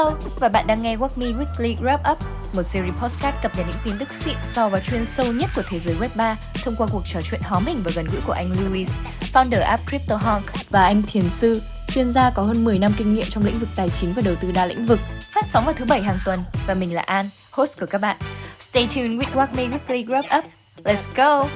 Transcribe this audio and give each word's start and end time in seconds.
Hello, 0.00 0.16
và 0.40 0.48
bạn 0.48 0.66
đang 0.66 0.82
nghe 0.82 0.96
What 0.96 1.08
Me 1.16 1.26
Weekly 1.26 1.76
Wrap 1.76 2.12
Up, 2.12 2.18
một 2.54 2.62
series 2.62 2.94
podcast 2.94 3.36
cập 3.42 3.56
nhật 3.56 3.66
những 3.66 3.76
tin 3.84 3.94
tức 3.98 4.14
xịn 4.14 4.34
so 4.44 4.68
và 4.68 4.80
chuyên 4.80 5.06
sâu 5.06 5.32
nhất 5.32 5.50
của 5.56 5.62
thế 5.68 5.78
giới 5.78 5.94
Web 5.94 6.08
3 6.16 6.36
thông 6.64 6.76
qua 6.78 6.86
cuộc 6.92 7.02
trò 7.06 7.20
chuyện 7.20 7.40
hóm 7.44 7.66
hình 7.66 7.82
và 7.84 7.90
gần 7.94 8.06
gũi 8.12 8.20
của 8.26 8.32
anh 8.32 8.52
Louis, 8.60 8.90
founder 9.32 9.62
app 9.62 9.86
CryptoHonk 9.86 10.44
và 10.70 10.84
anh 10.84 11.02
Thiền 11.02 11.30
Sư, 11.30 11.62
chuyên 11.86 12.10
gia 12.10 12.30
có 12.30 12.42
hơn 12.42 12.64
10 12.64 12.78
năm 12.78 12.92
kinh 12.96 13.14
nghiệm 13.14 13.24
trong 13.30 13.44
lĩnh 13.44 13.58
vực 13.58 13.68
tài 13.76 13.88
chính 13.88 14.12
và 14.12 14.22
đầu 14.24 14.34
tư 14.40 14.52
đa 14.52 14.66
lĩnh 14.66 14.86
vực. 14.86 15.00
Phát 15.34 15.46
sóng 15.46 15.64
vào 15.64 15.74
thứ 15.74 15.84
bảy 15.84 16.02
hàng 16.02 16.18
tuần 16.24 16.40
và 16.66 16.74
mình 16.74 16.94
là 16.94 17.02
An, 17.02 17.28
host 17.50 17.80
của 17.80 17.86
các 17.86 18.00
bạn. 18.00 18.16
Stay 18.60 18.88
tuned 18.94 19.22
with 19.22 19.34
What 19.34 19.48
Me 19.54 19.78
Weekly 19.78 20.06
Wrap 20.06 20.38
Up. 20.38 20.44
Let's 20.84 21.14
go! 21.16 21.48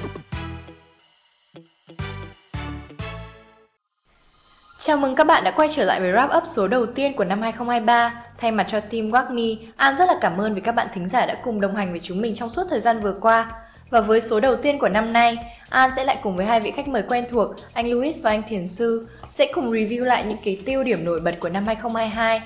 Chào 4.85 4.97
mừng 4.97 5.15
các 5.15 5.27
bạn 5.27 5.43
đã 5.43 5.51
quay 5.51 5.69
trở 5.71 5.85
lại 5.85 5.99
với 5.99 6.11
wrap 6.11 6.37
up 6.37 6.43
số 6.47 6.67
đầu 6.67 6.85
tiên 6.85 7.13
của 7.13 7.23
năm 7.23 7.41
2023. 7.41 8.23
Thay 8.37 8.51
mặt 8.51 8.65
cho 8.69 8.79
team 8.79 9.09
Walk 9.09 9.57
An 9.75 9.97
rất 9.97 10.05
là 10.07 10.15
cảm 10.21 10.37
ơn 10.37 10.53
vì 10.53 10.61
các 10.61 10.71
bạn 10.71 10.87
thính 10.93 11.07
giả 11.07 11.25
đã 11.25 11.35
cùng 11.43 11.61
đồng 11.61 11.75
hành 11.75 11.91
với 11.91 11.99
chúng 11.99 12.21
mình 12.21 12.35
trong 12.35 12.49
suốt 12.49 12.63
thời 12.69 12.79
gian 12.79 12.99
vừa 12.99 13.13
qua. 13.21 13.51
Và 13.89 14.01
với 14.01 14.21
số 14.21 14.39
đầu 14.39 14.55
tiên 14.55 14.79
của 14.79 14.89
năm 14.89 15.13
nay, 15.13 15.37
An 15.69 15.91
sẽ 15.95 16.03
lại 16.03 16.17
cùng 16.23 16.37
với 16.37 16.45
hai 16.45 16.59
vị 16.59 16.71
khách 16.71 16.87
mời 16.87 17.03
quen 17.07 17.25
thuộc, 17.29 17.55
anh 17.73 17.91
Louis 17.91 18.21
và 18.21 18.29
anh 18.29 18.43
Thiền 18.43 18.67
Sư, 18.67 19.07
sẽ 19.29 19.51
cùng 19.53 19.71
review 19.71 20.03
lại 20.03 20.23
những 20.23 20.37
cái 20.45 20.61
tiêu 20.65 20.83
điểm 20.83 21.05
nổi 21.05 21.19
bật 21.19 21.35
của 21.39 21.49
năm 21.49 21.65
2022. 21.65 22.41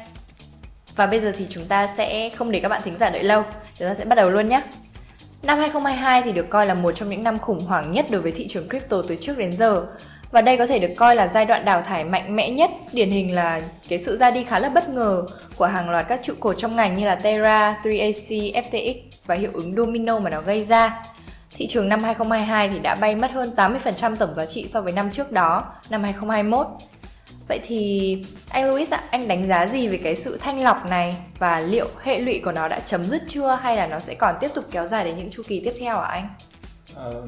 Và 0.96 1.06
bây 1.06 1.20
giờ 1.20 1.32
thì 1.38 1.46
chúng 1.50 1.66
ta 1.66 1.88
sẽ 1.98 2.30
không 2.30 2.52
để 2.52 2.60
các 2.60 2.70
bạn 2.70 2.82
thính 2.86 2.98
giả 3.00 3.10
đợi 3.10 3.24
lâu, 3.24 3.44
chúng 3.80 3.88
ta 3.88 3.94
sẽ 3.94 4.06
bắt 4.06 4.16
đầu 4.16 4.30
luôn 4.30 4.50
nhé. 4.50 4.62
Năm 5.44 5.58
2022 5.58 6.22
thì 6.22 6.32
được 6.32 6.50
coi 6.50 6.66
là 6.66 6.74
một 6.74 6.92
trong 6.92 7.10
những 7.10 7.24
năm 7.24 7.40
khủng 7.40 7.60
hoảng 7.60 7.92
nhất 7.92 8.06
đối 8.10 8.22
với 8.22 8.32
thị 8.32 8.48
trường 8.48 8.70
crypto 8.70 9.02
từ 9.08 9.16
trước 9.16 9.38
đến 9.38 9.58
giờ. 9.58 9.86
Và 10.32 10.42
đây 10.42 10.58
có 10.58 10.66
thể 10.66 10.80
được 10.80 10.94
coi 10.98 11.16
là 11.16 11.28
giai 11.28 11.46
đoạn 11.46 11.66
đào 11.66 11.82
thải 11.82 12.04
mạnh 12.04 12.36
mẽ 12.36 12.50
nhất, 12.50 12.72
điển 12.94 13.12
hình 13.12 13.36
là 13.36 13.62
cái 13.90 14.00
sự 14.00 14.18
ra 14.18 14.32
đi 14.32 14.44
khá 14.44 14.60
là 14.60 14.70
bất 14.70 14.90
ngờ 14.90 15.24
của 15.56 15.66
hàng 15.66 15.90
loạt 15.90 16.06
các 16.08 16.20
trụ 16.24 16.34
cột 16.40 16.58
trong 16.58 16.76
ngành 16.76 16.96
như 16.96 17.06
là 17.06 17.16
Terra, 17.16 17.82
3AC, 17.84 18.54
FTX 18.54 18.96
và 19.26 19.36
hiệu 19.36 19.52
ứng 19.54 19.76
domino 19.76 20.20
mà 20.20 20.30
nó 20.30 20.42
gây 20.42 20.64
ra. 20.64 21.04
Thị 21.52 21.68
trường 21.68 21.90
năm 21.90 22.04
2022 22.04 22.70
thì 22.70 22.80
đã 22.80 22.96
bay 22.96 23.16
mất 23.16 23.32
hơn 23.32 23.52
80% 23.56 24.16
tổng 24.16 24.36
giá 24.36 24.46
trị 24.46 24.68
so 24.68 24.82
với 24.82 24.94
năm 24.94 25.12
trước 25.12 25.32
đó, 25.32 25.66
năm 25.90 26.04
2021. 26.04 26.68
Vậy 27.48 27.60
thì 27.64 28.18
anh 28.50 28.66
Louis 28.70 28.94
ạ, 28.94 29.04
anh 29.12 29.28
đánh 29.28 29.48
giá 29.48 29.66
gì 29.66 29.88
về 29.88 29.98
cái 30.04 30.16
sự 30.16 30.38
thanh 30.42 30.64
lọc 30.64 30.86
này 30.86 31.16
và 31.40 31.60
liệu 31.60 31.88
hệ 32.04 32.20
lụy 32.20 32.42
của 32.46 32.52
nó 32.52 32.68
đã 32.68 32.80
chấm 32.80 33.06
dứt 33.06 33.22
chưa 33.28 33.60
hay 33.62 33.76
là 33.76 33.88
nó 33.88 34.00
sẽ 34.00 34.16
còn 34.16 34.36
tiếp 34.40 34.52
tục 34.56 34.66
kéo 34.72 34.86
dài 34.86 35.04
đến 35.04 35.18
những 35.18 35.32
chu 35.32 35.44
kỳ 35.48 35.62
tiếp 35.64 35.74
theo 35.80 35.96
hả 35.96 36.08
anh? 36.08 36.30
Ờ, 36.96 37.24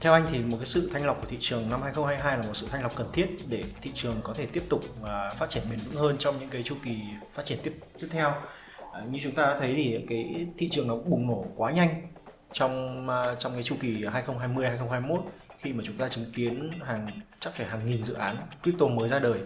theo 0.00 0.12
anh 0.12 0.26
thì 0.30 0.38
một 0.38 0.56
cái 0.56 0.66
sự 0.66 0.90
thanh 0.92 1.06
lọc 1.06 1.20
của 1.20 1.26
thị 1.30 1.36
trường 1.40 1.70
năm 1.70 1.82
2022 1.82 2.36
là 2.36 2.42
một 2.42 2.54
sự 2.54 2.68
thanh 2.70 2.82
lọc 2.82 2.96
cần 2.96 3.06
thiết 3.12 3.26
để 3.48 3.64
thị 3.82 3.90
trường 3.94 4.16
có 4.22 4.34
thể 4.34 4.46
tiếp 4.46 4.62
tục 4.68 4.84
à, 5.04 5.30
phát 5.30 5.50
triển 5.50 5.62
bền 5.70 5.78
vững 5.78 6.02
hơn 6.02 6.16
trong 6.18 6.34
những 6.40 6.48
cái 6.48 6.62
chu 6.62 6.76
kỳ 6.84 6.96
phát 7.34 7.44
triển 7.44 7.58
tiếp 7.62 7.78
tiếp 8.00 8.08
theo. 8.10 8.34
À, 8.92 9.00
như 9.10 9.18
chúng 9.22 9.34
ta 9.34 9.42
đã 9.42 9.56
thấy 9.60 9.74
thì 9.76 9.98
cái 10.08 10.46
thị 10.58 10.68
trường 10.72 10.88
nó 10.88 10.94
bùng 10.96 11.26
nổ 11.26 11.46
quá 11.56 11.72
nhanh 11.72 12.02
trong 12.52 13.08
à, 13.10 13.34
trong 13.38 13.52
cái 13.52 13.62
chu 13.62 13.76
kỳ 13.80 14.04
2020 14.12 14.66
2021 14.66 15.20
khi 15.58 15.72
mà 15.72 15.84
chúng 15.86 15.96
ta 15.96 16.08
chứng 16.08 16.32
kiến 16.32 16.70
hàng 16.84 17.08
chắc 17.40 17.54
phải 17.56 17.66
hàng 17.66 17.86
nghìn 17.86 18.04
dự 18.04 18.14
án 18.14 18.36
crypto 18.62 18.86
mới 18.86 19.08
ra 19.08 19.18
đời 19.18 19.38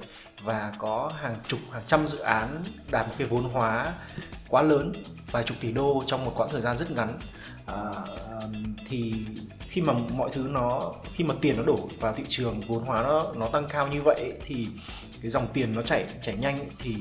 và 0.42 0.72
có 0.78 1.12
hàng 1.20 1.36
chục 1.48 1.60
hàng 1.72 1.82
trăm 1.86 2.06
dự 2.06 2.18
án 2.18 2.48
đạt 2.90 3.06
một 3.06 3.14
cái 3.18 3.26
vốn 3.26 3.42
hóa 3.42 3.94
quá 4.48 4.62
lớn 4.62 4.92
vài 5.30 5.44
chục 5.44 5.56
tỷ 5.60 5.72
đô 5.72 6.02
trong 6.06 6.24
một 6.24 6.32
quãng 6.36 6.48
thời 6.52 6.60
gian 6.60 6.76
rất 6.76 6.90
ngắn 6.90 7.18
à, 7.66 7.76
thì 8.88 9.14
khi 9.72 9.82
mà 9.82 9.92
mọi 9.92 10.30
thứ 10.32 10.46
nó 10.50 10.92
khi 11.14 11.24
mà 11.24 11.34
tiền 11.40 11.56
nó 11.56 11.62
đổ 11.62 11.76
vào 12.00 12.14
thị 12.16 12.24
trường 12.28 12.60
vốn 12.60 12.84
hóa 12.84 13.02
nó 13.02 13.22
nó 13.34 13.48
tăng 13.48 13.68
cao 13.68 13.88
như 13.88 14.02
vậy 14.02 14.32
thì 14.46 14.66
cái 15.22 15.30
dòng 15.30 15.46
tiền 15.52 15.74
nó 15.74 15.82
chảy 15.82 16.06
chảy 16.22 16.36
nhanh 16.36 16.58
thì 16.78 16.96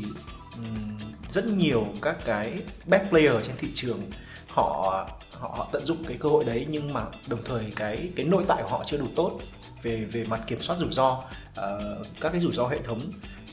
um, 0.58 0.97
rất 1.30 1.45
nhiều 1.45 1.86
các 2.02 2.17
cái 2.25 2.53
best 2.86 3.09
player 3.09 3.47
trên 3.47 3.55
thị 3.58 3.67
trường 3.75 4.00
họ 4.47 5.08
họ 5.39 5.50
họ 5.58 5.67
tận 5.72 5.86
dụng 5.86 6.03
cái 6.08 6.17
cơ 6.19 6.30
hội 6.30 6.44
đấy 6.44 6.66
nhưng 6.69 6.94
mà 6.94 7.05
đồng 7.30 7.39
thời 7.45 7.66
cái 7.75 8.09
cái 8.16 8.25
nội 8.25 8.44
tại 8.47 8.63
của 8.63 8.69
họ 8.69 8.83
chưa 8.88 8.97
đủ 8.97 9.08
tốt 9.16 9.39
về 9.81 10.06
về 10.12 10.23
mặt 10.23 10.41
kiểm 10.47 10.59
soát 10.59 10.75
rủi 10.79 10.91
ro 10.91 11.12
uh, 11.12 12.06
các 12.22 12.31
cái 12.31 12.41
rủi 12.41 12.51
ro 12.51 12.67
hệ 12.67 12.79
thống. 12.84 13.00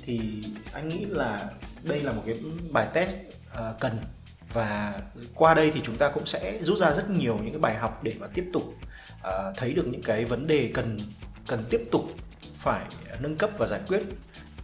Thì 0.04 0.20
anh 0.72 0.88
nghĩ 0.88 1.04
là 1.04 1.50
đây 1.82 2.00
là 2.00 2.12
một 2.12 2.22
cái 2.26 2.38
bài 2.70 2.88
test 2.94 3.16
uh, 3.53 3.81
cần. 3.81 3.98
Và 4.53 5.00
qua 5.34 5.54
đây 5.54 5.70
thì 5.75 5.81
chúng 5.84 5.97
ta 5.97 6.09
cũng 6.09 6.26
sẽ 6.26 6.59
rút 6.62 6.78
ra 6.78 6.93
rất 6.93 7.10
nhiều 7.10 7.38
những 7.43 7.53
cái 7.53 7.60
bài 7.60 7.76
học 7.76 8.00
để 8.03 8.14
mà 8.19 8.26
tiếp 8.34 8.44
tục 8.53 8.75
uh, 9.21 9.56
thấy 9.56 9.73
được 9.73 9.87
những 9.87 10.03
cái 10.03 10.25
vấn 10.25 10.47
đề 10.47 10.71
cần 10.75 10.99
cần 11.47 11.65
tiếp 11.71 11.81
tục 11.93 12.05
phải 12.59 12.87
nâng 13.21 13.37
cấp 13.37 13.51
và 13.59 13.67
giải 13.67 13.81
quyết 13.89 14.03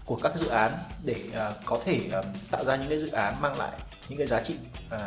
của 0.05 0.17
các 0.23 0.37
dự 0.37 0.49
án 0.49 0.71
để 1.05 1.17
uh, 1.29 1.57
có 1.65 1.81
thể 1.85 2.01
uh, 2.19 2.25
tạo 2.51 2.65
ra 2.65 2.77
những 2.77 2.89
cái 2.89 2.99
dự 2.99 3.11
án 3.11 3.35
mang 3.41 3.59
lại 3.59 3.73
những 4.09 4.19
cái 4.19 4.27
giá 4.27 4.41
trị 4.43 4.55
uh, 4.95 5.01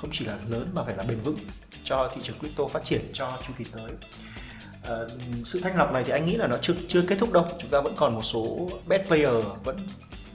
không 0.00 0.10
chỉ 0.12 0.24
là 0.24 0.36
lớn 0.48 0.70
mà 0.74 0.82
phải 0.82 0.96
là 0.96 1.04
bền 1.04 1.20
vững 1.20 1.38
cho 1.84 2.10
thị 2.14 2.20
trường 2.24 2.38
crypto 2.38 2.66
phát 2.66 2.84
triển 2.84 3.00
cho 3.12 3.38
chu 3.46 3.54
kỳ 3.58 3.64
tới. 3.72 3.90
Uh, 4.82 5.10
sự 5.46 5.60
thanh 5.60 5.76
lọc 5.76 5.92
này 5.92 6.04
thì 6.04 6.12
anh 6.12 6.26
nghĩ 6.26 6.36
là 6.36 6.46
nó 6.46 6.56
chưa 6.62 6.74
chưa 6.88 7.02
kết 7.02 7.16
thúc 7.18 7.32
đâu. 7.32 7.46
Chúng 7.58 7.70
ta 7.70 7.80
vẫn 7.80 7.94
còn 7.96 8.14
một 8.14 8.22
số 8.22 8.70
best 8.86 9.06
player 9.06 9.44
vẫn 9.64 9.86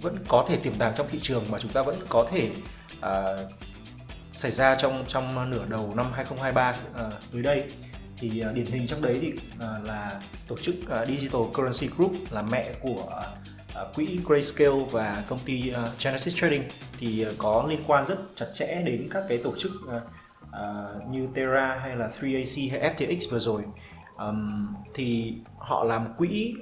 vẫn 0.02 0.18
có 0.28 0.46
thể 0.50 0.58
tiềm 0.58 0.74
tàng 0.74 0.94
trong 0.97 1.08
thị 1.12 1.20
trường 1.22 1.46
mà 1.52 1.59
chúng 1.59 1.72
ta 1.72 1.81
vẫn 1.81 1.96
có 2.09 2.28
thể 2.31 2.52
uh, 2.97 3.40
xảy 4.31 4.52
ra 4.52 4.75
trong 4.75 5.06
trong 5.08 5.52
nửa 5.52 5.66
đầu 5.70 5.94
năm 5.96 6.14
2023 6.14 6.70
uh, 6.70 7.14
tới 7.31 7.41
đây 7.41 7.64
thì 8.18 8.44
uh, 8.50 8.56
điển 8.56 8.66
hình 8.66 8.88
trong 8.88 9.01
đấy 9.01 9.18
thì 9.22 9.34
uh, 9.56 9.88
là 9.88 10.22
tổ 10.47 10.57
chức 10.57 10.75
uh, 11.01 11.07
Digital 11.07 11.41
Currency 11.53 11.88
Group 11.97 12.12
là 12.31 12.41
mẹ 12.41 12.74
của 12.81 13.24
uh, 13.81 13.96
quỹ 13.96 14.19
Grayscale 14.28 14.85
và 14.91 15.24
công 15.28 15.40
ty 15.46 15.72
uh, 15.72 16.03
Genesis 16.03 16.35
Trading. 16.35 16.63
Thì 17.00 17.25
uh, 17.25 17.34
có 17.38 17.66
liên 17.69 17.79
quan 17.88 18.06
rất 18.06 18.18
chặt 18.35 18.47
chẽ 18.53 18.81
đến 18.85 19.07
các 19.12 19.23
cái 19.29 19.38
tổ 19.38 19.53
chức 19.57 19.72
uh, 19.85 20.03
uh, 20.47 21.09
như 21.12 21.28
Terra 21.35 21.79
hay 21.81 21.96
là 21.96 22.12
3AC 22.22 22.72
hay 22.72 22.94
FTX 22.96 23.31
vừa 23.31 23.40
rồi. 23.40 23.63
Um, 24.18 24.68
thì 24.94 25.34
họ 25.57 25.84
làm 25.84 26.13
quỹ 26.18 26.53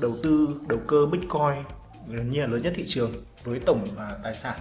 đầu 0.00 0.16
tư 0.22 0.60
đầu 0.68 0.78
cơ 0.86 1.06
Bitcoin 1.06 1.64
gần 2.08 2.30
như 2.30 2.40
là 2.40 2.46
lớn 2.46 2.62
nhất 2.62 2.72
thị 2.76 2.84
trường 2.86 3.12
với 3.44 3.60
tổng 3.66 3.88
uh, 3.92 4.22
tài 4.22 4.34
sản. 4.34 4.58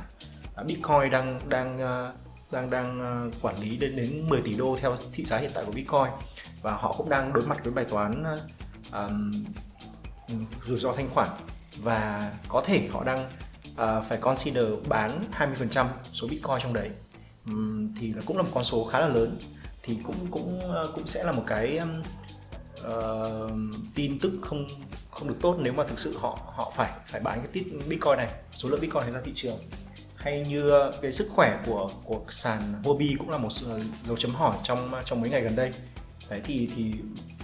Uh, 0.62 0.68
Bitcoin 0.68 1.12
đang 1.12 1.40
đang 1.50 1.76
uh, 1.76 2.16
đang 2.52 2.70
đang 2.70 3.00
ờ, 3.00 3.30
quản 3.42 3.56
lý 3.62 3.78
đến 3.78 3.96
đến 3.96 4.30
10 4.30 4.42
tỷ 4.42 4.54
đô 4.54 4.78
theo 4.82 4.96
thị 5.14 5.26
giá 5.26 5.38
hiện 5.38 5.52
tại 5.54 5.66
của 5.66 5.72
Bitcoin. 5.72 6.12
Và 6.62 6.72
họ 6.72 6.96
cũng 6.98 7.10
đang 7.10 7.34
đối 7.34 7.48
mặt 7.48 7.64
với 7.64 7.74
bài 7.74 7.86
toán 7.90 8.24
um, 8.94 9.32
rủi 10.68 10.78
ro 10.78 10.94
thanh 10.94 11.10
khoản. 11.10 11.28
Và 11.78 12.32
có 12.48 12.62
thể 12.66 12.88
họ 12.92 13.04
đang 13.04 13.30
uh, 13.72 14.06
phải 14.10 14.18
consider 14.22 14.66
bán 14.88 15.12
20% 15.38 15.86
số 16.14 16.28
Bitcoin 16.28 16.58
trong 16.64 16.74
đấy. 16.74 16.90
Um, 17.46 17.96
thì 18.00 18.14
cũng 18.26 18.38
là 18.38 18.44
một 18.44 18.50
con 18.54 18.64
số 18.64 18.86
khá 18.86 19.00
là 19.00 19.08
lớn. 19.08 19.38
Thì 19.84 19.98
cũng 20.04 20.28
cũng 20.32 20.62
cũng 20.96 21.08
sẽ 21.08 21.24
là 21.24 21.32
một 21.32 21.44
cái 21.48 21.78
um, 21.78 22.02
uh, 22.88 23.52
tin 23.96 24.20
tức 24.20 24.32
không 24.42 24.68
không 25.12 25.28
được 25.28 25.38
tốt 25.42 25.58
nếu 25.60 25.74
mà 25.74 25.84
thực 25.84 26.00
sự 26.00 26.18
họ 26.20 26.40
họ 26.56 26.74
phải 26.76 26.92
phải 27.08 27.22
bán 27.22 27.40
cái 27.40 27.48
tít 27.54 27.66
Bitcoin 27.88 28.18
này 28.18 28.32
số 28.52 28.70
lượng 28.70 28.82
Bitcoin 28.82 29.04
này 29.04 29.12
ra 29.12 29.22
thị 29.26 29.32
trường 29.36 29.58
hay 30.22 30.44
như 30.50 30.70
ờ, 30.70 30.92
cái 31.02 31.12
sức 31.12 31.28
khỏe 31.36 31.60
của 31.66 31.90
của 32.04 32.22
sàn 32.30 32.62
hobby 32.84 33.16
cũng 33.20 33.30
là 33.30 33.38
một 33.38 33.50
ờ, 33.68 33.80
dấu 34.08 34.18
chấm 34.18 34.32
hỏi 34.32 34.56
trong 34.64 34.94
ờ, 34.94 35.02
trong 35.06 35.22
mấy 35.22 35.30
ngày 35.30 35.42
gần 35.42 35.56
đây. 35.56 35.72
Đấy 36.30 36.42
thì 36.46 36.70
thì 36.76 36.94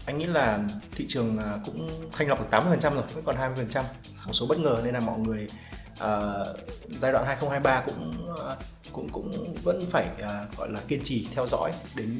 anh 0.06 0.18
nghĩ 0.18 0.26
là 0.26 0.60
thị 0.92 1.06
trường 1.10 1.38
cũng 1.66 1.90
thanh 2.12 2.28
lọc 2.28 2.40
được 2.40 2.48
80% 2.52 2.94
rồi 2.94 3.04
vẫn 3.14 3.24
còn 3.24 3.36
20% 3.36 3.84
một 4.26 4.34
số 4.34 4.46
bất 4.50 4.60
ngờ 4.60 4.82
nên 4.84 4.94
là 4.94 5.00
mọi 5.00 5.20
người 5.20 5.48
uh, 5.92 6.48
giai 6.90 7.12
đoạn 7.12 7.26
2023 7.26 7.84
cũng 7.86 8.26
uh, 8.32 8.58
cũng 8.92 9.10
cũng 9.10 9.56
vẫn 9.64 9.80
phải 9.90 10.08
uh, 10.16 10.58
gọi 10.58 10.70
là 10.72 10.80
kiên 10.88 11.00
trì 11.04 11.28
theo 11.36 11.48
dõi 11.48 11.72
đến 11.96 12.20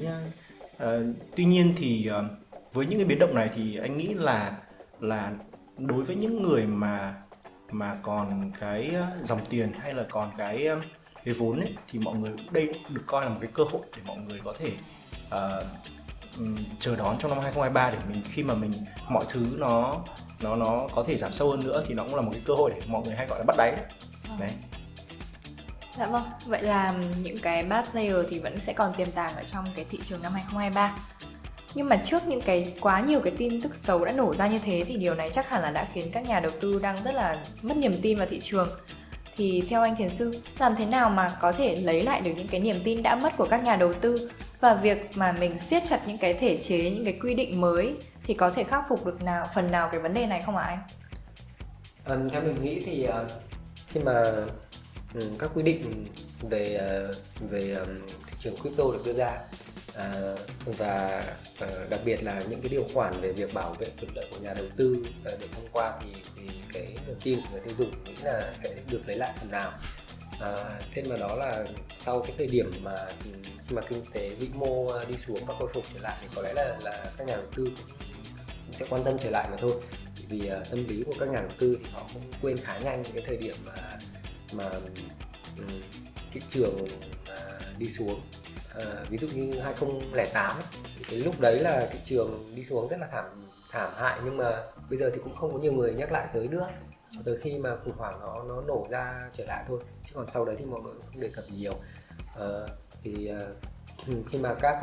uh, 0.84 1.16
tuy 1.36 1.46
nhiên 1.46 1.74
thì 1.78 2.10
uh, 2.20 2.26
với 2.74 2.86
những 2.86 3.00
cái 3.00 3.06
biến 3.06 3.20
động 3.20 3.36
này 3.36 3.50
thì 3.56 3.78
anh 3.78 3.98
nghĩ 3.98 4.14
là 4.14 4.58
là 5.00 5.32
đối 5.78 6.04
với 6.04 6.16
những 6.16 6.44
người 6.44 6.66
mà 6.66 7.16
mà 7.72 7.98
còn 8.02 8.52
cái 8.60 8.96
dòng 9.24 9.40
tiền 9.50 9.72
hay 9.80 9.94
là 9.94 10.04
còn 10.10 10.32
cái 10.38 10.68
cái 11.24 11.34
vốn 11.34 11.60
ấy, 11.60 11.76
thì 11.92 12.00
mọi 12.00 12.16
người 12.16 12.32
đây 12.52 12.70
được 12.90 13.02
coi 13.06 13.24
là 13.24 13.30
một 13.30 13.38
cái 13.42 13.52
cơ 13.54 13.64
hội 13.64 13.82
để 13.96 14.02
mọi 14.06 14.18
người 14.18 14.42
có 14.44 14.54
thể 14.60 14.72
uh, 15.28 15.66
chờ 16.80 16.96
đón 16.96 17.18
trong 17.20 17.32
năm 17.32 17.44
2023 17.44 17.90
để 17.90 17.98
mình 18.10 18.24
khi 18.26 18.44
mà 18.44 18.54
mình 18.54 18.72
mọi 19.10 19.26
thứ 19.30 19.48
nó 19.58 19.96
nó 20.42 20.56
nó 20.56 20.88
có 20.96 21.04
thể 21.08 21.18
giảm 21.18 21.34
sâu 21.34 21.50
hơn 21.52 21.64
nữa 21.64 21.84
thì 21.88 21.94
nó 21.94 22.04
cũng 22.04 22.16
là 22.16 22.22
một 22.22 22.32
cái 22.34 22.42
cơ 22.46 22.54
hội 22.54 22.72
để 22.76 22.82
mọi 22.88 23.02
người 23.06 23.16
hay 23.16 23.28
gọi 23.28 23.40
là 23.40 23.46
bắt 23.48 23.56
đáy 23.58 23.72
đấy. 23.72 23.86
Vâng. 24.30 24.40
đấy. 24.40 24.50
Dạ 25.98 26.08
vâng, 26.08 26.24
vậy 26.46 26.64
là 26.64 26.94
những 27.24 27.38
cái 27.38 27.64
bad 27.64 27.90
player 27.90 28.16
thì 28.30 28.40
vẫn 28.40 28.60
sẽ 28.60 28.74
còn 28.74 28.94
tiềm 28.94 29.12
tàng 29.12 29.36
ở 29.36 29.44
trong 29.44 29.66
cái 29.76 29.86
thị 29.90 30.00
trường 30.04 30.22
năm 30.22 30.34
2023 30.34 30.96
nhưng 31.74 31.90
mà 31.90 31.98
trước 32.04 32.28
những 32.28 32.42
cái 32.42 32.74
quá 32.82 33.00
nhiều 33.02 33.20
cái 33.20 33.34
tin 33.38 33.62
tức 33.62 33.78
xấu 33.78 34.06
đã 34.06 34.12
nổ 34.12 34.36
ra 34.36 34.48
như 34.48 34.60
thế 34.60 34.84
thì 34.88 34.98
điều 34.98 35.16
này 35.16 35.30
chắc 35.34 35.50
hẳn 35.50 35.62
là 35.62 35.72
đã 35.72 35.88
khiến 35.94 36.10
các 36.12 36.28
nhà 36.28 36.40
đầu 36.40 36.52
tư 36.62 36.80
đang 36.80 37.04
rất 37.04 37.16
là 37.16 37.44
mất 37.62 37.78
niềm 37.78 37.94
tin 38.02 38.18
vào 38.18 38.28
thị 38.28 38.40
trường 38.40 38.70
thì 39.36 39.64
theo 39.70 39.82
anh 39.82 39.96
thiền 39.96 40.10
sư 40.10 40.42
làm 40.60 40.76
thế 40.76 40.86
nào 40.86 41.10
mà 41.10 41.32
có 41.42 41.52
thể 41.52 41.76
lấy 41.76 42.04
lại 42.04 42.22
được 42.22 42.32
những 42.38 42.48
cái 42.48 42.60
niềm 42.60 42.76
tin 42.84 43.04
đã 43.04 43.16
mất 43.16 43.38
của 43.38 43.48
các 43.50 43.64
nhà 43.64 43.76
đầu 43.76 43.94
tư 43.94 44.30
và 44.60 44.76
việc 44.76 45.12
mà 45.16 45.32
mình 45.32 45.60
siết 45.60 45.84
chặt 45.86 46.00
những 46.08 46.18
cái 46.18 46.34
thể 46.34 46.58
chế 46.58 46.92
những 46.92 47.06
cái 47.06 47.18
quy 47.22 47.34
định 47.34 47.62
mới 47.62 47.96
thì 48.24 48.34
có 48.34 48.50
thể 48.50 48.64
khắc 48.64 48.84
phục 48.90 49.06
được 49.06 49.24
nào 49.24 49.48
phần 49.56 49.72
nào 49.72 49.90
cái 49.92 50.00
vấn 50.00 50.14
đề 50.14 50.26
này 50.26 50.44
không 50.46 50.56
ạ 50.56 50.64
anh? 50.64 50.80
À, 52.06 52.16
theo 52.32 52.42
mình 52.42 52.64
nghĩ 52.64 52.84
thì 52.86 53.04
à, 53.04 53.24
khi 53.88 54.00
mà 54.00 54.34
ừ, 55.14 55.30
các 55.40 55.50
quy 55.54 55.64
định 55.64 56.06
về 56.50 56.76
à, 56.76 56.90
về 57.50 57.76
à, 57.76 57.84
thị 58.28 58.34
trường 58.40 58.56
crypto 58.56 58.84
được 58.84 59.02
đưa 59.06 59.14
ra 59.14 59.40
À, 59.98 60.36
và 60.66 61.24
ờ, 61.60 61.88
đặc 61.90 62.00
biệt 62.06 62.24
là 62.24 62.42
những 62.50 62.62
cái 62.62 62.70
điều 62.70 62.88
khoản 62.94 63.22
về 63.22 63.32
việc 63.32 63.54
bảo 63.54 63.74
vệ 63.74 63.88
quyền 64.02 64.12
lợi 64.16 64.28
của 64.32 64.38
nhà 64.42 64.54
đầu 64.54 64.66
tư 64.78 65.06
ờ, 65.26 65.38
được 65.40 65.48
thông 65.52 65.68
qua 65.72 66.00
thì, 66.02 66.08
thì 66.36 66.42
cái 66.74 66.88
niềm 67.08 67.16
tin 67.24 67.42
của 67.42 67.48
người 67.52 67.62
tiêu 67.62 67.76
dùng 67.78 68.04
nghĩ 68.04 68.14
là 68.24 68.54
sẽ 68.64 68.76
được 68.90 69.02
lấy 69.08 69.18
lại 69.18 69.34
phần 69.40 69.52
nào. 69.52 69.72
À, 70.40 70.56
thêm 70.94 71.06
vào 71.10 71.18
đó 71.18 71.36
là 71.36 71.66
sau 72.06 72.22
cái 72.22 72.34
thời 72.38 72.48
điểm 72.48 72.72
mà 72.82 72.96
ừ, 72.96 73.32
khi 73.44 73.76
mà 73.76 73.82
kinh 73.82 74.06
tế 74.14 74.30
vĩ 74.30 74.48
mô 74.54 74.88
ờ, 74.88 75.06
đi 75.06 75.16
xuống 75.28 75.46
và 75.46 75.56
khôi 75.60 75.70
phục 75.74 75.84
trở 75.94 76.00
lại 76.00 76.18
thì 76.22 76.28
có 76.36 76.42
lẽ 76.42 76.54
là 76.54 76.78
là 76.84 77.06
các 77.18 77.28
nhà 77.28 77.36
đầu 77.36 77.46
tư 77.56 77.72
sẽ 78.72 78.86
quan 78.90 79.04
tâm 79.04 79.18
trở 79.24 79.30
lại 79.30 79.48
mà 79.52 79.58
thôi. 79.62 79.72
Vì 80.30 80.52
uh, 80.62 80.70
tâm 80.70 80.88
lý 80.88 81.04
của 81.04 81.14
các 81.20 81.30
nhà 81.30 81.40
đầu 81.40 81.52
tư 81.60 81.78
thì 81.84 81.90
họ 81.94 82.08
cũng 82.14 82.24
quên 82.42 82.58
khá 82.58 82.80
nhanh 82.80 83.04
cái 83.14 83.24
thời 83.28 83.38
điểm 83.38 83.56
mà 83.66 83.98
mà 84.54 84.70
um, 84.70 85.82
thị 86.32 86.42
trường 86.50 86.84
uh, 86.84 87.78
đi 87.78 87.86
xuống. 87.86 88.22
Ờ, 88.80 89.06
ví 89.10 89.18
dụ 89.18 89.28
như 89.28 89.60
2008 89.60 90.56
thì 90.98 91.04
cái 91.10 91.20
lúc 91.20 91.40
đấy 91.40 91.60
là 91.60 91.88
thị 91.92 92.00
trường 92.06 92.52
đi 92.56 92.66
xuống 92.66 92.88
rất 92.88 93.00
là 93.00 93.08
thảm 93.12 93.26
thảm 93.72 93.90
hại 93.96 94.20
nhưng 94.26 94.38
mà 94.38 94.64
bây 94.90 95.00
giờ 95.00 95.10
thì 95.14 95.22
cũng 95.24 95.36
không 95.36 95.54
có 95.54 95.60
nhiều 95.60 95.74
người 95.74 95.94
nhắc 95.94 96.12
lại 96.12 96.28
tới 96.34 96.48
nữa. 96.48 96.70
Cho 97.16 97.22
tới 97.26 97.38
khi 97.42 97.58
mà 97.58 97.76
khủng 97.86 97.98
hoảng 97.98 98.20
nó 98.20 98.44
nó 98.44 98.62
nổ 98.62 98.88
ra 98.90 99.30
trở 99.34 99.46
lại 99.48 99.64
thôi 99.68 99.80
chứ 100.06 100.12
còn 100.16 100.30
sau 100.30 100.46
đấy 100.46 100.56
thì 100.60 100.66
mọi 100.66 100.82
người 100.82 100.94
không 101.12 101.22
đề 101.22 101.30
cập 101.30 101.46
nhiều. 101.58 101.74
À, 102.40 102.48
thì 103.04 103.28
ờ, 103.28 103.48
khi 104.32 104.38
mà 104.38 104.56
các 104.62 104.82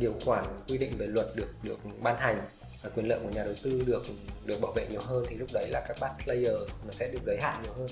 điều 0.00 0.14
khoản 0.24 0.44
quy 0.68 0.78
định 0.78 0.92
về 0.98 1.06
luật 1.06 1.26
được 1.34 1.48
được 1.62 1.78
ban 2.02 2.16
hành 2.16 2.40
và 2.82 2.90
quyền 2.94 3.08
lợi 3.08 3.18
của 3.22 3.30
nhà 3.30 3.44
đầu 3.44 3.54
tư 3.62 3.82
được 3.86 4.02
được 4.44 4.60
bảo 4.62 4.72
vệ 4.72 4.86
nhiều 4.90 5.00
hơn 5.04 5.24
thì 5.28 5.36
lúc 5.36 5.48
đấy 5.54 5.68
là 5.70 5.84
các 5.88 5.96
bad 6.00 6.12
players 6.24 6.84
nó 6.86 6.92
sẽ 6.92 7.08
được 7.08 7.20
giới 7.26 7.38
hạn 7.40 7.62
nhiều 7.62 7.72
hơn. 7.72 7.88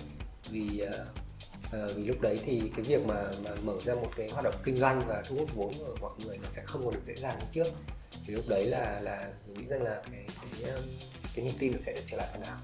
Vì 0.50 0.86
uh, 0.88 0.94
vì 1.70 2.04
lúc 2.04 2.20
đấy 2.20 2.38
thì 2.44 2.62
cái 2.76 2.84
việc 2.84 3.06
mà 3.06 3.22
mà 3.44 3.50
mở 3.62 3.74
ra 3.80 3.94
một 3.94 4.10
cái 4.16 4.28
hoạt 4.32 4.44
động 4.44 4.54
kinh 4.64 4.76
doanh 4.76 5.02
và 5.06 5.22
thu 5.28 5.36
hút 5.36 5.50
vốn 5.54 5.72
của 5.78 5.96
mọi 6.00 6.12
người 6.24 6.38
nó 6.38 6.48
sẽ 6.52 6.62
không 6.64 6.84
còn 6.84 6.94
được 6.94 7.02
dễ 7.06 7.14
dàng 7.14 7.38
như 7.38 7.46
trước. 7.52 7.72
Thì 8.26 8.34
lúc 8.34 8.44
đấy 8.48 8.66
là 8.66 9.00
là 9.00 9.28
mình 9.46 9.58
nghĩ 9.58 9.64
rằng 9.68 9.82
là 9.82 10.02
cái 10.12 10.26
cái 10.62 10.72
cái 11.34 11.44
niềm 11.44 11.54
tin 11.58 11.72
nó 11.72 11.78
sẽ 11.86 11.92
được 11.92 12.02
trở 12.10 12.16
lại 12.16 12.28
phần 12.32 12.42
nào. 12.42 12.56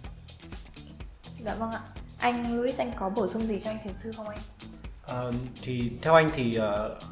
Dạ 1.44 1.54
vâng 1.54 1.70
ạ. 1.70 1.80
Anh 2.18 2.56
Luis 2.56 2.80
anh 2.80 2.92
có 2.96 3.08
bổ 3.08 3.28
sung 3.28 3.46
gì 3.46 3.60
cho 3.60 3.70
anh 3.70 3.78
thiền 3.84 3.98
sư 3.98 4.12
không 4.16 4.28
anh? 4.28 4.38
À, 5.08 5.22
thì 5.62 5.90
theo 6.02 6.14
anh 6.14 6.30
thì 6.34 6.58
uh, 6.58 7.02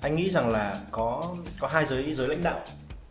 anh 0.00 0.16
nghĩ 0.16 0.30
rằng 0.30 0.50
là 0.50 0.80
có 0.90 1.36
có 1.60 1.68
hai 1.68 1.86
giới 1.86 2.14
giới 2.14 2.28
lãnh 2.28 2.42
đạo 2.42 2.64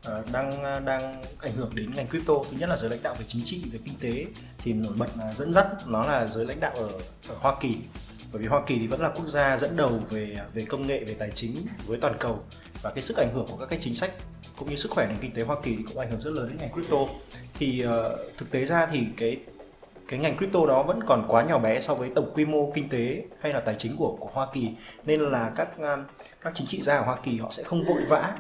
uh, 0.08 0.32
đang 0.32 0.64
đang 0.86 1.24
ảnh 1.40 1.52
hưởng 1.56 1.72
đến 1.76 1.94
ngành 1.94 2.08
crypto. 2.08 2.34
Thứ 2.52 2.58
nhất 2.58 2.70
là 2.70 2.78
giới 2.78 2.90
lãnh 2.90 3.04
đạo 3.04 3.16
về 3.20 3.26
chính 3.28 3.42
trị 3.46 3.64
về 3.72 3.80
kinh 3.86 3.96
tế 4.00 4.26
thì 4.58 4.74
nổi 4.74 4.94
bật 4.98 5.10
là 5.18 5.34
dẫn 5.34 5.54
dắt 5.54 5.68
nó 5.88 6.04
là 6.04 6.28
giới 6.28 6.46
lãnh 6.46 6.60
đạo 6.60 6.74
ở, 6.76 6.90
ở 7.30 7.36
Hoa 7.40 7.56
Kỳ 7.62 7.78
bởi 8.34 8.42
vì 8.42 8.48
Hoa 8.48 8.62
Kỳ 8.68 8.80
thì 8.80 8.88
vẫn 8.88 9.02
là 9.02 9.10
quốc 9.16 9.28
gia 9.28 9.58
dẫn 9.58 9.76
đầu 9.76 10.00
về 10.10 10.38
về 10.54 10.66
công 10.70 10.88
nghệ 10.88 11.04
về 11.04 11.16
tài 11.20 11.32
chính 11.36 11.56
với 11.86 11.98
toàn 12.02 12.14
cầu. 12.20 12.40
Và 12.82 12.92
cái 12.92 13.02
sức 13.02 13.18
ảnh 13.18 13.30
hưởng 13.34 13.48
của 13.48 13.58
các 13.58 13.66
cái 13.70 13.80
chính 13.82 13.96
sách 13.96 14.12
cũng 14.58 14.70
như 14.70 14.76
sức 14.76 14.92
khỏe 14.92 15.08
nền 15.08 15.18
kinh 15.22 15.32
tế 15.32 15.44
Hoa 15.44 15.58
Kỳ 15.64 15.76
thì 15.76 15.84
cũng 15.88 15.98
ảnh 15.98 16.12
hưởng 16.12 16.22
rất 16.22 16.32
lớn 16.32 16.48
đến 16.50 16.58
ngành 16.58 16.72
crypto. 16.74 16.98
Thì 17.54 17.86
uh, 17.86 18.38
thực 18.38 18.52
tế 18.52 18.66
ra 18.66 18.86
thì 18.86 19.00
cái 19.18 19.38
cái 20.08 20.20
ngành 20.20 20.38
crypto 20.38 20.66
đó 20.68 20.84
vẫn 20.84 21.00
còn 21.08 21.26
quá 21.28 21.44
nhỏ 21.44 21.60
bé 21.60 21.82
so 21.82 21.96
với 21.96 22.12
tổng 22.16 22.32
quy 22.34 22.46
mô 22.46 22.72
kinh 22.76 22.90
tế 22.90 23.24
hay 23.42 23.54
là 23.54 23.60
tài 23.60 23.76
chính 23.78 23.98
của 23.98 24.18
của 24.20 24.30
Hoa 24.34 24.48
Kỳ. 24.54 24.70
Nên 25.06 25.22
là 25.22 25.52
các 25.56 25.70
ờ, 25.78 25.98
các 26.42 26.54
chính 26.56 26.68
trị 26.68 26.82
gia 26.82 26.98
ở 26.98 27.04
Hoa 27.04 27.18
Kỳ 27.24 27.38
họ 27.38 27.52
sẽ 27.52 27.64
không 27.64 27.84
vội 27.84 28.02
vã 28.08 28.38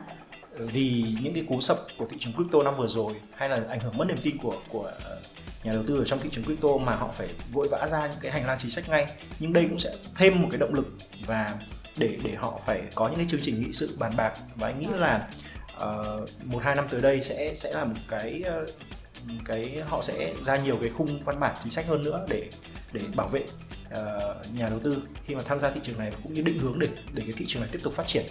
vì 0.57 1.15
những 1.21 1.33
cái 1.33 1.43
cú 1.49 1.61
sập 1.61 1.77
của 1.97 2.05
thị 2.09 2.17
trường 2.19 2.33
crypto 2.33 2.63
năm 2.63 2.77
vừa 2.77 2.87
rồi 2.87 3.15
hay 3.35 3.49
là 3.49 3.59
ảnh 3.69 3.79
hưởng 3.79 3.97
mất 3.97 4.05
niềm 4.07 4.17
tin 4.23 4.37
của 4.37 4.55
của 4.69 4.91
ờ, 5.05 5.19
nhà 5.63 5.71
đầu 5.71 5.83
tư 5.87 5.97
ở 5.97 6.05
trong 6.05 6.19
thị 6.19 6.29
trường 6.31 6.43
crypto 6.43 6.77
mà 6.77 6.95
họ 6.95 7.11
phải 7.17 7.27
vội 7.51 7.67
vã 7.71 7.87
ra 7.87 8.07
những 8.07 8.19
cái 8.21 8.31
hành 8.31 8.45
lang 8.45 8.57
chính 8.61 8.71
sách 8.71 8.89
ngay. 8.89 9.05
Nhưng 9.39 9.53
đây 9.53 9.65
cũng 9.69 9.79
sẽ 9.79 9.95
thêm 10.15 10.41
một 10.41 10.47
cái 10.51 10.59
động 10.59 10.73
lực 10.73 10.87
và 11.27 11.53
để 11.97 12.17
để 12.23 12.33
họ 12.35 12.59
phải 12.65 12.81
có 12.95 13.07
những 13.07 13.17
cái 13.17 13.25
chương 13.29 13.41
trình 13.43 13.59
nghị 13.59 13.73
sự 13.73 13.95
bàn 13.99 14.13
bạc. 14.17 14.33
Và 14.55 14.67
anh 14.67 14.79
nghĩ 14.79 14.87
là 14.97 15.27
uh, 15.75 16.29
một 16.43 16.59
hai 16.63 16.75
năm 16.75 16.85
tới 16.89 17.01
đây 17.01 17.21
sẽ 17.21 17.55
sẽ 17.55 17.73
là 17.73 17.85
một 17.85 17.95
cái 18.07 18.43
uh, 18.63 18.69
cái 19.45 19.81
họ 19.87 20.01
sẽ 20.01 20.33
ra 20.41 20.57
nhiều 20.57 20.77
cái 20.81 20.89
khung 20.89 21.23
văn 21.23 21.39
bản 21.39 21.55
chính 21.63 21.71
sách 21.71 21.87
hơn 21.87 22.03
nữa 22.03 22.25
để 22.29 22.49
để 22.93 23.01
bảo 23.15 23.27
vệ 23.27 23.43
uh, 23.91 24.53
nhà 24.53 24.69
đầu 24.69 24.79
tư 24.79 25.03
khi 25.25 25.35
mà 25.35 25.41
tham 25.45 25.59
gia 25.59 25.69
thị 25.69 25.81
trường 25.83 25.97
này 25.97 26.13
cũng 26.23 26.33
như 26.33 26.41
định 26.41 26.59
hướng 26.59 26.79
để 26.79 26.87
để 27.13 27.23
cái 27.25 27.33
thị 27.37 27.45
trường 27.47 27.61
này 27.61 27.69
tiếp 27.73 27.79
tục 27.83 27.93
phát 27.93 28.07
triển. 28.07 28.23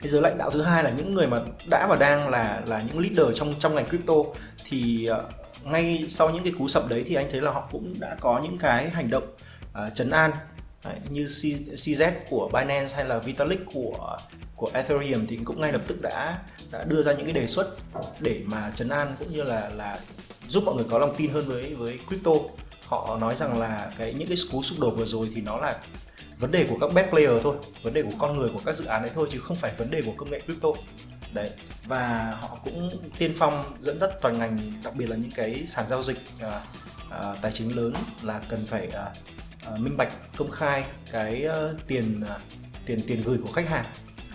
Cái 0.00 0.08
giới 0.08 0.22
lãnh 0.22 0.38
đạo 0.38 0.50
thứ 0.50 0.62
hai 0.62 0.84
là 0.84 0.90
những 0.90 1.14
người 1.14 1.26
mà 1.26 1.40
đã 1.70 1.86
và 1.86 1.96
đang 1.96 2.28
là 2.28 2.62
là 2.66 2.82
những 2.82 2.98
leader 2.98 3.38
trong 3.38 3.54
trong 3.58 3.74
ngành 3.74 3.86
crypto 3.86 4.14
thì 4.64 5.08
uh, 5.10 5.16
ngay 5.72 6.04
sau 6.08 6.30
những 6.30 6.44
cái 6.44 6.52
cú 6.58 6.68
sập 6.68 6.82
đấy 6.88 7.04
thì 7.08 7.14
anh 7.14 7.28
thấy 7.30 7.40
là 7.40 7.50
họ 7.50 7.68
cũng 7.72 8.00
đã 8.00 8.16
có 8.20 8.40
những 8.42 8.58
cái 8.58 8.90
hành 8.90 9.10
động 9.10 9.24
à, 9.72 9.86
uh, 9.86 9.94
chấn 9.94 10.10
an 10.10 10.30
Đấy, 10.84 10.96
như 11.10 11.24
CZ 11.24 12.12
của 12.30 12.50
Binance 12.52 12.96
hay 12.96 13.04
là 13.04 13.18
Vitalik 13.18 13.60
của 13.72 14.18
của 14.56 14.70
Ethereum 14.74 15.26
thì 15.26 15.38
cũng 15.44 15.60
ngay 15.60 15.72
lập 15.72 15.80
tức 15.86 16.02
đã 16.02 16.38
đã 16.72 16.84
đưa 16.84 17.02
ra 17.02 17.12
những 17.12 17.24
cái 17.24 17.32
đề 17.32 17.46
xuất 17.46 17.76
để 18.20 18.42
mà 18.46 18.72
chấn 18.74 18.88
an 18.88 19.14
cũng 19.18 19.32
như 19.32 19.42
là 19.42 19.70
là 19.76 19.98
giúp 20.48 20.64
mọi 20.64 20.74
người 20.74 20.84
có 20.90 20.98
lòng 20.98 21.14
tin 21.16 21.30
hơn 21.30 21.44
với 21.48 21.74
với 21.74 21.98
crypto. 22.08 22.32
Họ 22.86 23.18
nói 23.20 23.34
rằng 23.34 23.58
là 23.58 23.90
cái 23.98 24.14
những 24.14 24.28
cái 24.28 24.38
cú 24.52 24.62
sụp 24.62 24.80
đổ 24.80 24.90
vừa 24.90 25.04
rồi 25.04 25.28
thì 25.34 25.40
nó 25.40 25.56
là 25.56 25.78
vấn 26.38 26.50
đề 26.50 26.66
của 26.70 26.76
các 26.80 26.94
bad 26.94 27.10
player 27.10 27.42
thôi 27.42 27.56
vấn 27.82 27.94
đề 27.94 28.02
của 28.02 28.16
con 28.18 28.38
người 28.38 28.48
của 28.48 28.60
các 28.64 28.76
dự 28.76 28.84
án 28.84 29.02
đấy 29.02 29.10
thôi 29.14 29.28
chứ 29.32 29.40
không 29.40 29.56
phải 29.56 29.72
vấn 29.78 29.90
đề 29.90 30.00
của 30.06 30.12
công 30.16 30.30
nghệ 30.30 30.40
crypto 30.40 30.68
đấy 31.32 31.50
và 31.86 32.36
họ 32.40 32.58
cũng 32.64 32.88
tiên 33.18 33.34
phong 33.38 33.64
dẫn 33.80 33.98
dắt 33.98 34.10
toàn 34.20 34.38
ngành 34.38 34.58
đặc 34.84 34.94
biệt 34.96 35.06
là 35.06 35.16
những 35.16 35.30
cái 35.30 35.66
sàn 35.66 35.88
giao 35.88 36.02
dịch 36.02 36.18
uh, 36.46 36.52
uh, 37.08 37.36
tài 37.42 37.52
chính 37.52 37.76
lớn 37.76 37.94
là 38.22 38.40
cần 38.48 38.66
phải 38.66 38.88
uh, 38.88 39.72
uh, 39.74 39.80
minh 39.80 39.96
bạch 39.96 40.12
công 40.36 40.50
khai 40.50 40.84
cái 41.12 41.46
uh, 41.48 41.86
tiền 41.86 42.24
uh, 42.24 42.40
tiền 42.86 43.00
tiền 43.06 43.22
gửi 43.22 43.38
của 43.46 43.52
khách 43.52 43.68
hàng. 43.68 43.84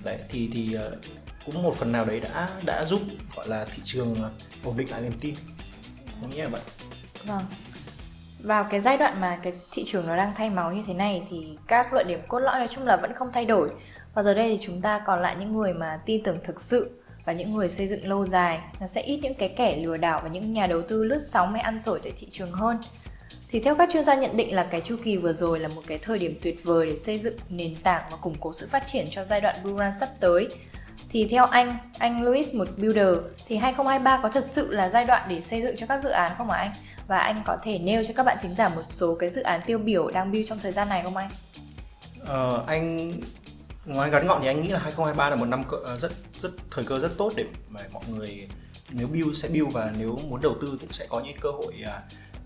Đấy 0.03 0.19
thì 0.29 0.49
thì 0.53 0.77
uh, 0.77 0.81
cũng 1.45 1.63
một 1.63 1.75
phần 1.75 1.91
nào 1.91 2.05
đấy 2.05 2.19
đã 2.19 2.49
đã 2.65 2.85
giúp 2.85 3.01
gọi 3.35 3.47
là 3.47 3.65
thị 3.65 3.81
trường 3.85 4.31
ổn 4.63 4.77
định 4.77 4.91
lại 4.91 5.01
niềm 5.01 5.19
tin. 5.19 5.35
Có 6.21 6.27
nghĩa 6.27 6.43
là 6.43 6.49
vậy. 6.49 6.61
Vâng. 7.25 7.43
Vào 8.43 8.63
cái 8.63 8.79
giai 8.79 8.97
đoạn 8.97 9.21
mà 9.21 9.39
cái 9.43 9.53
thị 9.71 9.83
trường 9.85 10.07
nó 10.07 10.17
đang 10.17 10.33
thay 10.35 10.49
máu 10.49 10.73
như 10.73 10.83
thế 10.87 10.93
này 10.93 11.23
thì 11.29 11.57
các 11.67 11.93
luận 11.93 12.07
điểm 12.07 12.19
cốt 12.27 12.39
lõi 12.39 12.59
nói 12.59 12.67
chung 12.71 12.85
là 12.85 12.97
vẫn 12.97 13.13
không 13.13 13.31
thay 13.33 13.45
đổi 13.45 13.69
và 14.13 14.23
giờ 14.23 14.33
đây 14.33 14.49
thì 14.49 14.57
chúng 14.65 14.81
ta 14.81 14.99
còn 14.99 15.19
lại 15.19 15.35
những 15.39 15.53
người 15.53 15.73
mà 15.73 15.99
tin 16.05 16.23
tưởng 16.23 16.37
thực 16.43 16.61
sự 16.61 16.91
và 17.25 17.33
những 17.33 17.53
người 17.53 17.69
xây 17.69 17.87
dựng 17.87 18.07
lâu 18.07 18.25
dài 18.25 18.61
nó 18.79 18.87
sẽ 18.87 19.01
ít 19.01 19.19
những 19.23 19.35
cái 19.35 19.49
kẻ 19.49 19.75
lừa 19.75 19.97
đảo 19.97 20.19
và 20.23 20.29
những 20.29 20.53
nhà 20.53 20.67
đầu 20.67 20.81
tư 20.81 21.03
lướt 21.03 21.19
sóng 21.29 21.53
hay 21.53 21.61
ăn 21.61 21.81
sổi 21.81 21.99
tại 22.03 22.13
thị 22.19 22.27
trường 22.31 22.51
hơn 22.51 22.77
thì 23.49 23.59
theo 23.59 23.75
các 23.75 23.89
chuyên 23.93 24.03
gia 24.03 24.15
nhận 24.15 24.37
định 24.37 24.55
là 24.55 24.63
cái 24.63 24.81
chu 24.81 24.95
kỳ 25.03 25.17
vừa 25.17 25.31
rồi 25.31 25.59
là 25.59 25.67
một 25.67 25.81
cái 25.87 25.97
thời 25.97 26.17
điểm 26.17 26.39
tuyệt 26.41 26.63
vời 26.63 26.85
để 26.85 26.95
xây 26.95 27.19
dựng 27.19 27.37
nền 27.49 27.75
tảng 27.83 28.03
và 28.11 28.17
củng 28.17 28.35
cố 28.39 28.53
sự 28.53 28.67
phát 28.71 28.85
triển 28.85 29.05
cho 29.11 29.23
giai 29.23 29.41
đoạn 29.41 29.55
bull 29.63 29.77
run 29.77 29.91
sắp 29.99 30.09
tới 30.19 30.47
thì 31.09 31.27
theo 31.27 31.45
anh, 31.45 31.77
anh 31.99 32.21
Louis 32.23 32.53
một 32.55 32.67
builder 32.77 33.17
thì 33.47 33.57
2023 33.57 34.19
có 34.23 34.29
thật 34.29 34.43
sự 34.43 34.71
là 34.71 34.89
giai 34.89 35.05
đoạn 35.05 35.27
để 35.29 35.41
xây 35.41 35.61
dựng 35.61 35.75
cho 35.75 35.85
các 35.85 36.01
dự 36.01 36.09
án 36.09 36.31
không 36.37 36.49
ạ 36.49 36.57
anh? 36.57 36.71
Và 37.07 37.17
anh 37.17 37.43
có 37.45 37.57
thể 37.63 37.79
nêu 37.79 38.03
cho 38.03 38.13
các 38.17 38.25
bạn 38.25 38.37
thính 38.41 38.55
giả 38.55 38.69
một 38.69 38.81
số 38.85 39.15
cái 39.15 39.29
dự 39.29 39.41
án 39.41 39.61
tiêu 39.65 39.77
biểu 39.77 40.11
đang 40.11 40.31
build 40.31 40.49
trong 40.49 40.59
thời 40.59 40.71
gian 40.71 40.89
này 40.89 41.03
không 41.03 41.17
anh? 41.17 41.29
Ờ, 42.25 42.63
anh 42.67 43.13
ngoài 43.85 44.11
ngắn 44.11 44.27
gọn 44.27 44.41
thì 44.41 44.47
anh 44.47 44.61
nghĩ 44.61 44.67
là 44.67 44.79
2023 44.79 45.29
là 45.29 45.35
một 45.35 45.45
năm 45.45 45.63
ờ, 45.85 45.97
rất 45.97 46.11
rất 46.41 46.51
thời 46.71 46.83
cơ 46.83 46.99
rất 46.99 47.11
tốt 47.17 47.33
để 47.35 47.45
mà 47.69 47.79
mọi 47.91 48.03
người 48.09 48.47
nếu 48.91 49.07
build 49.07 49.37
sẽ 49.43 49.49
build 49.49 49.73
và 49.73 49.93
nếu 49.99 50.19
muốn 50.29 50.41
đầu 50.41 50.55
tư 50.61 50.77
cũng 50.81 50.91
sẽ 50.91 51.05
có 51.09 51.19
những 51.19 51.37
cơ 51.41 51.51
hội 51.51 51.73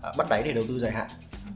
uh, 0.08 0.16
bắt 0.16 0.26
đáy 0.30 0.42
để 0.42 0.52
đầu 0.52 0.64
tư 0.68 0.78
dài 0.78 0.92
hạn. 0.92 1.08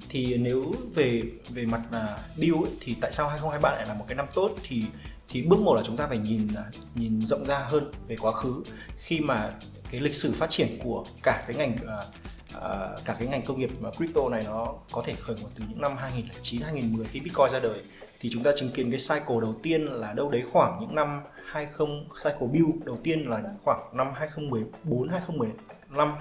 Thì 0.09 0.37
nếu 0.37 0.75
về 0.95 1.23
về 1.51 1.65
mặt 1.65 1.81
uh, 1.89 2.39
build 2.39 2.63
ấy, 2.65 2.73
thì 2.81 2.97
tại 3.01 3.13
sao 3.13 3.29
2023 3.29 3.71
lại 3.71 3.87
là 3.89 3.95
một 3.95 4.05
cái 4.09 4.17
năm 4.17 4.27
tốt? 4.35 4.51
Thì 4.63 4.85
thì 5.29 5.43
bước 5.43 5.61
một 5.61 5.75
là 5.75 5.83
chúng 5.87 5.97
ta 5.97 6.07
phải 6.07 6.19
nhìn 6.19 6.49
nhìn 6.95 7.21
rộng 7.21 7.47
ra 7.47 7.59
hơn 7.59 7.93
về 8.09 8.17
quá 8.17 8.33
khứ. 8.33 8.63
Khi 8.97 9.21
mà 9.21 9.53
cái 9.91 10.01
lịch 10.01 10.15
sử 10.15 10.33
phát 10.33 10.51
triển 10.51 10.79
của 10.85 11.05
cả 11.23 11.45
cái 11.47 11.57
ngành 11.57 11.77
uh, 11.85 13.05
cả 13.05 13.17
cái 13.19 13.29
ngành 13.29 13.43
công 13.43 13.61
nghiệp 13.61 13.71
mà 13.81 13.91
crypto 13.91 14.29
này 14.29 14.43
nó 14.47 14.75
có 14.93 15.03
thể 15.07 15.15
khởi 15.21 15.37
nguồn 15.41 15.51
từ 15.55 15.65
những 15.69 15.81
năm 15.81 15.97
2009 15.97 16.63
2010 16.63 17.07
khi 17.07 17.21
Bitcoin 17.21 17.51
ra 17.51 17.61
đời 17.61 17.81
thì 18.23 18.31
chúng 18.33 18.43
ta 18.43 18.51
chứng 18.57 18.71
kiến 18.71 18.91
cái 18.91 19.01
cycle 19.01 19.41
đầu 19.41 19.55
tiên 19.63 19.85
là 19.85 20.13
đâu 20.13 20.31
đấy 20.31 20.43
khoảng 20.53 20.79
những 20.81 20.95
năm 20.95 21.21
20 21.47 21.89
cycle 22.25 22.49
build 22.53 22.85
đầu 22.85 22.99
tiên 23.03 23.31
là 23.31 23.43
khoảng 23.65 23.97
năm 23.97 24.13
2014 24.15 25.09
2015 25.09 26.13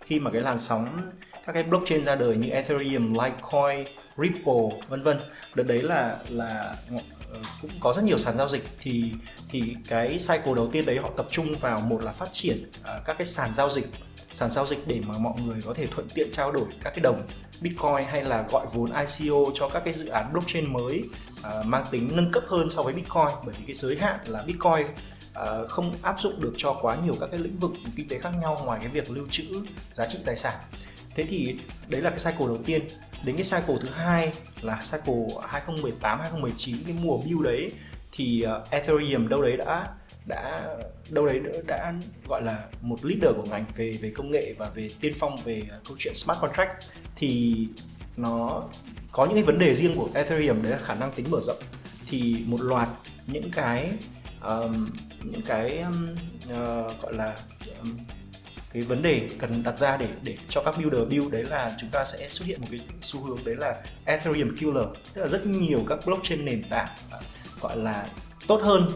khi 0.00 0.20
mà 0.20 0.30
cái 0.30 0.40
làn 0.42 0.58
sóng 0.58 0.86
các 1.46 1.52
cái 1.52 1.62
blockchain 1.62 2.04
ra 2.04 2.14
đời 2.14 2.36
như 2.36 2.50
Ethereum, 2.50 3.12
Litecoin, 3.12 3.86
Ripple 4.16 4.80
vân 4.88 5.02
vân. 5.02 5.18
Đợt 5.54 5.62
đấy 5.62 5.82
là 5.82 6.18
là 6.28 6.76
ờ, 7.30 7.38
cũng 7.62 7.70
có 7.80 7.92
rất 7.92 8.04
nhiều 8.04 8.18
sàn 8.18 8.36
giao 8.36 8.48
dịch. 8.48 8.64
Thì 8.80 9.12
thì 9.50 9.76
cái 9.88 10.08
cycle 10.08 10.54
đầu 10.56 10.68
tiên 10.72 10.86
đấy 10.86 10.98
họ 10.98 11.10
tập 11.16 11.26
trung 11.30 11.46
vào 11.60 11.80
một 11.80 12.02
là 12.02 12.12
phát 12.12 12.28
triển 12.32 12.70
uh, 12.80 13.04
các 13.04 13.18
cái 13.18 13.26
sàn 13.26 13.50
giao 13.56 13.70
dịch 13.70 13.86
sàn 14.32 14.50
giao 14.50 14.66
dịch 14.66 14.78
để 14.86 15.00
mà 15.06 15.14
mọi 15.18 15.34
người 15.46 15.60
có 15.66 15.74
thể 15.74 15.86
thuận 15.86 16.08
tiện 16.14 16.28
trao 16.32 16.52
đổi 16.52 16.64
các 16.84 16.90
cái 16.90 17.00
đồng 17.00 17.22
Bitcoin 17.60 18.08
hay 18.08 18.24
là 18.24 18.44
gọi 18.50 18.66
vốn 18.72 18.90
ICO 18.90 19.36
cho 19.54 19.68
các 19.68 19.82
cái 19.84 19.94
dự 19.94 20.08
án 20.08 20.32
blockchain 20.32 20.72
mới 20.72 21.04
uh, 21.40 21.66
mang 21.66 21.84
tính 21.90 22.10
nâng 22.14 22.32
cấp 22.32 22.42
hơn 22.46 22.70
so 22.70 22.82
với 22.82 22.94
Bitcoin. 22.94 23.28
Bởi 23.44 23.54
vì 23.58 23.64
cái 23.66 23.74
giới 23.74 23.96
hạn 23.96 24.20
là 24.26 24.42
Bitcoin 24.42 24.86
uh, 24.86 25.68
không 25.68 25.94
áp 26.02 26.20
dụng 26.20 26.40
được 26.40 26.52
cho 26.56 26.72
quá 26.82 26.96
nhiều 27.04 27.14
các 27.20 27.28
cái 27.30 27.40
lĩnh 27.40 27.58
vực 27.58 27.72
kinh 27.96 28.08
tế 28.08 28.18
khác 28.18 28.32
nhau 28.40 28.58
ngoài 28.64 28.78
cái 28.82 28.88
việc 28.88 29.10
lưu 29.10 29.26
trữ 29.30 29.44
giá 29.94 30.06
trị 30.06 30.18
tài 30.24 30.36
sản. 30.36 30.54
Thế 31.14 31.24
thì 31.28 31.58
đấy 31.88 32.02
là 32.02 32.10
cái 32.10 32.18
cycle 32.18 32.46
đầu 32.46 32.58
tiên. 32.64 32.82
Đến 33.24 33.36
cái 33.36 33.44
cycle 33.44 33.76
thứ 33.80 33.88
hai 33.90 34.32
là 34.62 34.80
cycle 34.92 35.24
2018 35.48 36.20
2019 36.20 36.76
cái 36.86 36.96
mùa 37.02 37.16
build 37.16 37.42
đấy 37.44 37.72
thì 38.12 38.44
uh, 38.46 38.70
Ethereum 38.70 39.28
đâu 39.28 39.42
đấy 39.42 39.56
đã 39.56 39.86
đã 40.26 40.66
đâu 41.10 41.26
đấy 41.26 41.40
đã 41.66 41.94
gọi 42.28 42.42
là 42.42 42.64
một 42.82 43.04
leader 43.04 43.36
của 43.36 43.44
ngành 43.50 43.64
về 43.76 43.98
về 44.02 44.12
công 44.14 44.30
nghệ 44.30 44.54
và 44.58 44.70
về 44.74 44.90
tiên 45.00 45.12
phong 45.18 45.42
về 45.44 45.62
câu 45.88 45.96
chuyện 45.98 46.14
smart 46.14 46.40
contract. 46.40 46.70
Thì 47.16 47.56
nó 48.16 48.64
có 49.12 49.24
những 49.24 49.34
cái 49.34 49.42
vấn 49.42 49.58
đề 49.58 49.74
riêng 49.74 49.94
của 49.96 50.08
Ethereum 50.14 50.62
đấy 50.62 50.72
là 50.72 50.78
khả 50.78 50.94
năng 50.94 51.12
tính 51.12 51.26
mở 51.30 51.40
rộng. 51.42 51.58
Thì 52.10 52.36
một 52.46 52.60
loạt 52.60 52.88
những 53.26 53.50
cái 53.50 53.92
um, 54.42 54.90
những 55.22 55.42
cái 55.42 55.78
um, 55.78 56.08
uh, 56.46 57.02
gọi 57.02 57.14
là 57.14 57.36
um, 57.82 57.98
cái 58.72 58.82
vấn 58.82 59.02
đề 59.02 59.28
cần 59.38 59.62
đặt 59.62 59.78
ra 59.78 59.96
để 59.96 60.08
để 60.22 60.36
cho 60.48 60.62
các 60.62 60.74
builder 60.78 61.08
build 61.08 61.32
đấy 61.32 61.44
là 61.44 61.72
chúng 61.80 61.90
ta 61.90 62.04
sẽ 62.04 62.28
xuất 62.28 62.46
hiện 62.46 62.60
một 62.60 62.66
cái 62.70 62.80
xu 63.02 63.24
hướng 63.24 63.38
đấy 63.44 63.56
là 63.56 63.82
Ethereum 64.04 64.56
killer. 64.56 64.84
Tức 65.14 65.22
là 65.22 65.28
rất 65.28 65.46
nhiều 65.46 65.84
các 65.88 65.98
blockchain 66.06 66.44
nền 66.44 66.62
tảng 66.70 66.88
gọi 67.60 67.76
là 67.76 68.08
tốt 68.46 68.60
hơn 68.62 68.88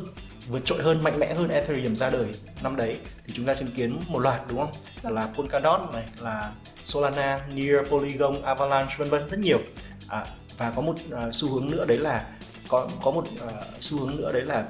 vượt 0.49 0.65
trội 0.65 0.83
hơn 0.83 1.03
mạnh 1.03 1.19
mẽ 1.19 1.35
hơn 1.35 1.49
Ethereum 1.49 1.95
ra 1.95 2.11
đời 2.11 2.27
năm 2.63 2.77
đấy. 2.77 2.97
Thì 3.27 3.33
chúng 3.37 3.47
ta 3.47 3.55
chứng 3.55 3.71
kiến 3.77 4.01
một 4.09 4.19
loạt 4.19 4.41
đúng 4.49 4.59
không? 4.59 4.73
Vâng. 5.03 5.15
là 5.15 5.29
Polkadot 5.35 5.81
này 5.93 6.05
là 6.21 6.53
Solana, 6.83 7.47
Near, 7.55 7.89
Polygon, 7.89 8.43
Avalanche 8.43 8.95
vân 8.99 9.11
vân 9.11 9.29
rất 9.29 9.39
nhiều 9.39 9.59
à, 10.13 10.27
và 10.59 10.73
có 10.77 10.83
một 10.83 10.97
uh, 11.09 11.35
xu 11.35 11.49
hướng 11.49 11.71
nữa 11.71 11.85
đấy 11.85 11.99
là 11.99 12.27
có 12.69 12.89
có 13.03 13.11
một 13.11 13.25
uh, 13.45 13.51
xu 13.81 13.99
hướng 13.99 14.17
nữa 14.17 14.33
đấy 14.33 14.43
là 14.43 14.65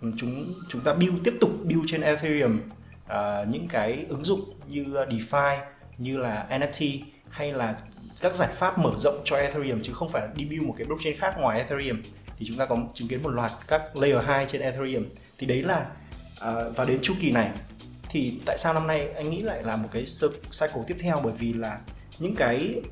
chúng 0.00 0.46
chúng 0.68 0.80
ta 0.80 0.92
build 0.92 1.14
tiếp 1.24 1.34
tục 1.40 1.50
build 1.64 1.84
trên 1.86 2.00
Ethereum 2.00 2.60
uh, 3.04 3.48
những 3.48 3.68
cái 3.68 4.06
ứng 4.08 4.24
dụng 4.24 4.40
như 4.68 4.84
DeFi 4.84 5.58
như 5.98 6.16
là 6.16 6.46
NFT 6.50 7.00
hay 7.30 7.52
là 7.52 7.80
các 8.20 8.34
giải 8.34 8.48
pháp 8.52 8.78
mở 8.78 8.90
rộng 8.98 9.20
cho 9.24 9.36
Ethereum 9.36 9.80
chứ 9.82 9.92
không 9.92 10.08
phải 10.08 10.28
đi 10.34 10.44
build 10.44 10.62
một 10.62 10.74
cái 10.78 10.86
blockchain 10.86 11.18
khác 11.18 11.34
ngoài 11.38 11.58
Ethereum. 11.58 12.02
Thì 12.38 12.46
chúng 12.48 12.56
ta 12.56 12.66
có 12.66 12.76
chứng 12.94 13.08
kiến 13.08 13.22
một 13.22 13.30
loạt 13.30 13.52
các 13.68 13.96
layer 13.96 14.24
2 14.24 14.46
trên 14.46 14.62
Ethereum. 14.62 15.04
Thì 15.38 15.46
đấy 15.46 15.62
là 15.62 15.86
uh, 16.32 16.76
và 16.76 16.84
đến 16.84 16.98
chu 17.02 17.14
kỳ 17.20 17.30
này 17.30 17.50
thì 18.08 18.40
tại 18.46 18.58
sao 18.58 18.74
năm 18.74 18.86
nay 18.86 19.08
anh 19.08 19.30
nghĩ 19.30 19.42
lại 19.42 19.62
là 19.62 19.76
một 19.76 19.88
cái 19.92 20.04
cycle 20.60 20.82
tiếp 20.86 20.96
theo? 21.00 21.16
Bởi 21.24 21.32
vì 21.38 21.52
là 21.52 21.78
những 22.18 22.34
cái 22.34 22.82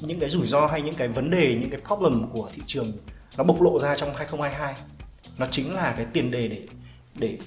những 0.00 0.20
cái 0.20 0.30
rủi 0.30 0.46
ro 0.46 0.66
hay 0.66 0.82
những 0.82 0.94
cái 0.94 1.08
vấn 1.08 1.30
đề 1.30 1.56
những 1.60 1.70
cái 1.70 1.80
problem 1.86 2.30
của 2.32 2.50
thị 2.54 2.62
trường 2.66 2.92
nó 3.36 3.44
bộc 3.44 3.62
lộ 3.62 3.78
ra 3.78 3.96
trong 3.96 4.14
2022 4.14 4.74
nó 5.38 5.46
chính 5.50 5.74
là 5.74 5.94
cái 5.96 6.06
tiền 6.12 6.30
đề 6.30 6.48
để 6.48 6.66
để 7.14 7.38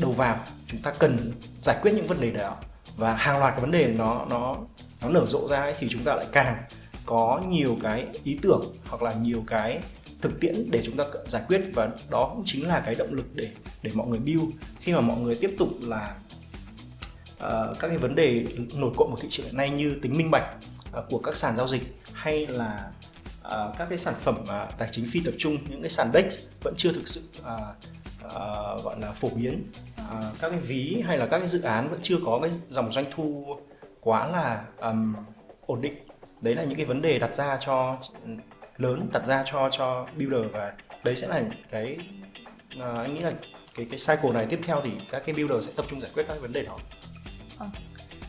đầu 0.00 0.12
vào. 0.12 0.38
Chúng 0.66 0.80
ta 0.80 0.92
cần 0.98 1.32
giải 1.62 1.76
quyết 1.82 1.92
những 1.94 2.06
vấn 2.06 2.20
đề 2.20 2.30
đó. 2.30 2.56
Và 2.96 3.14
hàng 3.14 3.38
loạt 3.38 3.52
cái 3.52 3.60
vấn 3.60 3.70
đề 3.70 3.94
nó 3.96 4.26
nó 4.30 4.56
nó 5.02 5.08
nở 5.08 5.26
rộ 5.26 5.48
ra 5.48 5.60
ấy, 5.60 5.74
thì 5.78 5.88
chúng 5.90 6.04
ta 6.04 6.14
lại 6.14 6.26
càng 6.32 6.62
có 7.06 7.42
nhiều 7.48 7.78
cái 7.82 8.06
ý 8.24 8.38
tưởng 8.42 8.62
hoặc 8.84 9.02
là 9.02 9.12
nhiều 9.12 9.44
cái 9.46 9.80
thực 10.20 10.40
tiễn 10.40 10.70
để 10.70 10.82
chúng 10.84 10.96
ta 10.96 11.04
giải 11.26 11.42
quyết. 11.48 11.60
Và 11.74 11.90
đó 12.10 12.32
cũng 12.34 12.42
chính 12.46 12.68
là 12.68 12.80
cái 12.80 12.94
động 12.94 13.14
lực 13.14 13.26
để 13.34 13.48
để 13.82 13.90
mọi 13.94 14.06
người 14.06 14.18
build. 14.18 14.44
Khi 14.80 14.92
mà 14.92 15.00
mọi 15.00 15.18
người 15.20 15.34
tiếp 15.34 15.54
tục 15.58 15.68
là 15.82 16.16
uh, 17.34 17.78
các 17.78 17.88
cái 17.88 17.98
vấn 17.98 18.14
đề 18.14 18.46
nổi 18.74 18.92
cộm 18.96 19.08
của 19.10 19.18
thị 19.20 19.28
trường 19.30 19.46
hiện 19.46 19.56
nay 19.56 19.70
như 19.70 19.96
tính 20.02 20.12
minh 20.16 20.30
bạch 20.30 20.56
À, 20.94 21.02
của 21.10 21.18
các 21.18 21.36
sàn 21.36 21.56
giao 21.56 21.68
dịch 21.68 21.82
hay 22.12 22.46
là 22.46 22.90
uh, 23.46 23.78
các 23.78 23.86
cái 23.88 23.98
sản 23.98 24.14
phẩm 24.20 24.36
uh, 24.42 24.78
tài 24.78 24.88
chính 24.92 25.08
phi 25.12 25.20
tập 25.24 25.34
trung 25.38 25.58
những 25.68 25.80
cái 25.80 25.90
sàn 25.90 26.10
DEX 26.14 26.40
vẫn 26.62 26.74
chưa 26.76 26.92
thực 26.92 27.08
sự 27.08 27.20
uh, 27.40 27.46
uh, 28.26 28.84
gọi 28.84 29.00
là 29.00 29.12
phổ 29.12 29.28
biến 29.36 29.70
uh, 30.00 30.24
các 30.40 30.50
cái 30.50 30.58
ví 30.58 31.02
hay 31.06 31.18
là 31.18 31.26
các 31.26 31.38
cái 31.38 31.48
dự 31.48 31.62
án 31.62 31.90
vẫn 31.90 32.00
chưa 32.02 32.16
có 32.26 32.38
cái 32.42 32.50
dòng 32.70 32.92
doanh 32.92 33.04
thu 33.14 33.56
quá 34.00 34.28
là 34.28 34.64
um, 34.80 35.16
ổn 35.66 35.80
định 35.80 35.94
đấy 36.40 36.54
là 36.54 36.64
những 36.64 36.76
cái 36.76 36.86
vấn 36.86 37.02
đề 37.02 37.18
đặt 37.18 37.34
ra 37.34 37.58
cho 37.60 37.98
lớn 38.76 39.08
đặt 39.12 39.26
ra 39.26 39.44
cho 39.46 39.68
cho 39.72 40.06
builder 40.16 40.52
và 40.52 40.72
đấy 41.04 41.16
sẽ 41.16 41.28
là 41.28 41.42
cái 41.70 41.98
uh, 42.76 42.82
anh 42.82 43.14
nghĩ 43.14 43.20
là 43.20 43.32
cái 43.74 43.86
cái 43.90 43.98
cycle 43.98 44.32
này 44.32 44.46
tiếp 44.50 44.60
theo 44.62 44.80
thì 44.84 44.90
các 45.10 45.22
cái 45.26 45.34
builder 45.34 45.66
sẽ 45.66 45.72
tập 45.76 45.84
trung 45.88 46.00
giải 46.00 46.10
quyết 46.14 46.24
các 46.28 46.40
vấn 46.40 46.52
đề 46.52 46.62
đó. 46.62 46.78
À. 47.58 47.66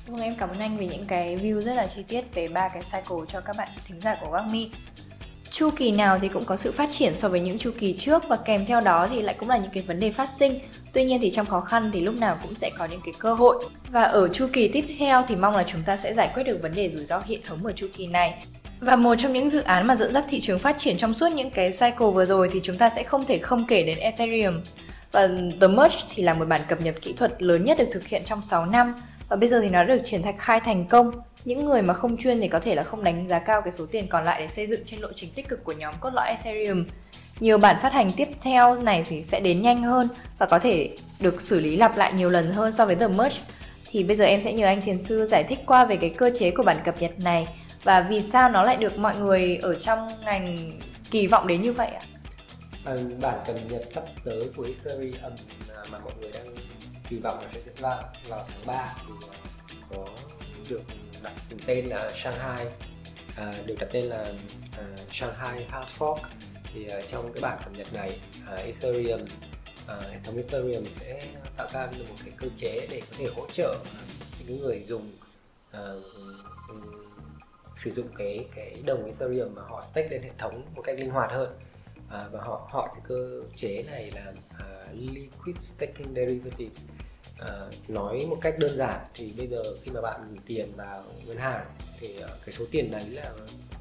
Vâng 0.07 0.21
em 0.21 0.35
cảm 0.35 0.49
ơn 0.49 0.59
anh 0.59 0.77
vì 0.77 0.87
những 0.87 1.05
cái 1.05 1.37
view 1.37 1.61
rất 1.61 1.73
là 1.73 1.87
chi 1.87 2.03
tiết 2.07 2.33
về 2.33 2.47
ba 2.47 2.67
cái 2.67 2.81
cycle 2.81 3.25
cho 3.27 3.41
các 3.41 3.55
bạn 3.57 3.69
thính 3.87 4.01
giả 4.01 4.17
của 4.21 4.31
Gagmi. 4.31 4.69
Chu 5.49 5.69
kỳ 5.75 5.91
nào 5.91 6.19
thì 6.19 6.27
cũng 6.27 6.45
có 6.45 6.55
sự 6.55 6.71
phát 6.71 6.89
triển 6.91 7.17
so 7.17 7.29
với 7.29 7.39
những 7.39 7.57
chu 7.59 7.71
kỳ 7.79 7.93
trước 7.93 8.23
và 8.27 8.37
kèm 8.37 8.65
theo 8.65 8.81
đó 8.81 9.07
thì 9.11 9.21
lại 9.21 9.35
cũng 9.39 9.49
là 9.49 9.57
những 9.57 9.71
cái 9.73 9.83
vấn 9.83 9.99
đề 9.99 10.11
phát 10.11 10.29
sinh. 10.29 10.59
Tuy 10.93 11.05
nhiên 11.05 11.21
thì 11.21 11.31
trong 11.31 11.45
khó 11.45 11.61
khăn 11.61 11.91
thì 11.93 12.01
lúc 12.01 12.15
nào 12.19 12.37
cũng 12.43 12.55
sẽ 12.55 12.71
có 12.77 12.85
những 12.85 13.01
cái 13.05 13.13
cơ 13.19 13.33
hội. 13.33 13.65
Và 13.89 14.03
ở 14.03 14.27
chu 14.27 14.47
kỳ 14.53 14.67
tiếp 14.67 14.85
theo 14.99 15.23
thì 15.27 15.35
mong 15.35 15.55
là 15.55 15.63
chúng 15.67 15.83
ta 15.83 15.97
sẽ 15.97 16.13
giải 16.13 16.29
quyết 16.33 16.43
được 16.43 16.59
vấn 16.61 16.75
đề 16.75 16.89
rủi 16.89 17.05
ro 17.05 17.21
hệ 17.27 17.37
thống 17.45 17.65
ở 17.65 17.71
chu 17.71 17.87
kỳ 17.97 18.07
này. 18.07 18.43
Và 18.79 18.95
một 18.95 19.15
trong 19.15 19.33
những 19.33 19.49
dự 19.49 19.61
án 19.61 19.87
mà 19.87 19.95
dẫn 19.95 20.13
dắt 20.13 20.25
thị 20.29 20.41
trường 20.41 20.59
phát 20.59 20.75
triển 20.79 20.97
trong 20.97 21.13
suốt 21.13 21.31
những 21.35 21.49
cái 21.49 21.71
cycle 21.71 22.11
vừa 22.13 22.25
rồi 22.25 22.49
thì 22.53 22.59
chúng 22.63 22.77
ta 22.77 22.89
sẽ 22.89 23.03
không 23.03 23.25
thể 23.25 23.37
không 23.37 23.67
kể 23.67 23.83
đến 23.83 23.97
Ethereum. 23.97 24.61
Và 25.11 25.27
The 25.61 25.67
Merge 25.67 25.97
thì 26.15 26.23
là 26.23 26.33
một 26.33 26.45
bản 26.47 26.61
cập 26.67 26.81
nhật 26.81 26.95
kỹ 27.01 27.13
thuật 27.13 27.43
lớn 27.43 27.65
nhất 27.65 27.77
được 27.77 27.87
thực 27.91 28.07
hiện 28.07 28.21
trong 28.25 28.41
6 28.41 28.65
năm 28.65 28.93
và 29.29 29.35
bây 29.35 29.49
giờ 29.49 29.59
thì 29.61 29.69
nó 29.69 29.83
được 29.83 30.01
triển 30.05 30.21
khai 30.37 30.59
thành 30.59 30.85
công. 30.85 31.11
Những 31.45 31.65
người 31.65 31.81
mà 31.81 31.93
không 31.93 32.17
chuyên 32.17 32.41
thì 32.41 32.47
có 32.47 32.59
thể 32.59 32.75
là 32.75 32.83
không 32.83 33.03
đánh 33.03 33.27
giá 33.27 33.39
cao 33.39 33.61
cái 33.61 33.71
số 33.71 33.85
tiền 33.85 34.07
còn 34.07 34.25
lại 34.25 34.41
để 34.41 34.47
xây 34.47 34.67
dựng 34.67 34.83
trên 34.85 34.99
lộ 34.99 35.09
trình 35.15 35.29
tích 35.35 35.47
cực 35.47 35.63
của 35.63 35.71
nhóm 35.71 35.95
cốt 35.99 36.09
lõi 36.13 36.27
Ethereum. 36.27 36.85
Nhiều 37.39 37.57
bản 37.57 37.75
phát 37.81 37.93
hành 37.93 38.11
tiếp 38.11 38.27
theo 38.41 38.75
này 38.75 39.03
thì 39.07 39.21
sẽ 39.21 39.39
đến 39.39 39.61
nhanh 39.61 39.83
hơn 39.83 40.07
và 40.37 40.45
có 40.45 40.59
thể 40.59 40.89
được 41.19 41.41
xử 41.41 41.59
lý 41.59 41.77
lặp 41.77 41.97
lại 41.97 42.13
nhiều 42.13 42.29
lần 42.29 42.51
hơn 42.51 42.71
so 42.71 42.85
với 42.85 42.95
The 42.95 43.07
Merge. 43.07 43.39
Thì 43.91 44.03
bây 44.03 44.15
giờ 44.15 44.25
em 44.25 44.41
sẽ 44.41 44.53
nhờ 44.53 44.65
anh 44.65 44.81
thiền 44.81 44.97
sư 44.97 45.25
giải 45.25 45.43
thích 45.43 45.59
qua 45.65 45.85
về 45.85 45.95
cái 45.95 46.09
cơ 46.09 46.31
chế 46.39 46.51
của 46.51 46.63
bản 46.63 46.77
cập 46.85 47.01
nhật 47.01 47.11
này 47.19 47.47
và 47.83 48.01
vì 48.01 48.21
sao 48.21 48.49
nó 48.49 48.63
lại 48.63 48.77
được 48.77 48.97
mọi 48.97 49.15
người 49.17 49.57
ở 49.61 49.75
trong 49.75 50.07
ngành 50.25 50.71
kỳ 51.11 51.27
vọng 51.27 51.47
đến 51.47 51.61
như 51.61 51.73
vậy 51.73 51.87
ạ? 51.87 52.01
À, 52.85 52.93
bản 53.21 53.39
cập 53.45 53.55
nhật 53.69 53.83
sắp 53.87 54.03
tới 54.23 54.41
của 54.57 54.67
Ethereum 54.67 55.33
mà 55.91 55.99
mọi 56.03 56.13
người 56.19 56.31
đang 56.33 56.54
kỳ 57.09 57.17
vọng 57.17 57.39
là 57.41 57.47
sẽ 57.47 57.59
diễn 57.65 57.75
ra 57.75 58.01
vào 58.27 58.45
tháng 58.47 58.65
3 58.65 58.93
thì 59.05 59.75
ờ, 59.89 59.97
có 59.97 60.03
ờ, 60.03 60.11
được 60.69 60.81
đặt 61.23 61.33
tên 61.65 61.85
là 61.85 62.09
Shanghai 62.15 62.67
à, 63.35 63.53
được 63.65 63.75
đặt 63.79 63.89
tên 63.91 64.03
là 64.03 64.33
uh, 64.79 65.13
Shanghai 65.13 65.65
Hard 65.69 65.89
Fork. 65.97 66.17
Thì 66.73 66.85
uh, 66.85 67.03
trong 67.07 67.33
cái 67.33 67.41
bản 67.41 67.57
cập 67.63 67.73
nhật 67.73 67.93
này 67.93 68.19
uh, 68.53 68.59
Ethereum 68.59 69.21
uh, 69.21 70.03
hệ 70.03 70.19
thống 70.23 70.37
Ethereum 70.37 70.83
sẽ 70.99 71.21
tạo 71.57 71.67
ra 71.73 71.87
được 71.97 72.05
một 72.09 72.15
cái 72.25 72.33
cơ 72.37 72.47
chế 72.57 72.87
để 72.91 73.01
có 73.01 73.15
thể 73.17 73.25
hỗ 73.35 73.47
trợ 73.53 73.75
những 74.47 74.59
người 74.59 74.83
dùng 74.87 75.11
uh, 75.77 76.03
sử 77.75 77.93
dụng 77.93 78.07
cái 78.17 78.45
cái 78.55 78.81
đồng 78.85 79.05
Ethereum 79.05 79.55
mà 79.55 79.61
họ 79.61 79.81
stake 79.81 80.09
lên 80.09 80.23
hệ 80.23 80.31
thống 80.37 80.65
một 80.75 80.81
cách 80.81 80.99
linh 80.99 81.09
hoạt 81.09 81.31
hơn. 81.31 81.59
À, 82.09 82.27
và 82.31 82.41
họ 82.41 82.67
họ 82.71 82.87
cái 82.93 83.01
cơ 83.03 83.41
chế 83.55 83.83
này 83.91 84.11
là 84.11 84.29
uh, 84.29 84.93
liquid 84.93 85.57
staking 85.57 86.13
derivative 86.15 86.75
à, 87.39 87.67
nói 87.87 88.25
một 88.25 88.37
cách 88.41 88.59
đơn 88.59 88.77
giản 88.77 89.05
thì 89.13 89.31
bây 89.37 89.47
giờ 89.47 89.63
khi 89.83 89.91
mà 89.91 90.01
bạn 90.01 90.27
gửi 90.29 90.39
tiền 90.45 90.71
vào 90.75 91.03
ngân 91.25 91.37
hàng 91.37 91.65
thì 91.99 92.17
uh, 92.23 92.29
cái 92.45 92.51
số 92.51 92.65
tiền 92.71 92.91
đấy 92.91 93.09
là 93.09 93.33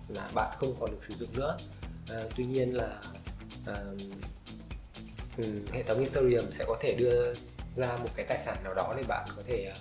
là 0.08 0.30
bạn 0.34 0.56
không 0.58 0.74
còn 0.80 0.90
được 0.90 1.04
sử 1.08 1.14
dụng 1.14 1.28
nữa. 1.32 1.56
À, 2.10 2.22
tuy 2.36 2.44
nhiên 2.44 2.76
là 2.76 3.00
uh, 3.70 4.00
hệ 5.72 5.82
thống 5.82 6.00
Ethereum 6.00 6.50
sẽ 6.52 6.64
có 6.68 6.76
thể 6.80 6.94
đưa 6.98 7.34
ra 7.76 7.96
một 7.96 8.08
cái 8.16 8.26
tài 8.28 8.38
sản 8.44 8.56
nào 8.64 8.74
đó 8.74 8.94
để 8.96 9.02
bạn 9.08 9.28
có 9.36 9.42
thể 9.46 9.72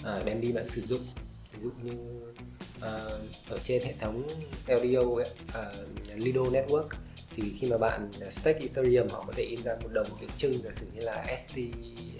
uh, 0.00 0.24
đem 0.24 0.40
đi 0.40 0.52
bạn 0.52 0.70
sử 0.70 0.80
dụng. 0.80 1.02
Ví 1.52 1.62
dụ 1.62 1.70
như 1.82 1.92
uh, 1.92 2.36
Ờ, 2.80 3.18
ở 3.50 3.58
trên 3.64 3.82
hệ 3.82 3.94
thống 4.00 4.26
LDO 4.66 5.16
ấy, 5.16 5.30
uh, 5.48 6.14
Lido 6.14 6.42
Network 6.42 6.88
thì 7.36 7.52
khi 7.60 7.70
mà 7.70 7.78
bạn 7.78 8.10
stake 8.30 8.58
Ethereum 8.60 9.08
họ 9.08 9.24
có 9.26 9.32
thể 9.36 9.42
in 9.42 9.62
ra 9.62 9.76
một 9.82 9.88
đồng 9.92 10.06
tượng 10.20 10.30
trưng 10.38 10.52
giả 10.52 10.70
sử 10.80 10.86
như 10.94 11.00
là 11.00 11.36
ST 11.38 11.56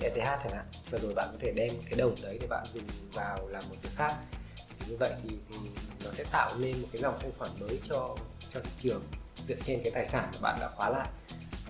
ETH 0.00 0.24
chẳng 0.24 0.52
hạn. 0.52 0.64
Và 0.90 0.98
rồi 0.98 1.14
bạn 1.14 1.28
có 1.32 1.38
thể 1.40 1.52
đem 1.52 1.70
cái 1.90 1.98
đồng 1.98 2.14
đấy 2.22 2.38
để 2.40 2.46
bạn 2.46 2.66
dùng 2.74 2.82
vào 3.12 3.48
làm 3.48 3.62
một 3.68 3.76
việc 3.82 3.90
khác. 3.96 4.12
Thì 4.56 4.86
như 4.88 4.96
vậy 4.96 5.12
thì, 5.22 5.36
thì 5.48 5.56
nó 6.04 6.10
sẽ 6.12 6.24
tạo 6.32 6.50
nên 6.58 6.82
một 6.82 6.88
cái 6.92 7.02
dòng 7.02 7.18
thanh 7.20 7.32
khoản 7.38 7.50
mới 7.60 7.80
cho 7.88 8.16
cho 8.54 8.60
thị 8.60 8.70
trường 8.78 9.02
dựa 9.46 9.56
trên 9.64 9.80
cái 9.84 9.90
tài 9.94 10.06
sản 10.06 10.30
mà 10.32 10.38
bạn 10.42 10.58
đã 10.60 10.70
khóa 10.76 10.90
lại. 10.90 11.08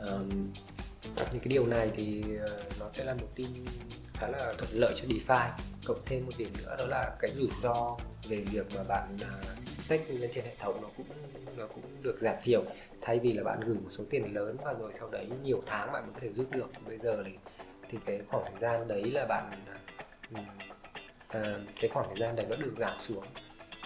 Um, 0.07 0.53
những 1.33 1.41
cái 1.41 1.49
điều 1.49 1.67
này 1.67 1.91
thì 1.97 2.23
ờ, 2.47 2.63
nó 2.81 2.87
sẽ 2.93 3.05
là 3.05 3.15
một 3.15 3.29
tin 3.35 3.47
khá 4.19 4.29
là 4.29 4.53
thuận 4.59 4.71
lợi 4.73 4.95
cho 4.97 5.05
DeFi. 5.09 5.51
Cộng 5.85 5.99
thêm 6.07 6.25
một 6.25 6.33
điểm 6.39 6.53
nữa 6.59 6.77
đó 6.79 6.87
là 6.87 7.17
cái 7.21 7.31
rủi 7.37 7.49
ro 7.63 7.97
về 8.29 8.37
việc 8.37 8.67
mà 8.77 8.83
bạn 8.89 9.17
à, 9.23 9.33
stake 9.75 10.05
lên 10.09 10.31
trên 10.35 10.45
hệ 10.45 10.55
thống 10.59 10.83
nó 10.83 10.89
cũng 10.97 11.07
nó 11.57 11.67
cũng 11.67 11.85
được 12.03 12.19
giảm 12.21 12.37
thiểu. 12.43 12.65
Thay 13.01 13.19
vì 13.19 13.33
là 13.33 13.45
bạn 13.45 13.61
gửi 13.61 13.77
một 13.77 13.91
số 13.91 14.05
tiền 14.11 14.35
lớn 14.35 14.57
và 14.65 14.73
rồi 14.73 14.93
sau 14.99 15.11
đấy 15.11 15.27
nhiều 15.43 15.63
tháng 15.67 15.93
bạn 15.93 16.03
mới 16.03 16.13
có 16.15 16.21
thể 16.21 16.29
rút 16.33 16.51
được. 16.51 16.69
Bây 16.87 16.99
giờ 16.99 17.23
thì 17.27 17.33
thì 17.91 17.99
cái 18.07 18.21
khoảng 18.29 18.45
thời 18.45 18.61
gian 18.61 18.89
đấy 18.89 19.11
là 19.11 19.27
bạn 19.29 19.51
à, 19.67 19.79
ừ, 20.35 20.41
à, 21.29 21.59
cái 21.81 21.91
khoảng 21.91 22.07
thời 22.09 22.21
gian 22.21 22.37
đấy 22.37 22.47
nó 22.51 22.57
được 22.57 22.75
giảm 22.79 23.01
xuống 23.01 23.25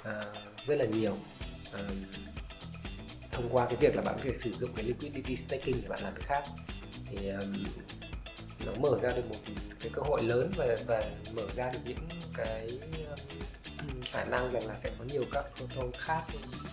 à, 0.02 0.24
rất 0.66 0.74
là 0.74 0.84
nhiều. 0.84 1.16
À, 1.72 1.80
thông 3.32 3.48
qua 3.52 3.66
cái 3.66 3.76
việc 3.76 3.96
là 3.96 4.02
bạn 4.02 4.14
có 4.18 4.20
thể 4.24 4.34
sử 4.34 4.52
dụng 4.52 4.70
cái 4.76 4.84
liquidity 4.84 5.36
staking 5.36 5.72
để 5.82 5.88
bạn 5.88 5.98
làm 6.02 6.14
việc 6.14 6.24
khác. 6.24 6.42
Thì 7.10 7.28
um, 7.28 7.64
nó 8.66 8.72
mở 8.80 8.98
ra 9.02 9.12
được 9.12 9.22
một 9.28 9.36
cái 9.80 9.90
cơ 9.94 10.02
hội 10.02 10.22
lớn 10.22 10.52
và 10.56 10.76
và 10.86 11.04
mở 11.34 11.42
ra 11.56 11.70
được 11.72 11.78
những 11.84 12.08
cái 12.36 12.68
khả 14.12 14.24
năng 14.24 14.52
rằng 14.52 14.66
là 14.66 14.74
sẽ 14.76 14.90
có 14.98 15.04
nhiều 15.12 15.24
các 15.32 15.44
protocol 15.56 15.90
khác 15.98 16.22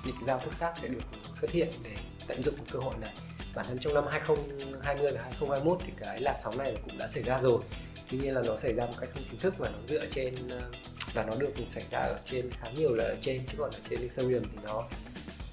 những 0.06 0.16
giao 0.28 0.40
thức 0.40 0.54
khác 0.58 0.74
sẽ 0.82 0.88
được 0.88 1.02
xuất 1.42 1.52
hiện 1.52 1.70
để 1.84 1.96
tận 2.28 2.44
dụng 2.44 2.56
cơ 2.72 2.80
hội 2.80 2.96
này. 3.02 3.14
Bản 3.56 3.66
thân 3.68 3.80
trong 3.80 3.94
năm 3.94 4.04
2020 4.12 5.12
và 5.14 5.22
2021 5.22 5.80
thì 5.86 5.94
cái 5.98 6.20
làn 6.20 6.36
sóng 6.44 6.58
này 6.58 6.78
cũng 6.86 6.98
đã 6.98 7.08
xảy 7.14 7.24
ra 7.24 7.40
rồi. 7.42 7.62
Tuy 8.12 8.18
nhiên 8.18 8.34
là 8.34 8.42
nó 8.46 8.58
xảy 8.58 8.74
ra 8.74 8.86
một 8.86 8.94
cách 9.00 9.10
không 9.14 9.24
chính 9.30 9.40
thức 9.40 9.54
và 9.58 9.70
nó 9.70 9.78
dựa 9.88 10.06
trên 10.06 10.34
ờ, 10.50 10.62
và 11.14 11.24
nó 11.24 11.34
được 11.40 11.54
xảy 11.74 11.84
ra 11.92 12.00
ở 12.00 12.20
trên 12.26 12.52
khá 12.52 12.68
nhiều 12.76 12.96
là 12.96 13.04
ở 13.04 13.16
trên 13.22 13.42
chứ 13.48 13.54
còn 13.58 13.72
ở 13.72 13.80
trên 13.90 14.02
Ethereum 14.02 14.44
thì 14.44 14.58
nó 14.64 14.84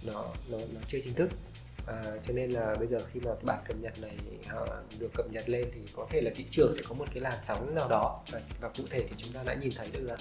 nó 0.06 0.24
nó, 0.48 0.58
nó 0.58 0.80
chưa 0.88 0.98
chính 1.04 1.14
thức 1.14 1.28
à, 1.86 2.04
cho 2.26 2.34
nên 2.34 2.50
là 2.50 2.74
bây 2.78 2.88
giờ 2.88 2.98
khi 3.12 3.20
mà 3.20 3.30
bản 3.42 3.58
cập 3.64 3.76
nhật 3.80 3.98
này 3.98 4.16
à, 4.46 4.56
được 4.98 5.10
cập 5.14 5.26
nhật 5.30 5.48
lên 5.48 5.70
thì 5.74 5.80
có 5.96 6.06
thể 6.10 6.20
là 6.20 6.30
thị 6.36 6.44
trường 6.50 6.74
sẽ 6.76 6.82
có 6.88 6.94
một 6.94 7.06
cái 7.14 7.20
làn 7.20 7.38
sóng 7.48 7.74
nào 7.74 7.88
đó. 7.88 8.22
Và, 8.32 8.40
và 8.60 8.68
cụ 8.68 8.84
thể 8.90 9.04
thì 9.08 9.14
chúng 9.18 9.32
ta 9.32 9.42
đã 9.42 9.54
nhìn 9.54 9.72
thấy 9.76 9.88
được 9.92 10.00
là, 10.02 10.16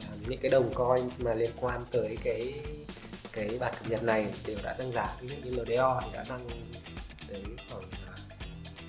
là 0.00 0.08
những 0.28 0.40
cái 0.42 0.50
đồng 0.50 0.74
coin 0.74 1.10
mà 1.24 1.34
liên 1.34 1.50
quan 1.60 1.84
tới 1.92 2.18
cái 2.24 2.54
cái 3.32 3.58
bản 3.60 3.74
cập 3.78 3.90
nhật 3.90 4.02
này 4.02 4.26
đều 4.46 4.56
đã 4.62 4.72
tăng 4.72 4.92
giá. 4.92 5.16
Ví 5.20 5.28
dụ 5.28 5.36
như 5.44 5.62
LDO 5.62 6.00
thì 6.04 6.08
đã 6.12 6.24
tăng 6.28 6.48
tới 7.28 7.42
khoảng 7.70 7.84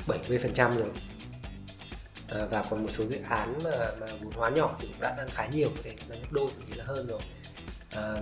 70 0.08 0.38
phần 0.38 0.54
trăm 0.54 0.78
rồi. 0.78 0.90
À, 2.30 2.46
và 2.46 2.64
còn 2.70 2.84
một 2.84 2.90
số 2.98 3.06
dự 3.06 3.20
án 3.30 3.58
mà, 3.64 3.72
mà 4.00 4.08
vốn 4.22 4.34
hóa 4.34 4.50
nhỏ 4.50 4.78
thì 4.80 4.88
cũng 4.88 5.02
đã 5.02 5.14
tăng 5.18 5.28
khá 5.30 5.48
nhiều 5.48 5.70
có 5.76 5.82
thể 5.84 5.96
tăng 6.10 6.20
gấp 6.22 6.32
đôi 6.32 6.50
thậm 6.56 6.66
chí 6.68 6.74
là 6.74 6.84
hơn 6.84 7.08
rồi. 7.08 7.22
À, 7.96 8.16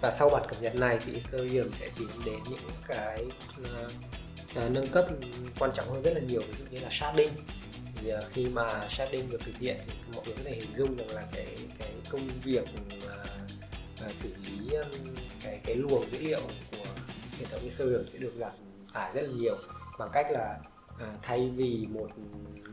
và 0.00 0.10
sau 0.10 0.30
bản 0.30 0.42
cập 0.48 0.62
nhật 0.62 0.74
này 0.74 0.98
thì 1.04 1.12
Ethereum 1.14 1.70
sẽ 1.72 1.90
tiến 1.98 2.08
đến 2.24 2.38
những 2.50 2.60
cái 2.86 3.24
uh, 3.60 3.92
uh, 4.64 4.70
nâng 4.70 4.86
cấp 4.86 5.06
quan 5.58 5.70
trọng 5.74 5.90
hơn 5.90 6.02
rất 6.02 6.10
là 6.14 6.20
nhiều 6.20 6.42
ví 6.48 6.54
dụ 6.58 6.64
như 6.70 6.80
là 6.80 6.88
sharding. 6.90 7.28
Thì 7.96 8.12
uh, 8.14 8.22
khi 8.32 8.46
mà 8.46 8.88
sharding 8.90 9.30
được 9.30 9.40
thực 9.40 9.58
hiện 9.58 9.76
thì 9.86 9.92
mọi 10.14 10.24
người 10.26 10.34
có 10.36 10.42
thể 10.44 10.54
hình 10.54 10.76
dung 10.76 10.96
rằng 10.96 11.10
là 11.10 11.26
cái 11.32 11.56
cái 11.78 11.92
công 12.10 12.28
việc 12.44 12.64
uh, 12.64 14.06
uh, 14.06 14.14
xử 14.14 14.34
lý 14.44 14.76
um, 14.76 15.14
cái 15.44 15.60
cái 15.64 15.74
luồng 15.74 16.12
dữ 16.12 16.18
liệu 16.20 16.40
của 16.70 16.84
hệ 17.38 17.44
thống 17.50 17.60
Ethereum 17.64 18.06
sẽ 18.06 18.18
được 18.18 18.32
giảm 18.36 18.52
tải 18.94 19.12
rất 19.14 19.22
là 19.22 19.32
nhiều. 19.36 19.56
Bằng 19.98 20.10
cách 20.12 20.26
là 20.30 20.58
uh, 20.94 21.22
thay 21.22 21.50
vì 21.56 21.86
một 21.90 22.08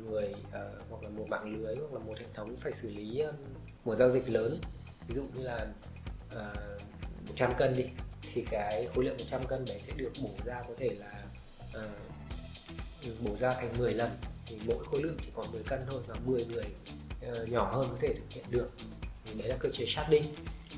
người 0.06 0.34
uh, 0.34 0.90
hoặc 0.90 1.04
là 1.04 1.10
một 1.10 1.26
mạng 1.30 1.56
lưới 1.56 1.76
hoặc 1.76 1.94
là 1.94 2.00
một 2.00 2.20
hệ 2.20 2.26
thống 2.34 2.58
phải 2.58 2.74
xử 2.74 2.90
lý 2.90 3.20
um, 3.20 3.36
một 3.86 3.96
giao 3.96 4.10
dịch 4.10 4.30
lớn 4.30 4.58
ví 5.08 5.16
dụ 5.16 5.24
như 5.34 5.44
là 5.44 5.68
uh, 6.36 6.75
100 7.28 7.54
cân 7.58 7.78
đi 7.78 7.84
thì 8.34 8.46
cái 8.52 8.88
khối 8.96 9.06
lượng 9.06 9.18
100 9.18 9.48
cân 9.48 9.66
đấy 9.66 9.80
sẽ 9.82 9.94
được 9.98 10.12
bổ 10.24 10.30
ra 10.46 10.62
có 10.68 10.74
thể 10.78 10.90
là 10.90 11.24
uh, 11.78 13.22
bổ 13.22 13.36
ra 13.40 13.52
thành 13.52 13.78
10 13.78 13.94
lần. 13.94 14.12
Thì 14.46 14.60
mỗi 14.66 14.86
khối 14.86 15.02
lượng 15.04 15.18
chỉ 15.22 15.32
còn 15.36 15.52
10 15.52 15.64
cân 15.64 15.86
thôi 15.90 16.02
và 16.08 16.16
10 16.26 16.46
người 16.46 16.66
uh, 17.32 17.50
nhỏ 17.50 17.72
hơn 17.76 17.86
có 17.92 17.98
thể 18.02 18.14
thực 18.14 18.34
hiện 18.34 18.46
được. 18.50 18.70
Thì 19.26 19.40
đấy 19.40 19.48
là 19.48 19.56
cơ 19.60 19.70
chế 19.70 19.86
sharding. 19.86 20.24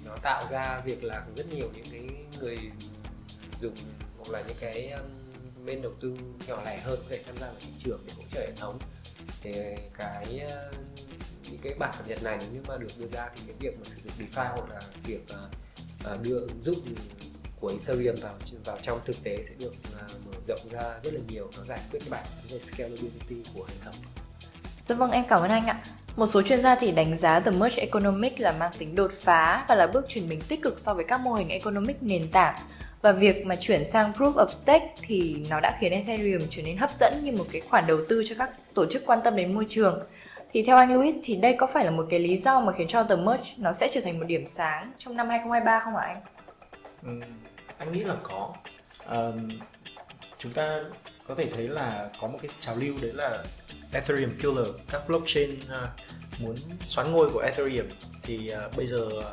Nó 0.06 0.18
tạo 0.22 0.44
ra 0.52 0.82
việc 0.86 1.04
là 1.04 1.26
rất 1.36 1.54
nhiều 1.54 1.70
những 1.76 1.86
cái 1.92 2.10
người 2.40 2.58
dùng 3.62 3.76
hoặc 4.18 4.32
là 4.32 4.44
những 4.48 4.58
cái 4.60 4.90
um, 4.90 5.66
bên 5.66 5.82
đầu 5.82 5.94
tư 6.00 6.18
nhỏ 6.48 6.62
lẻ 6.66 6.78
hơn 6.78 7.00
có 7.00 7.06
thể 7.10 7.24
tham 7.26 7.38
gia 7.38 7.48
vào 7.48 7.56
thị 7.60 7.70
trường 7.78 8.04
để 8.08 8.14
hỗ 8.18 8.24
trợ 8.32 8.40
hệ 8.40 8.52
thống. 8.56 8.80
Thì 9.42 9.52
cái 9.98 10.42
uh, 10.46 10.76
những 11.52 11.62
cái 11.62 11.74
bản 11.80 11.94
cập 11.98 12.08
nhật 12.08 12.24
này 12.24 12.40
nếu 12.54 12.62
mà 12.68 12.78
được 12.78 12.88
đưa 12.98 13.08
ra 13.08 13.30
thì 13.36 13.42
cái 13.48 13.56
việc 13.60 13.78
mà 13.78 13.84
sử 13.84 13.96
dụng 14.04 14.28
DeFi 14.28 14.56
hoặc 14.56 14.70
là 14.70 14.80
việc 15.04 15.22
uh, 15.34 15.52
À, 16.06 16.12
đưa 16.24 16.40
ứng 16.40 16.64
dụng 16.64 16.80
của 17.60 17.68
Ethereum 17.68 18.16
vào 18.16 18.34
vào 18.66 18.78
trong 18.82 19.00
thực 19.06 19.24
tế 19.24 19.38
sẽ 19.48 19.54
được 19.60 19.74
uh, 19.96 20.26
mở 20.26 20.32
rộng 20.48 20.60
ra 20.72 20.84
rất 21.04 21.14
là 21.14 21.20
nhiều 21.28 21.50
nó 21.58 21.64
giải 21.64 21.80
quyết 21.92 22.00
cái 22.00 22.10
bản 22.10 22.26
về 22.50 22.60
scalability 22.60 23.52
của 23.56 23.64
hệ 23.64 23.74
thống. 23.86 23.96
Dạ 24.84 24.96
vâng 24.96 25.12
em 25.12 25.26
cảm 25.30 25.42
ơn 25.42 25.52
anh 25.52 25.66
ạ. 25.66 25.84
Một 26.16 26.28
số 26.28 26.42
chuyên 26.42 26.62
gia 26.62 26.76
thì 26.76 26.92
đánh 26.92 27.18
giá 27.18 27.40
The 27.40 27.52
Merge 27.52 27.82
Economic 27.82 28.40
là 28.40 28.52
mang 28.52 28.72
tính 28.78 28.96
đột 28.96 29.12
phá 29.12 29.66
và 29.70 29.76
là 29.76 29.88
bước 29.88 30.06
chuyển 30.10 30.30
mình 30.30 30.42
tích 30.48 30.62
cực 30.62 30.80
so 30.80 30.94
với 30.94 31.06
các 31.08 31.22
mô 31.22 31.34
hình 31.34 31.50
economic 31.50 32.04
nền 32.04 32.32
tảng 32.32 32.56
và 33.02 33.12
việc 33.12 33.46
mà 33.46 33.56
chuyển 33.56 33.86
sang 33.86 34.12
proof 34.12 34.34
of 34.34 34.50
stake 34.50 34.96
thì 35.02 35.36
nó 35.50 35.60
đã 35.60 35.78
khiến 35.82 35.92
Ethereum 35.92 36.42
trở 36.50 36.62
nên 36.62 36.78
hấp 36.78 36.92
dẫn 37.00 37.14
như 37.24 37.32
một 37.32 37.46
cái 37.52 37.62
khoản 37.62 37.88
đầu 37.88 37.98
tư 38.10 38.24
cho 38.30 38.36
các 38.40 38.50
tổ 38.74 38.86
chức 38.92 39.06
quan 39.06 39.20
tâm 39.24 39.36
đến 39.36 39.54
môi 39.54 39.66
trường 39.70 40.00
thì 40.54 40.64
theo 40.64 40.78
anh 40.78 40.94
Louis 40.94 41.16
thì 41.24 41.36
đây 41.36 41.56
có 41.58 41.68
phải 41.68 41.86
là 41.86 41.92
một 41.92 42.06
cái 42.10 42.20
lý 42.20 42.38
do 42.38 42.60
mà 42.60 42.74
khiến 42.74 42.88
cho 42.88 43.04
The 43.04 43.16
Merge 43.16 43.50
nó 43.58 43.74
sẽ 43.74 43.90
trở 43.94 44.02
thành 44.02 44.20
một 44.20 44.26
điểm 44.28 44.46
sáng 44.46 44.92
trong 44.98 45.18
năm 45.18 45.30
2023 45.30 45.80
không 45.80 45.96
ạ 45.96 46.06
anh? 46.06 46.22
Ừ, 47.04 47.28
anh 47.78 47.92
nghĩ 47.92 48.04
là 48.04 48.16
có. 48.24 48.54
À, 49.06 49.18
chúng 50.38 50.54
ta 50.54 50.80
có 51.28 51.36
thể 51.36 51.50
thấy 51.56 51.68
là 51.68 52.10
có 52.22 52.28
một 52.28 52.40
cái 52.42 52.52
trào 52.60 52.76
lưu 52.76 52.96
đấy 53.02 53.12
là 53.14 53.44
Ethereum 53.94 54.32
killer, 54.42 54.68
các 54.92 55.08
blockchain 55.08 55.50
uh, 55.56 55.90
muốn 56.40 56.56
xoán 56.86 57.12
ngôi 57.12 57.30
của 57.30 57.40
Ethereum 57.40 57.88
thì 58.24 58.50
uh, 58.66 58.78
bây 58.78 58.88
giờ 58.88 59.10
à, 59.24 59.32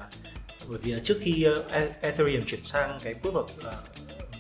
bởi 0.69 0.79
vì 0.83 0.95
trước 1.05 1.19
khi 1.21 1.47
uh, 1.53 1.73
Ethereum 2.01 2.45
chuyển 2.47 2.65
sang 2.65 2.99
cái 3.05 3.15
proof 3.23 3.33
of 3.33 3.43
uh, 3.43 3.75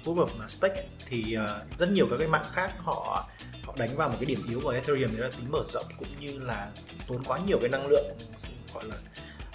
proof 0.05 0.27
of 0.27 0.49
stake 0.49 0.85
thì 1.09 1.37
uh, 1.45 1.79
rất 1.79 1.91
nhiều 1.91 2.07
các 2.11 2.17
cái 2.19 2.29
mạng 2.29 2.45
khác 2.53 2.71
họ 2.79 3.29
đánh 3.77 3.97
vào 3.97 4.09
một 4.09 4.17
cái 4.21 4.27
điểm 4.27 4.39
yếu 4.49 4.61
của 4.61 4.71
Ethereum 4.71 5.17
đấy 5.17 5.21
là 5.21 5.31
tính 5.37 5.51
mở 5.51 5.65
rộng 5.67 5.85
cũng 5.99 6.09
như 6.21 6.39
là 6.39 6.71
tốn 7.07 7.25
quá 7.25 7.39
nhiều 7.47 7.59
cái 7.61 7.69
năng 7.69 7.87
lượng 7.87 8.17
gọi 8.75 8.85
là 8.85 8.97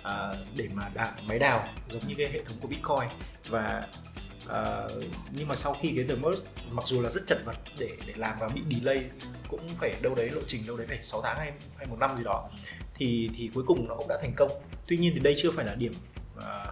à, 0.03 0.33
để 0.55 0.69
mà 0.73 0.89
đào, 0.93 1.11
máy 1.27 1.39
đào 1.39 1.67
giống 1.89 2.07
như 2.07 2.15
cái 2.17 2.27
hệ 2.31 2.43
thống 2.43 2.57
của 2.61 2.67
Bitcoin. 2.67 3.09
Và 3.49 3.87
à, 4.49 4.87
nhưng 5.31 5.47
mà 5.47 5.55
sau 5.55 5.77
khi 5.81 5.93
cái 5.95 6.05
The 6.09 6.15
Merge 6.15 6.41
mặc 6.71 6.83
dù 6.87 7.01
là 7.01 7.09
rất 7.09 7.21
chật 7.27 7.37
vật 7.45 7.55
để 7.79 7.89
để 8.07 8.13
làm 8.17 8.37
và 8.39 8.49
bị 8.49 8.61
delay 8.71 9.03
cũng 9.47 9.69
phải 9.77 9.93
đâu 10.01 10.15
đấy 10.15 10.29
lộ 10.29 10.41
trình 10.47 10.61
đâu 10.67 10.77
đấy 10.77 10.87
phải 10.87 10.99
6 11.03 11.21
tháng 11.21 11.37
hay 11.37 11.51
hay 11.77 11.87
một 11.87 11.99
năm 11.99 12.17
gì 12.17 12.23
đó 12.23 12.49
thì 12.95 13.29
thì 13.37 13.49
cuối 13.53 13.63
cùng 13.67 13.87
nó 13.87 13.95
cũng 13.95 14.07
đã 14.07 14.17
thành 14.21 14.33
công. 14.35 14.51
Tuy 14.87 14.97
nhiên 14.97 15.11
thì 15.13 15.19
đây 15.19 15.33
chưa 15.37 15.51
phải 15.51 15.65
là 15.65 15.75
điểm 15.75 15.93
à, 16.37 16.65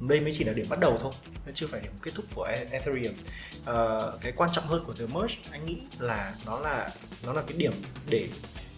đây 0.00 0.20
mới 0.20 0.32
chỉ 0.34 0.44
là 0.44 0.52
điểm 0.52 0.66
bắt 0.68 0.80
đầu 0.80 0.98
thôi 1.00 1.12
nó 1.46 1.52
chưa 1.54 1.66
phải 1.66 1.80
điểm 1.80 1.92
kết 2.02 2.10
thúc 2.14 2.24
của 2.34 2.44
e- 2.44 2.66
Ethereum. 2.70 3.14
Uh, 3.60 4.20
cái 4.20 4.32
quan 4.36 4.50
trọng 4.52 4.64
hơn 4.64 4.84
của 4.86 4.94
The 4.94 5.06
Merge 5.14 5.36
anh 5.50 5.66
nghĩ 5.66 5.76
là 5.98 6.34
nó 6.46 6.60
là 6.60 6.90
nó 7.26 7.32
là 7.32 7.42
cái 7.42 7.56
điểm 7.56 7.72
để 8.10 8.28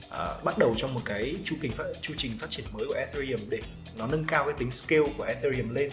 uh, 0.07 0.45
bắt 0.45 0.59
đầu 0.59 0.75
trong 0.79 0.95
một 0.95 1.01
cái 1.05 1.37
chu 1.45 1.57
trình 1.63 1.73
phát 1.73 1.85
chu 2.03 2.15
trình 2.17 2.39
phát 2.39 2.51
triển 2.51 2.65
mới 2.73 2.87
của 2.89 2.95
Ethereum 2.95 3.41
để 3.49 3.61
nó 3.99 4.07
nâng 4.07 4.25
cao 4.25 4.45
cái 4.45 4.55
tính 4.59 4.71
scale 4.71 5.13
của 5.19 5.25
Ethereum 5.25 5.75
lên. 5.75 5.91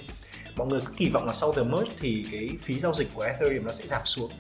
Mọi 0.56 0.68
người 0.68 0.80
cứ 0.86 0.94
kỳ 0.98 1.10
vọng 1.10 1.26
là 1.26 1.34
sau 1.34 1.54
The 1.54 1.64
Merge 1.64 1.92
thì 2.00 2.26
cái 2.32 2.50
phí 2.64 2.80
giao 2.80 2.94
dịch 2.94 3.08
của 3.14 3.22
Ethereum 3.22 3.66
nó 3.66 3.72
sẽ 3.72 3.88
giảm 3.88 4.02
xuống. 4.06 4.32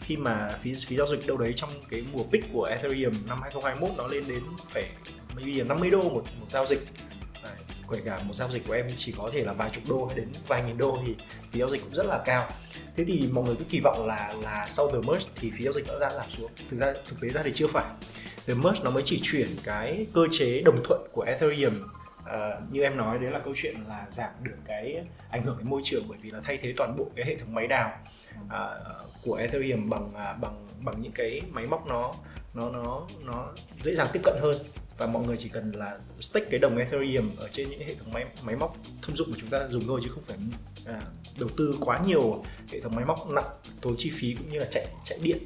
Khi 0.00 0.16
mà 0.16 0.58
phí 0.62 0.72
phí 0.86 0.96
giao 0.96 1.06
dịch 1.10 1.26
đâu 1.26 1.36
đấy 1.36 1.52
trong 1.56 1.70
cái 1.90 2.04
mùa 2.12 2.22
peak 2.32 2.44
của 2.52 2.64
Ethereum 2.64 3.12
năm 3.28 3.38
2021 3.42 3.90
nó 3.98 4.06
lên 4.06 4.24
đến 4.28 4.42
phải 4.70 4.84
maybe 5.36 5.58
là 5.58 5.64
50 5.64 5.90
đô 5.90 6.02
một 6.02 6.24
một 6.40 6.46
giao 6.50 6.66
dịch 6.66 6.80
kể 7.92 8.00
cả 8.04 8.20
một 8.22 8.34
giao 8.34 8.48
dịch 8.50 8.66
của 8.66 8.72
em 8.72 8.86
chỉ 8.96 9.14
có 9.18 9.30
thể 9.32 9.44
là 9.44 9.52
vài 9.52 9.70
chục 9.72 9.84
đô 9.88 10.06
hay 10.06 10.16
đến 10.16 10.28
vài 10.48 10.62
nghìn 10.62 10.78
đô 10.78 10.98
thì 11.06 11.14
phí 11.50 11.60
giao 11.60 11.70
dịch 11.70 11.82
cũng 11.82 11.94
rất 11.94 12.06
là 12.06 12.22
cao. 12.24 12.48
Thế 12.96 13.04
thì 13.04 13.28
mọi 13.32 13.44
người 13.44 13.56
cứ 13.56 13.64
kỳ 13.68 13.80
vọng 13.84 14.06
là 14.06 14.34
là 14.42 14.66
sau 14.68 14.90
the 14.90 14.98
merge 14.98 15.26
thì 15.36 15.50
phí 15.58 15.64
giao 15.64 15.72
dịch 15.72 15.86
đã 15.86 16.10
giảm 16.10 16.30
xuống. 16.30 16.50
Thực 16.70 16.80
ra 16.80 16.94
thực 17.04 17.20
tế 17.20 17.28
ra 17.28 17.42
thì 17.44 17.50
chưa 17.54 17.66
phải. 17.66 17.86
The 18.46 18.54
merge 18.54 18.80
nó 18.84 18.90
mới 18.90 19.02
chỉ 19.06 19.20
chuyển 19.22 19.48
cái 19.64 20.06
cơ 20.14 20.20
chế 20.32 20.62
đồng 20.64 20.82
thuận 20.84 21.08
của 21.12 21.22
ethereum 21.22 21.74
Uh, 22.20 22.72
như 22.72 22.82
em 22.82 22.96
nói 22.96 23.18
đấy 23.18 23.30
là 23.30 23.38
câu 23.44 23.54
chuyện 23.56 23.74
là 23.88 24.06
giảm 24.08 24.30
được 24.42 24.56
cái 24.66 25.04
ảnh 25.30 25.42
hưởng 25.42 25.58
đến 25.58 25.70
môi 25.70 25.80
trường 25.84 26.04
bởi 26.08 26.18
vì 26.22 26.30
là 26.30 26.40
thay 26.44 26.56
thế 26.62 26.74
toàn 26.76 26.96
bộ 26.96 27.06
cái 27.16 27.26
hệ 27.26 27.36
thống 27.36 27.54
máy 27.54 27.66
đào 27.66 27.98
uh, 28.44 28.50
của 29.24 29.34
Ethereum 29.34 29.88
bằng 29.88 30.06
uh, 30.06 30.40
bằng 30.40 30.66
bằng 30.80 31.00
những 31.00 31.12
cái 31.12 31.40
máy 31.50 31.66
móc 31.66 31.86
nó 31.86 32.14
nó 32.54 32.70
nó 32.70 33.06
nó 33.20 33.48
dễ 33.82 33.94
dàng 33.94 34.08
tiếp 34.12 34.20
cận 34.24 34.34
hơn 34.40 34.56
và 35.00 35.06
mọi 35.06 35.22
người 35.26 35.36
chỉ 35.36 35.48
cần 35.48 35.72
là 35.72 35.98
stake 36.20 36.46
cái 36.50 36.58
đồng 36.58 36.78
Ethereum 36.78 37.30
ở 37.36 37.48
trên 37.52 37.70
những 37.70 37.80
hệ 37.80 37.94
thống 37.94 38.12
máy 38.12 38.24
máy 38.44 38.56
móc 38.56 38.76
thông 39.02 39.16
dụng 39.16 39.28
của 39.32 39.38
chúng 39.40 39.50
ta 39.50 39.68
dùng 39.68 39.82
thôi 39.86 40.00
chứ 40.04 40.10
không 40.14 40.22
phải 40.28 40.36
à, 40.86 41.00
đầu 41.38 41.48
tư 41.56 41.74
quá 41.80 42.00
nhiều 42.06 42.44
hệ 42.72 42.80
thống 42.80 42.94
máy 42.94 43.04
móc 43.04 43.30
nặng 43.30 43.48
tốn 43.80 43.94
chi 43.98 44.10
phí 44.14 44.34
cũng 44.34 44.52
như 44.52 44.58
là 44.58 44.66
chạy 44.70 44.86
chạy 45.04 45.18
điện 45.22 45.38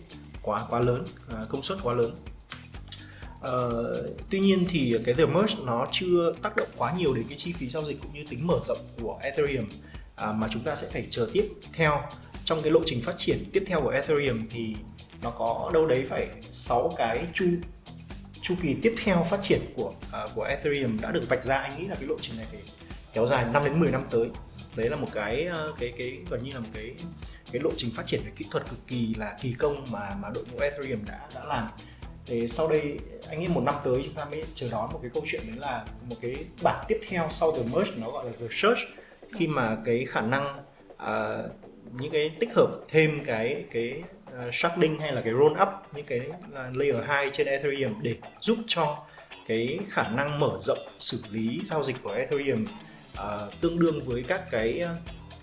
quá 0.42 0.60
quá 0.70 0.80
lớn 0.80 1.04
à, 1.28 1.46
công 1.48 1.62
suất 1.62 1.78
quá 1.82 1.94
lớn. 1.94 2.10
Uh, 3.40 4.16
tuy 4.30 4.40
nhiên 4.40 4.66
thì 4.70 4.96
cái 5.04 5.14
The 5.14 5.24
Merge 5.24 5.54
nó 5.64 5.86
chưa 5.92 6.32
tác 6.42 6.56
động 6.56 6.68
quá 6.76 6.94
nhiều 6.98 7.14
đến 7.14 7.24
cái 7.28 7.38
chi 7.38 7.52
phí 7.52 7.68
giao 7.68 7.84
dịch 7.84 7.98
cũng 8.02 8.14
như 8.14 8.24
tính 8.30 8.46
mở 8.46 8.60
rộng 8.64 8.78
của 9.02 9.18
Ethereum 9.22 9.66
à, 10.16 10.32
mà 10.32 10.48
chúng 10.52 10.62
ta 10.62 10.74
sẽ 10.74 10.88
phải 10.92 11.06
chờ 11.10 11.28
tiếp 11.32 11.52
theo. 11.72 12.02
Trong 12.44 12.60
cái 12.62 12.72
lộ 12.72 12.80
trình 12.86 13.02
phát 13.02 13.14
triển 13.16 13.38
tiếp 13.52 13.64
theo 13.66 13.80
của 13.80 13.88
Ethereum 13.88 14.46
thì 14.50 14.76
nó 15.22 15.30
có 15.30 15.70
đâu 15.74 15.86
đấy 15.86 16.06
phải 16.08 16.28
6 16.52 16.92
cái 16.96 17.26
chu 17.34 17.46
chu 18.44 18.54
kỳ 18.62 18.76
tiếp 18.82 18.94
theo 19.04 19.26
phát 19.30 19.42
triển 19.42 19.60
của 19.76 19.88
uh, 19.88 20.30
của 20.34 20.42
Ethereum 20.42 21.00
đã 21.02 21.10
được 21.10 21.28
vạch 21.28 21.44
ra 21.44 21.56
anh 21.56 21.78
nghĩ 21.78 21.86
là 21.86 21.94
cái 21.94 22.04
lộ 22.04 22.16
trình 22.20 22.36
này 22.36 22.46
phải 22.52 22.60
kéo 23.12 23.26
dài 23.26 23.44
5 23.52 23.64
đến 23.64 23.80
10 23.80 23.90
năm 23.90 24.04
tới. 24.10 24.28
Đấy 24.76 24.90
là 24.90 24.96
một 24.96 25.06
cái 25.12 25.48
uh, 25.50 25.78
cái 25.78 25.92
cái 25.98 26.18
gần 26.30 26.44
như 26.44 26.50
là 26.54 26.60
một 26.60 26.68
cái 26.74 26.94
cái 27.52 27.62
lộ 27.62 27.70
trình 27.76 27.90
phát 27.94 28.06
triển 28.06 28.20
về 28.24 28.30
kỹ 28.36 28.44
thuật 28.50 28.70
cực 28.70 28.86
kỳ 28.86 29.14
là 29.14 29.36
kỳ 29.40 29.54
công 29.58 29.84
mà 29.92 30.10
mà 30.22 30.28
đội 30.34 30.44
ngũ 30.52 30.58
Ethereum 30.58 31.04
đã 31.04 31.28
đã 31.34 31.44
làm. 31.44 31.68
Thì 32.26 32.48
sau 32.48 32.68
đây 32.68 32.98
anh 33.28 33.40
nghĩ 33.40 33.46
một 33.46 33.60
năm 33.60 33.74
tới 33.84 33.94
chúng 34.04 34.14
ta 34.14 34.24
mới 34.24 34.44
chờ 34.54 34.68
đón 34.70 34.92
một 34.92 34.98
cái 35.02 35.10
câu 35.14 35.22
chuyện 35.26 35.42
đấy 35.46 35.56
là 35.60 35.84
một 36.10 36.16
cái 36.20 36.34
bản 36.62 36.84
tiếp 36.88 37.00
theo 37.08 37.28
sau 37.30 37.52
the 37.52 37.62
merge 37.74 37.92
nó 38.00 38.10
gọi 38.10 38.24
là 38.24 38.32
the 38.40 38.46
search. 38.50 38.78
Khi 39.38 39.46
mà 39.46 39.76
cái 39.84 40.06
khả 40.08 40.20
năng 40.20 40.58
uh, 40.92 41.50
những 41.92 42.12
cái 42.12 42.30
tích 42.40 42.50
hợp 42.54 42.80
thêm 42.88 43.24
cái 43.24 43.64
cái 43.70 44.02
uh, 44.34 44.54
sharding 44.54 45.00
hay 45.00 45.12
là 45.12 45.20
cái 45.20 45.32
roll 45.32 45.62
up 45.62 45.68
những 45.92 46.06
cái 46.06 46.20
uh, 46.28 46.76
layer 46.76 47.04
2 47.06 47.30
trên 47.32 47.46
Ethereum 47.46 48.02
để 48.02 48.16
giúp 48.40 48.58
cho 48.66 48.98
cái 49.46 49.78
khả 49.88 50.08
năng 50.08 50.40
mở 50.40 50.56
rộng 50.60 50.78
xử 51.00 51.22
lý 51.30 51.60
giao 51.64 51.84
dịch 51.84 51.96
của 52.02 52.12
Ethereum 52.12 52.64
uh, 53.18 53.60
tương 53.60 53.78
đương 53.78 54.00
với 54.04 54.24
các 54.28 54.50
cái 54.50 54.82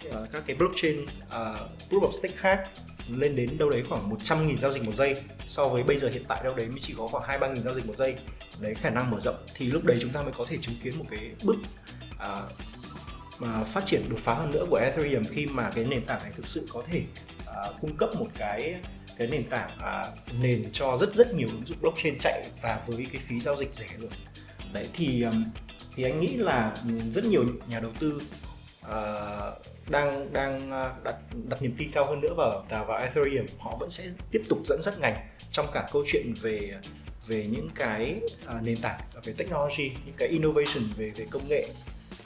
uh, 0.09 0.13
các 0.31 0.43
cái 0.47 0.55
blockchain 0.55 1.03
uh, 1.03 1.89
proof 1.89 2.01
of 2.01 2.11
stake 2.11 2.35
khác 2.37 2.69
lên 3.09 3.35
đến 3.35 3.57
đâu 3.57 3.69
đấy 3.69 3.83
khoảng 3.89 4.09
100.000 4.09 4.57
giao 4.57 4.71
dịch 4.71 4.83
một 4.83 4.95
giây. 4.95 5.13
So 5.47 5.67
với 5.67 5.83
bây 5.83 5.97
giờ 5.97 6.09
hiện 6.09 6.23
tại 6.27 6.43
đâu 6.43 6.53
đấy 6.55 6.67
mới 6.69 6.79
chỉ 6.81 6.93
có 6.97 7.07
khoảng 7.07 7.23
2 7.27 7.39
3.000 7.39 7.55
giao 7.55 7.75
dịch 7.75 7.87
một 7.87 7.95
giây. 7.97 8.15
Đấy 8.59 8.75
khả 8.75 8.89
năng 8.89 9.11
mở 9.11 9.19
rộng. 9.19 9.35
Thì 9.55 9.65
lúc 9.71 9.83
đấy 9.85 9.97
chúng 10.01 10.11
ta 10.11 10.21
mới 10.21 10.31
có 10.37 10.43
thể 10.47 10.57
chứng 10.61 10.75
kiến 10.83 10.93
một 10.99 11.05
cái 11.09 11.31
bước 11.43 11.57
uh, 12.15 12.39
mà 13.39 13.63
phát 13.63 13.85
triển 13.85 14.01
đột 14.09 14.19
phá 14.19 14.33
hơn 14.33 14.51
nữa 14.51 14.65
của 14.69 14.75
Ethereum 14.75 15.23
khi 15.23 15.45
mà 15.45 15.71
cái 15.75 15.85
nền 15.85 16.05
tảng 16.05 16.19
này 16.23 16.31
thực 16.35 16.47
sự 16.47 16.67
có 16.73 16.83
thể 16.91 17.01
uh, 17.51 17.81
cung 17.81 17.97
cấp 17.97 18.09
một 18.19 18.27
cái 18.37 18.75
cái 19.17 19.27
nền 19.27 19.49
tảng 19.49 19.69
uh, 19.77 20.41
nền 20.41 20.65
cho 20.73 20.97
rất 20.97 21.15
rất 21.15 21.33
nhiều 21.33 21.47
ứng 21.51 21.65
dụng 21.65 21.77
blockchain 21.81 22.17
chạy 22.19 22.43
và 22.61 22.81
với 22.87 23.07
cái 23.13 23.21
phí 23.27 23.39
giao 23.39 23.55
dịch 23.55 23.73
rẻ 23.73 23.87
luôn. 23.97 24.11
Đấy 24.73 24.83
thì 24.93 25.21
um, 25.21 25.45
thì 25.95 26.03
anh 26.03 26.19
nghĩ 26.19 26.27
là 26.27 26.75
rất 27.13 27.25
nhiều 27.25 27.45
nhà 27.67 27.79
đầu 27.79 27.91
tư 27.99 28.21
uh, 28.85 29.89
đang 29.89 30.33
đang 30.33 30.69
đặt 31.03 31.15
đặt 31.49 31.61
niềm 31.61 31.75
tin 31.77 31.91
cao 31.91 32.05
hơn 32.05 32.21
nữa 32.21 32.33
vào 32.37 32.65
vào, 32.69 32.85
vào 32.85 32.97
Ethereum. 32.97 33.45
Họ 33.59 33.77
vẫn 33.79 33.89
sẽ 33.89 34.03
tiếp 34.31 34.41
tục 34.49 34.59
dẫn 34.65 34.81
dắt 34.81 34.93
ngành 34.99 35.27
trong 35.51 35.67
cả 35.73 35.89
câu 35.91 36.03
chuyện 36.07 36.33
về 36.41 36.73
về 37.27 37.47
những 37.47 37.69
cái 37.75 38.21
uh, 38.45 38.63
nền 38.63 38.77
tảng 38.77 38.99
về 39.23 39.33
technology 39.37 39.91
những 40.05 40.15
cái 40.17 40.27
innovation 40.27 40.83
về 40.97 41.11
về 41.15 41.25
công 41.29 41.47
nghệ 41.47 41.65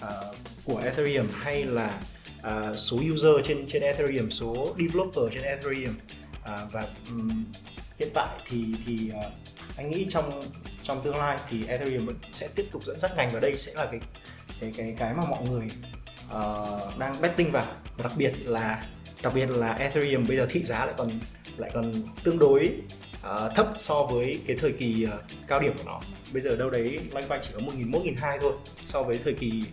uh, 0.03 0.35
của 0.63 0.79
Ethereum 0.79 1.27
hay 1.33 1.63
là 1.63 2.01
uh, 2.45 2.77
số 2.77 2.97
user 3.13 3.47
trên 3.47 3.67
trên 3.67 3.81
Ethereum 3.81 4.29
số 4.29 4.75
developer 4.77 5.33
trên 5.33 5.43
Ethereum. 5.43 5.93
Uh, 5.93 6.71
và 6.71 6.87
um, 7.09 7.45
hiện 7.99 8.09
tại 8.13 8.27
thì 8.49 8.65
thì 8.85 9.11
uh, 9.11 9.31
anh 9.77 9.91
nghĩ 9.91 10.07
trong 10.09 10.41
trong 10.83 11.03
tương 11.03 11.17
lai 11.17 11.37
thì 11.49 11.67
Ethereum 11.67 12.05
vẫn 12.05 12.15
sẽ 12.33 12.47
tiếp 12.55 12.65
tục 12.71 12.83
dẫn 12.83 12.99
dắt 12.99 13.11
ngành 13.17 13.29
và 13.33 13.39
đây 13.39 13.55
sẽ 13.57 13.73
là 13.75 13.85
cái 13.85 13.99
cái 14.59 14.71
cái 14.77 14.95
cái 14.97 15.13
mà 15.13 15.23
mọi 15.29 15.43
người 15.49 15.67
uh, 16.27 16.99
đang 16.99 17.21
betting 17.21 17.51
vào. 17.51 17.65
Và 17.97 18.03
đặc 18.03 18.13
biệt 18.17 18.33
là 18.45 18.85
đặc 19.21 19.33
biệt 19.35 19.49
là 19.49 19.73
Ethereum 19.73 20.27
bây 20.27 20.37
giờ 20.37 20.47
thị 20.49 20.63
giá 20.63 20.85
lại 20.85 20.95
còn 20.97 21.09
lại 21.57 21.71
còn 21.73 21.93
tương 22.23 22.39
đối 22.39 22.71
uh, 23.19 23.55
thấp 23.55 23.67
so 23.79 24.03
với 24.03 24.39
cái 24.47 24.57
thời 24.59 24.71
kỳ 24.79 25.05
uh, 25.05 25.09
cao 25.47 25.59
điểm 25.59 25.73
của 25.77 25.83
nó. 25.85 26.01
Bây 26.33 26.41
giờ 26.41 26.55
đâu 26.55 26.69
đấy 26.69 26.99
loanh 27.11 27.27
quanh 27.27 27.39
chỉ 27.43 27.49
có 27.53 27.59
một 27.59 27.71
nghìn 27.77 27.91
một 27.91 27.99
nghìn 28.03 28.15
hai 28.17 28.37
thôi 28.41 28.53
so 28.85 29.03
với 29.03 29.19
thời 29.23 29.33
kỳ 29.33 29.63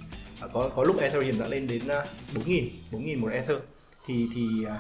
có 0.52 0.70
có 0.76 0.83
lúc 0.83 1.00
Ethereum 1.00 1.40
đã 1.40 1.46
lên 1.46 1.66
đến 1.66 1.83
bốn 2.35 2.44
nghìn 2.44 2.68
bốn 2.92 3.05
nghìn 3.05 3.20
một 3.20 3.28
Ether 3.28 3.57
thì 4.07 4.28
thì 4.35 4.48
uh, 4.66 4.70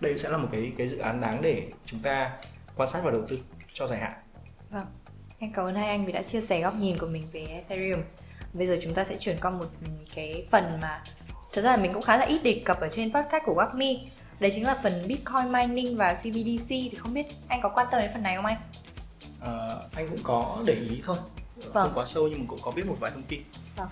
đây 0.00 0.18
sẽ 0.18 0.28
là 0.28 0.36
một 0.36 0.48
cái 0.52 0.72
cái 0.78 0.88
dự 0.88 0.98
án 0.98 1.20
đáng 1.20 1.42
để 1.42 1.68
chúng 1.86 2.00
ta 2.00 2.30
quan 2.76 2.88
sát 2.88 3.00
và 3.04 3.10
đầu 3.10 3.22
tư 3.28 3.38
cho 3.74 3.86
dài 3.86 4.00
hạn. 4.00 4.12
Vâng, 4.70 4.86
em 5.38 5.52
cảm 5.52 5.64
ơn 5.64 5.74
hai 5.74 5.88
anh 5.88 6.06
vì 6.06 6.12
đã 6.12 6.22
chia 6.22 6.40
sẻ 6.40 6.60
góc 6.60 6.74
nhìn 6.74 6.98
của 6.98 7.06
mình 7.06 7.28
về 7.32 7.40
Ethereum. 7.40 8.02
Bây 8.52 8.66
giờ 8.66 8.78
chúng 8.82 8.94
ta 8.94 9.04
sẽ 9.04 9.16
chuyển 9.20 9.36
qua 9.42 9.50
một 9.50 9.66
cái 10.14 10.46
phần 10.50 10.80
mà 10.80 11.02
thật 11.52 11.62
ra 11.62 11.70
là 11.70 11.76
mình 11.76 11.92
cũng 11.92 12.02
khá 12.02 12.16
là 12.16 12.24
ít 12.24 12.42
đề 12.42 12.62
cập 12.64 12.80
ở 12.80 12.88
trên 12.92 13.12
podcast 13.12 13.44
của 13.44 13.54
WAPME 13.54 13.98
đấy 14.40 14.50
chính 14.54 14.64
là 14.64 14.78
phần 14.82 14.92
Bitcoin 15.06 15.52
mining 15.52 15.96
và 15.96 16.14
CBDC 16.14 16.68
thì 16.68 16.92
không 16.98 17.14
biết 17.14 17.26
anh 17.48 17.60
có 17.62 17.68
quan 17.68 17.86
tâm 17.90 18.00
đến 18.00 18.10
phần 18.12 18.22
này 18.22 18.36
không 18.36 18.46
anh? 18.46 18.56
À, 19.40 19.68
anh 19.94 20.08
cũng 20.08 20.18
có 20.22 20.62
để 20.66 20.74
ý 20.74 21.02
thôi 21.04 21.16
vâng. 21.72 21.84
không 21.86 21.92
quá 21.94 22.04
sâu 22.06 22.28
nhưng 22.28 22.38
mà 22.38 22.44
cũng 22.48 22.58
có 22.62 22.70
biết 22.70 22.86
một 22.86 22.96
vài 23.00 23.10
thông 23.10 23.22
tin 23.22 23.42
vâng. 23.76 23.88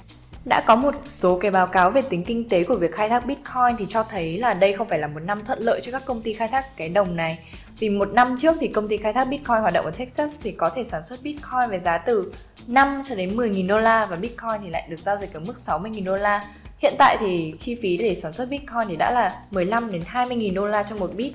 Đã 0.46 0.61
có 0.66 0.76
một 0.76 0.94
số 1.09 1.38
cái 1.38 1.50
báo 1.50 1.66
cáo 1.66 1.90
về 1.90 2.02
tính 2.02 2.24
kinh 2.24 2.48
tế 2.48 2.64
của 2.64 2.74
việc 2.74 2.94
khai 2.94 3.09
thác 3.09 3.26
Bitcoin 3.26 3.76
thì 3.78 3.87
cho 3.88 4.02
thấy 4.02 4.38
là 4.38 4.54
đây 4.54 4.72
không 4.72 4.88
phải 4.88 4.98
là 4.98 5.06
một 5.06 5.20
năm 5.20 5.44
thuận 5.44 5.61
lợi 5.61 5.80
cho 5.82 5.92
các 5.92 6.02
công 6.04 6.22
ty 6.22 6.32
khai 6.32 6.48
thác 6.48 6.76
cái 6.76 6.88
đồng 6.88 7.16
này. 7.16 7.38
Vì 7.78 7.90
một 7.90 8.12
năm 8.12 8.37
trước 8.40 8.56
thì 8.61 8.68
công 8.68 8.88
ty 8.88 8.96
khai 8.96 9.12
thác 9.12 9.28
Bitcoin 9.28 9.61
hoạt 9.61 9.72
động 9.72 9.85
ở 9.85 9.90
Texas 9.90 10.35
thì 10.42 10.52
có 10.52 10.70
thể 10.70 10.85
sản 10.85 11.02
xuất 11.02 11.22
Bitcoin 11.22 11.70
với 11.70 11.78
giá 11.78 11.98
từ 11.98 12.32
5 12.66 13.02
cho 13.09 13.14
đến 13.14 13.37
10.000 13.37 13.66
đô 13.66 13.78
la 13.78 14.06
và 14.06 14.16
Bitcoin 14.16 14.61
thì 14.64 14.70
lại 14.70 14.87
được 14.90 14.98
giao 14.98 15.16
dịch 15.16 15.32
ở 15.32 15.40
mức 15.40 15.54
60.000 15.66 16.04
đô 16.04 16.16
la. 16.16 16.44
Hiện 16.78 16.94
tại 16.98 17.16
thì 17.20 17.54
chi 17.59 17.78
phí 17.82 17.96
để 17.96 18.14
sản 18.14 18.32
xuất 18.32 18.48
Bitcoin 18.50 18.88
thì 18.88 18.96
đã 18.96 19.11
là 19.11 19.40
15 19.50 19.92
đến 19.92 20.02
20 20.06 20.37
nghìn 20.37 20.54
đô 20.54 20.66
la 20.66 20.82
cho 20.82 20.96
một 20.96 21.11
bit 21.16 21.32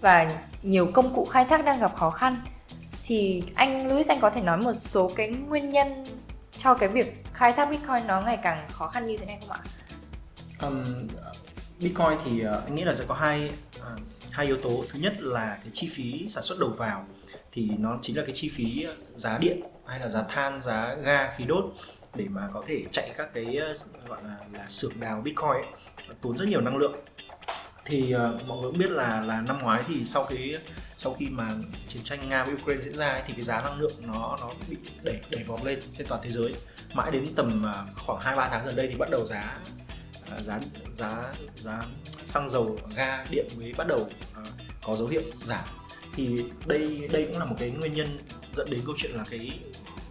và 0.00 0.30
nhiều 0.62 0.86
công 0.92 1.14
cụ 1.14 1.24
khai 1.24 1.44
thác 1.44 1.64
đang 1.64 1.80
gặp 1.80 1.94
khó 1.96 2.10
khăn. 2.10 2.36
Thì 3.06 3.42
anh 3.54 3.88
Louis 3.88 4.08
anh 4.08 4.20
có 4.20 4.30
thể 4.30 4.40
nói 4.40 4.56
một 4.56 4.74
số 4.76 5.10
cái 5.16 5.28
nguyên 5.28 5.70
nhân 5.70 6.04
cho 6.58 6.74
cái 6.74 6.88
việc 6.88 7.24
khai 7.32 7.52
thác 7.52 7.70
Bitcoin 7.70 8.06
nó 8.06 8.20
ngày 8.20 8.38
càng 8.42 8.68
khó 8.72 8.88
khăn 8.88 9.06
như 9.06 9.16
thế 9.18 9.26
này 9.26 9.38
không 9.40 9.50
ạ? 9.50 9.60
Um, 10.60 10.84
Bitcoin 11.80 12.18
thì 12.24 12.46
uh, 12.46 12.64
anh 12.64 12.74
nghĩ 12.74 12.84
là 12.84 12.94
sẽ 12.94 13.04
có 13.08 13.14
hai 13.14 13.50
uh, 13.80 14.00
hai 14.30 14.46
yếu 14.46 14.56
tố. 14.56 14.84
Thứ 14.92 14.98
nhất 14.98 15.14
là 15.18 15.58
cái 15.60 15.70
chi 15.72 15.90
phí 15.92 16.28
sản 16.28 16.44
xuất 16.44 16.58
đầu 16.58 16.70
vào 16.70 17.06
thì 17.52 17.70
nó 17.78 17.98
chính 18.02 18.16
là 18.16 18.22
cái 18.26 18.34
chi 18.34 18.50
phí 18.54 18.86
giá 19.16 19.38
điện 19.38 19.60
hay 19.86 20.00
là 20.00 20.08
giá 20.08 20.22
than, 20.28 20.60
giá 20.60 20.94
ga 20.94 21.34
khí 21.36 21.44
đốt 21.44 21.64
để 22.14 22.24
mà 22.28 22.48
có 22.54 22.62
thể 22.66 22.84
chạy 22.92 23.10
các 23.16 23.28
cái 23.34 23.56
ờ, 23.56 23.74
gọi 24.08 24.18
là 24.24 24.36
là 24.52 24.66
xưởng 24.68 24.92
đào 25.00 25.20
bitcoin 25.20 25.48
ấy, 25.48 25.64
tốn 26.20 26.36
rất 26.36 26.48
nhiều 26.48 26.60
năng 26.60 26.76
lượng 26.76 26.94
thì 27.84 28.14
uh, 28.14 28.46
mọi 28.46 28.58
người 28.58 28.70
cũng 28.70 28.78
biết 28.78 28.90
là 28.90 29.20
là 29.20 29.40
năm 29.40 29.58
ngoái 29.62 29.82
thì 29.88 30.04
sau 30.04 30.24
cái 30.24 30.56
sau 30.98 31.14
khi 31.18 31.26
mà 31.26 31.48
chiến 31.88 32.02
tranh 32.02 32.28
nga 32.28 32.44
với 32.44 32.54
ukraine 32.54 32.82
diễn 32.82 32.94
ra 32.94 33.08
ấy, 33.08 33.22
thì 33.26 33.32
cái 33.32 33.42
giá 33.42 33.62
năng 33.62 33.80
lượng 33.80 33.92
nó 34.00 34.36
nó 34.40 34.52
bị 34.68 34.76
đẩy 35.02 35.20
đẩy 35.30 35.44
vọt 35.44 35.64
lên 35.64 35.80
trên 35.98 36.06
toàn 36.06 36.20
thế 36.24 36.30
giới. 36.30 36.54
Mãi 36.94 37.10
đến 37.10 37.24
tầm 37.36 37.66
à, 37.66 37.74
khoảng 37.96 38.20
hai 38.20 38.36
ba 38.36 38.48
tháng 38.48 38.66
gần 38.66 38.76
đây 38.76 38.88
thì 38.88 38.94
bắt 38.94 39.08
đầu 39.10 39.26
giá 39.26 39.58
à, 40.30 40.40
giá 40.40 40.60
giá 40.94 41.32
giá 41.56 41.82
xăng 42.24 42.50
dầu 42.50 42.78
ga 42.96 43.24
điện 43.30 43.46
mới 43.58 43.72
bắt 43.72 43.86
đầu 43.88 44.08
à, 44.34 44.42
có 44.82 44.94
dấu 44.94 45.08
hiệu 45.08 45.22
giảm. 45.44 45.64
Thì 46.14 46.44
đây 46.66 47.08
đây 47.12 47.26
cũng 47.26 47.38
là 47.38 47.44
một 47.44 47.56
cái 47.58 47.70
nguyên 47.70 47.94
nhân 47.94 48.18
dẫn 48.56 48.70
đến 48.70 48.80
câu 48.86 48.94
chuyện 48.98 49.12
là 49.12 49.24
cái 49.30 49.60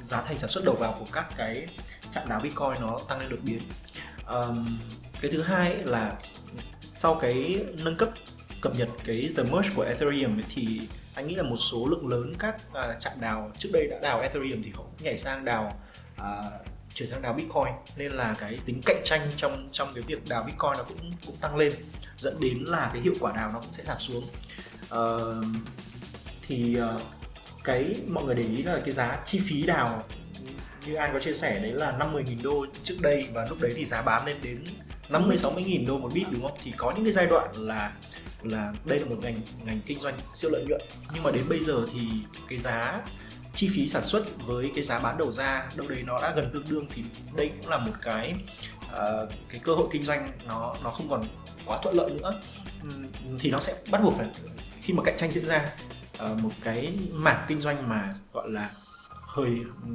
giá 0.02 0.22
thành 0.22 0.38
sản 0.38 0.50
xuất 0.50 0.66
đầu 0.66 0.76
vào 0.76 0.96
của 1.00 1.06
các 1.12 1.26
cái 1.38 1.68
chạm 2.12 2.30
đáo 2.30 2.40
bitcoin 2.40 2.82
nó 2.82 3.00
tăng 3.08 3.20
lên 3.20 3.30
đột 3.30 3.40
biến. 3.44 3.62
Um, 4.28 4.80
cái 5.22 5.32
thứ 5.32 5.42
hai 5.42 5.76
là 5.86 6.18
sau 6.94 7.16
cái 7.16 7.66
nâng 7.84 7.98
cấp 7.98 8.10
cập 8.62 8.76
nhật 8.78 8.90
cái 9.06 9.30
the 9.38 9.44
merge 9.44 9.70
của 9.76 9.82
ethereum 9.82 10.38
ấy, 10.38 10.46
thì 10.56 10.82
anh 11.16 11.28
nghĩ 11.28 11.36
là 11.36 11.44
một 11.44 11.58
số 11.58 11.88
lượng 11.88 12.08
lớn 12.08 12.34
các 12.40 12.74
à, 12.74 12.90
uh, 12.90 13.00
chạm 13.00 13.14
đào 13.22 13.52
trước 13.60 13.70
đây 13.74 13.88
đã 13.88 14.00
đào 14.00 14.22
ethereum 14.22 14.62
thì 14.64 14.72
họ 14.76 14.84
nhảy 15.00 15.18
sang 15.18 15.46
đào 15.46 15.80
uh, 16.22 16.26
chuyển 16.94 17.10
sang 17.10 17.22
đào 17.22 17.34
bitcoin 17.34 17.74
nên 17.96 18.12
là 18.12 18.36
cái 18.40 18.60
tính 18.66 18.82
cạnh 18.86 19.02
tranh 19.04 19.22
trong 19.38 19.70
trong 19.72 19.94
cái 19.94 20.04
việc 20.08 20.30
đào 20.30 20.44
bitcoin 20.44 20.72
nó 20.78 20.84
cũng 20.84 21.12
cũng 21.26 21.38
tăng 21.38 21.56
lên 21.56 21.74
dẫn 22.18 22.40
đến 22.40 22.64
là 22.68 22.90
cái 22.94 23.02
hiệu 23.02 23.14
quả 23.20 23.34
đào 23.36 23.52
nó 23.54 23.60
cũng 23.60 23.74
sẽ 23.74 23.84
giảm 23.84 23.98
xuống 24.00 24.24
uh, 24.94 25.46
thì 26.48 26.78
uh, 26.96 27.02
cái 27.64 27.96
mọi 28.08 28.24
người 28.24 28.36
để 28.36 28.44
ý 28.44 28.64
là 28.64 28.80
cái 28.86 28.92
giá 28.92 29.20
chi 29.26 29.42
phí 29.46 29.62
đào 29.62 30.04
như 30.88 30.96
anh 30.96 31.14
có 31.14 31.20
chia 31.20 31.34
sẻ 31.34 31.60
đấy 31.60 31.72
là 31.72 31.98
50.000 32.00 32.42
đô 32.44 32.66
trước 32.84 32.96
đây 33.02 33.28
và 33.34 33.46
lúc 33.50 33.62
đấy 33.62 33.72
thì 33.76 33.86
giá 33.86 34.02
bán 34.02 34.26
lên 34.26 34.38
đến 34.44 34.64
50 35.12 35.38
60.000 35.38 35.88
đô 35.88 35.98
một 35.98 36.10
bit 36.14 36.28
đúng 36.32 36.42
không? 36.42 36.58
Thì 36.64 36.74
có 36.78 36.92
những 36.92 37.04
cái 37.04 37.14
giai 37.14 37.26
đoạn 37.26 37.52
là 37.56 37.94
là 38.52 38.74
đây 38.86 39.00
là 39.00 39.06
một 39.06 39.18
ngành 39.22 39.42
ngành 39.66 39.82
kinh 39.86 40.00
doanh 40.00 40.18
siêu 40.34 40.52
lợi 40.52 40.66
nhuận. 40.68 40.82
Nhưng 41.14 41.24
mà 41.24 41.32
đến 41.32 41.44
bây 41.50 41.64
giờ 41.64 41.86
thì 41.94 42.10
cái 42.48 42.58
giá 42.58 43.02
chi 43.56 43.70
phí 43.76 43.88
sản 43.88 44.04
xuất 44.04 44.24
với 44.46 44.72
cái 44.76 44.84
giá 44.84 45.00
bán 45.00 45.18
đầu 45.18 45.32
ra 45.32 45.70
đâu 45.76 45.88
đấy 45.88 46.04
nó 46.06 46.18
đã 46.22 46.34
gần 46.36 46.50
tương 46.54 46.66
đương 46.70 46.88
thì 46.90 47.04
đây 47.36 47.52
cũng 47.62 47.70
là 47.70 47.78
một 47.78 47.92
cái 48.02 48.36
uh, 48.86 49.30
cái 49.50 49.62
cơ 49.64 49.76
hội 49.76 49.88
kinh 49.92 50.04
doanh 50.04 50.32
nó 50.48 50.76
nó 50.84 50.90
không 50.90 51.10
còn 51.10 51.24
quá 51.66 51.80
thuận 51.84 51.96
lợi 51.96 52.12
nữa. 52.12 52.42
Ừ, 52.84 52.90
thì 53.40 53.52
nó 53.52 53.60
sẽ 53.60 53.74
bắt 53.92 54.02
buộc 54.04 54.14
phải 54.18 54.28
khi 54.82 54.94
mà 54.94 55.04
cạnh 55.04 55.18
tranh 55.18 55.32
diễn 55.32 55.46
ra 55.46 55.72
uh, 56.24 56.40
một 56.40 56.52
cái 56.64 57.00
mảng 57.14 57.46
kinh 57.48 57.62
doanh 57.62 57.90
mà 57.90 58.16
gọi 58.34 58.50
là 58.50 58.72
hơi 59.10 59.50
ừ, 59.86 59.92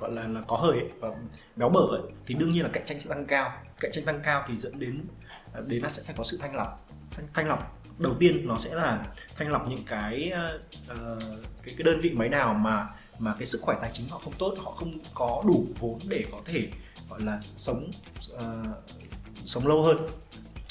gọi 0.00 0.12
là 0.12 0.22
là 0.22 0.40
có 0.46 0.56
hơi 0.56 0.78
ấy, 0.78 0.90
và 1.00 1.08
béo 1.56 1.68
bở 1.68 1.80
ấy, 1.80 2.02
thì 2.26 2.34
đương 2.34 2.52
nhiên 2.52 2.62
là 2.62 2.70
cạnh 2.72 2.86
tranh 2.86 3.00
sẽ 3.00 3.10
tăng 3.10 3.26
cao. 3.26 3.52
Cạnh 3.80 3.90
tranh 3.94 4.04
tăng 4.04 4.20
cao 4.24 4.44
thì 4.48 4.56
dẫn 4.56 4.78
đến 4.78 5.04
ờ, 5.52 5.62
đến 5.66 5.82
là 5.82 5.90
sẽ 5.90 6.02
phải 6.06 6.14
có 6.18 6.24
sự 6.24 6.38
thanh 6.40 6.56
lọc 6.56 6.88
thanh 7.34 7.48
lọc 7.48 7.75
đầu 7.98 8.14
tiên 8.18 8.48
nó 8.48 8.58
sẽ 8.58 8.74
là 8.74 9.06
thanh 9.36 9.50
lọc 9.50 9.68
những 9.68 9.84
cái 9.84 10.32
uh, 10.34 11.20
cái 11.62 11.74
cái 11.78 11.84
đơn 11.84 12.00
vị 12.00 12.10
máy 12.10 12.28
nào 12.28 12.54
mà 12.54 12.88
mà 13.18 13.34
cái 13.38 13.46
sức 13.46 13.60
khỏe 13.62 13.76
tài 13.82 13.90
chính 13.94 14.08
họ 14.08 14.18
không 14.18 14.32
tốt 14.38 14.54
họ 14.64 14.70
không 14.70 14.98
có 15.14 15.42
đủ 15.46 15.66
vốn 15.78 15.98
để 16.08 16.24
có 16.32 16.38
thể 16.44 16.68
gọi 17.10 17.20
là 17.20 17.40
sống 17.56 17.90
uh, 18.34 18.40
sống 19.46 19.66
lâu 19.66 19.82
hơn. 19.82 20.06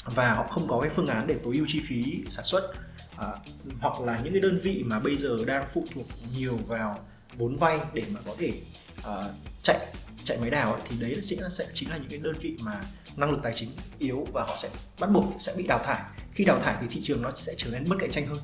Và 0.04 0.34
họ 0.34 0.46
không 0.46 0.68
có 0.68 0.80
cái 0.80 0.90
phương 0.90 1.06
án 1.06 1.26
để 1.26 1.36
tối 1.44 1.54
ưu 1.56 1.66
chi 1.68 1.82
phí 1.88 2.24
sản 2.28 2.44
xuất. 2.44 2.70
Uh, 3.14 3.38
hoặc 3.80 4.00
là 4.00 4.20
những 4.24 4.32
cái 4.32 4.40
đơn 4.40 4.60
vị 4.62 4.82
mà 4.86 5.00
bây 5.00 5.16
giờ 5.16 5.38
đang 5.46 5.64
phụ 5.74 5.84
thuộc 5.94 6.06
nhiều 6.36 6.58
vào 6.66 6.98
vốn 7.36 7.56
vay 7.56 7.80
để 7.92 8.04
mà 8.10 8.20
có 8.26 8.34
thể 8.38 8.52
uh, 9.00 9.24
chạy 9.62 9.86
chạy 10.26 10.38
máy 10.38 10.50
đào 10.50 10.72
ấy, 10.72 10.82
thì 10.88 10.96
đấy 11.00 11.14
sẽ 11.22 11.36
sẽ 11.50 11.66
chính 11.74 11.90
là 11.90 11.96
những 11.96 12.08
cái 12.10 12.18
đơn 12.18 12.34
vị 12.40 12.56
mà 12.62 12.80
năng 13.16 13.30
lực 13.30 13.40
tài 13.42 13.52
chính 13.54 13.68
yếu 13.98 14.26
và 14.32 14.42
họ 14.42 14.56
sẽ 14.56 14.68
bắt 15.00 15.10
buộc 15.10 15.24
sẽ 15.38 15.52
bị 15.56 15.66
đào 15.66 15.80
thải. 15.84 16.02
Khi 16.32 16.44
đào 16.44 16.60
thải 16.60 16.76
thì 16.80 16.86
thị 16.90 17.00
trường 17.04 17.22
nó 17.22 17.30
sẽ 17.34 17.54
trở 17.56 17.70
nên 17.70 17.84
mất 17.88 17.96
cạnh 18.00 18.10
tranh 18.10 18.26
hơn 18.26 18.38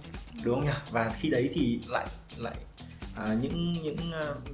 đúng 0.44 0.54
không 0.54 0.64
nhỉ? 0.64 0.76
Và 0.90 1.12
khi 1.20 1.28
đấy 1.28 1.50
thì 1.54 1.80
lại 1.88 2.06
lại 2.36 2.54
à, 3.16 3.36
những 3.42 3.72
những 3.72 3.96
uh, 3.96 4.52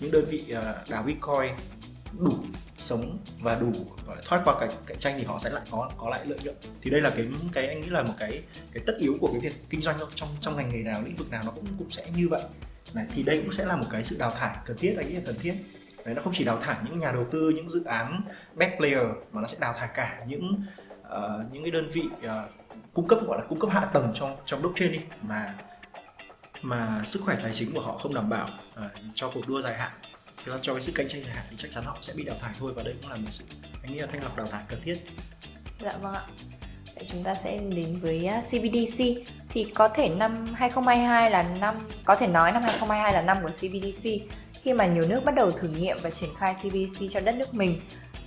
những 0.00 0.10
đơn 0.12 0.24
vị 0.30 0.44
uh, 0.50 0.90
đào 0.90 1.02
bitcoin 1.02 1.52
đủ 2.18 2.32
sống 2.76 3.18
và 3.40 3.54
đủ 3.54 3.72
thoát 4.26 4.42
qua 4.44 4.60
cạnh 4.60 4.70
cạnh 4.86 4.98
tranh 4.98 5.14
thì 5.18 5.24
họ 5.24 5.38
sẽ 5.38 5.50
lại 5.50 5.62
có 5.70 5.90
có 5.96 6.08
lại 6.08 6.26
lợi 6.26 6.38
nhuận. 6.44 6.56
Thì 6.82 6.90
đây 6.90 7.00
là 7.00 7.10
cái 7.10 7.26
cái 7.52 7.66
anh 7.66 7.80
nghĩ 7.80 7.88
là 7.88 8.02
một 8.02 8.14
cái 8.18 8.42
cái 8.72 8.82
tất 8.86 8.94
yếu 8.98 9.16
của 9.20 9.28
cái 9.32 9.40
việc 9.40 9.54
kinh 9.70 9.82
doanh 9.82 9.96
trong 10.14 10.28
trong 10.40 10.56
ngành 10.56 10.68
nghề 10.68 10.82
nào 10.82 11.02
lĩnh 11.04 11.16
vực 11.16 11.30
nào 11.30 11.42
nó 11.44 11.50
cũng 11.50 11.66
cũng 11.78 11.90
sẽ 11.90 12.10
như 12.16 12.28
vậy. 12.28 12.42
Này 12.94 13.06
thì 13.14 13.22
đây 13.22 13.38
cũng 13.42 13.52
sẽ 13.52 13.66
là 13.66 13.76
một 13.76 13.86
cái 13.90 14.04
sự 14.04 14.16
đào 14.18 14.30
thải 14.30 14.56
cần 14.64 14.76
thiết 14.76 14.94
anh 14.96 15.08
nghĩ 15.08 15.14
là 15.14 15.22
cần 15.26 15.36
thiết 15.40 15.54
đấy 16.04 16.14
nó 16.14 16.22
không 16.22 16.32
chỉ 16.36 16.44
đào 16.44 16.58
thải 16.60 16.76
những 16.84 16.98
nhà 16.98 17.12
đầu 17.12 17.26
tư 17.30 17.52
những 17.54 17.68
dự 17.68 17.84
án 17.84 18.20
back 18.54 18.76
player 18.76 19.06
mà 19.32 19.40
nó 19.40 19.46
sẽ 19.46 19.58
đào 19.60 19.72
thải 19.72 19.88
cả 19.94 20.24
những 20.26 20.62
uh, 21.00 21.52
những 21.52 21.62
cái 21.62 21.70
đơn 21.70 21.90
vị 21.92 22.02
uh, 22.16 22.30
cung 22.94 23.08
cấp 23.08 23.18
gọi 23.26 23.38
là 23.38 23.44
cung 23.48 23.58
cấp 23.58 23.70
hạ 23.70 23.84
tầng 23.92 24.12
trong 24.14 24.36
trong 24.46 24.62
blockchain 24.62 24.92
đi 24.92 25.00
mà 25.22 25.54
mà 26.62 27.02
sức 27.04 27.22
khỏe 27.24 27.36
tài 27.42 27.52
chính 27.54 27.72
của 27.74 27.80
họ 27.80 27.98
không 27.98 28.14
đảm 28.14 28.28
bảo 28.28 28.48
uh, 28.84 28.90
cho 29.14 29.30
cuộc 29.34 29.48
đua 29.48 29.60
dài 29.60 29.78
hạn. 29.78 29.90
Thì 30.44 30.52
cho 30.62 30.72
cái 30.72 30.82
sự 30.82 30.92
cạnh 30.94 31.08
tranh 31.08 31.22
dài 31.22 31.34
hạn 31.34 31.44
thì 31.50 31.56
chắc 31.56 31.70
chắn 31.74 31.84
họ 31.84 31.96
sẽ 32.00 32.12
bị 32.16 32.24
đào 32.24 32.36
thải 32.40 32.52
thôi 32.58 32.72
và 32.76 32.82
đây 32.82 32.94
cũng 33.02 33.10
là 33.10 33.16
một 33.16 33.28
sự 33.30 33.44
anh 33.82 33.92
nghĩ 33.92 33.98
là 33.98 34.06
thanh 34.06 34.22
lọc 34.22 34.36
đào 34.36 34.46
thải 34.46 34.62
cần 34.68 34.80
thiết. 34.84 34.94
Dạ 35.80 35.92
vâng 36.02 36.14
ạ. 36.14 36.22
Vậy 36.94 37.06
chúng 37.12 37.22
ta 37.22 37.34
sẽ 37.34 37.58
đến 37.58 37.98
với 38.02 38.26
à, 38.26 38.40
CBDC 38.40 39.04
thì 39.48 39.64
có 39.74 39.88
thể 39.88 40.08
năm 40.08 40.46
2022 40.54 41.30
là 41.30 41.42
năm 41.42 41.74
có 42.04 42.14
thể 42.14 42.26
nói 42.26 42.52
năm 42.52 42.62
2022 42.62 43.12
là 43.12 43.22
năm 43.22 43.38
của 43.42 43.48
CBDC 43.48 44.10
khi 44.64 44.72
mà 44.72 44.86
nhiều 44.86 45.04
nước 45.08 45.24
bắt 45.24 45.34
đầu 45.34 45.50
thử 45.50 45.68
nghiệm 45.68 45.96
và 46.02 46.10
triển 46.10 46.30
khai 46.38 46.54
CBDC 46.54 47.06
cho 47.10 47.20
đất 47.20 47.34
nước 47.34 47.54
mình 47.54 47.80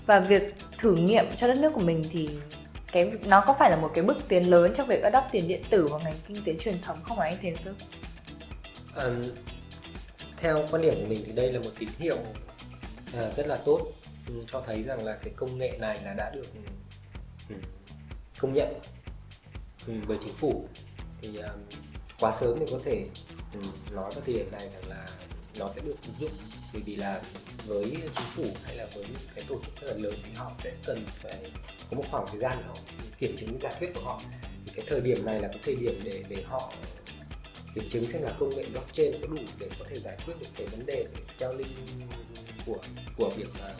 và 0.05 0.19
việc 0.19 0.55
thử 0.77 0.95
nghiệm 0.95 1.25
cho 1.37 1.47
đất 1.47 1.57
nước 1.57 1.73
của 1.73 1.81
mình 1.81 2.03
thì 2.11 2.29
cái 2.91 3.11
nó 3.25 3.43
có 3.47 3.55
phải 3.59 3.69
là 3.69 3.75
một 3.75 3.91
cái 3.93 4.03
bước 4.03 4.17
tiến 4.27 4.49
lớn 4.49 4.73
trong 4.75 4.87
việc 4.87 5.01
adopt 5.03 5.31
tiền 5.31 5.47
điện 5.47 5.61
tử 5.69 5.87
vào 5.87 5.99
ngành 5.99 6.13
kinh 6.27 6.43
tế 6.43 6.53
truyền 6.53 6.81
thống 6.81 6.97
không 7.03 7.17
phải 7.17 7.29
anh 7.29 7.39
Thiên 7.41 7.55
Sư? 7.55 7.73
À, 8.95 9.05
theo 10.37 10.65
quan 10.71 10.81
điểm 10.81 10.93
của 10.99 11.05
mình 11.09 11.23
thì 11.25 11.31
đây 11.31 11.53
là 11.53 11.59
một 11.59 11.69
tín 11.79 11.89
hiệu 11.97 12.17
à, 13.17 13.31
rất 13.37 13.47
là 13.47 13.57
tốt 13.65 13.81
ừ, 14.27 14.33
cho 14.47 14.61
thấy 14.61 14.83
rằng 14.83 15.05
là 15.05 15.17
cái 15.23 15.33
công 15.35 15.57
nghệ 15.57 15.77
này 15.79 15.99
là 16.03 16.13
đã 16.13 16.31
được 16.35 16.47
ừ, 17.49 17.55
công 18.39 18.53
nhận 18.53 18.79
ừ, 19.87 19.93
bởi 20.07 20.17
chính 20.21 20.33
phủ 20.33 20.67
thì 21.21 21.37
à, 21.37 21.49
quá 22.19 22.33
sớm 22.39 22.59
thì 22.59 22.65
có 22.71 22.79
thể 22.85 23.05
nói 23.91 24.11
vào 24.15 24.21
thời 24.25 24.35
điểm 24.35 24.51
này 24.51 24.69
rằng 24.73 24.89
là 24.89 25.05
nó 25.59 25.69
sẽ 25.75 25.81
được 25.85 25.95
ứng 26.07 26.15
dụng. 26.19 26.31
Bởi 26.73 26.81
vì 26.81 26.95
là 26.95 27.21
với 27.65 27.91
chính 27.91 28.27
phủ 28.35 28.45
hay 28.63 28.75
là 28.75 28.87
với 28.95 29.03
những 29.03 29.27
cái 29.35 29.43
tổ 29.47 29.59
chức 29.65 29.81
rất 29.81 29.87
là 29.87 29.97
lớn 29.97 30.13
thì 30.23 30.31
họ 30.35 30.51
sẽ 30.55 30.71
cần 30.85 31.05
phải 31.23 31.51
có 31.89 31.97
một 31.97 32.03
khoảng 32.11 32.25
thời 32.31 32.39
gian 32.39 32.57
để 32.57 32.63
họ 32.67 32.75
kiểm 33.19 33.37
chứng 33.37 33.59
giả 33.61 33.71
thuyết 33.79 33.93
của 33.93 34.01
họ. 34.01 34.21
Thì 34.65 34.71
cái 34.75 34.85
thời 34.89 35.01
điểm 35.01 35.25
này 35.25 35.39
là 35.39 35.47
cái 35.47 35.59
thời 35.63 35.75
điểm 35.75 36.01
để 36.03 36.23
để 36.29 36.43
họ 36.43 36.73
kiểm 37.75 37.89
chứng 37.89 38.03
xem 38.03 38.21
là 38.23 38.33
công 38.39 38.49
nghệ 38.49 38.65
blockchain 38.71 39.11
có 39.21 39.27
đủ 39.27 39.41
để 39.59 39.69
có 39.79 39.85
thể 39.89 39.99
giải 39.99 40.17
quyết 40.25 40.33
được 40.39 40.47
cái 40.55 40.67
vấn 40.67 40.85
đề 40.85 41.05
về 41.15 41.21
scaling 41.21 41.75
của 42.65 42.79
của 43.17 43.29
việc 43.29 43.47
mà 43.61 43.73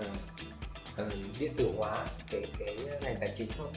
uh, 0.00 1.06
uh, 1.06 1.12
điện 1.40 1.52
tử 1.56 1.72
hóa 1.76 2.06
cái 2.30 2.42
cái 2.58 2.76
ngành 3.02 3.16
tài 3.20 3.34
chính 3.36 3.48
không? 3.58 3.72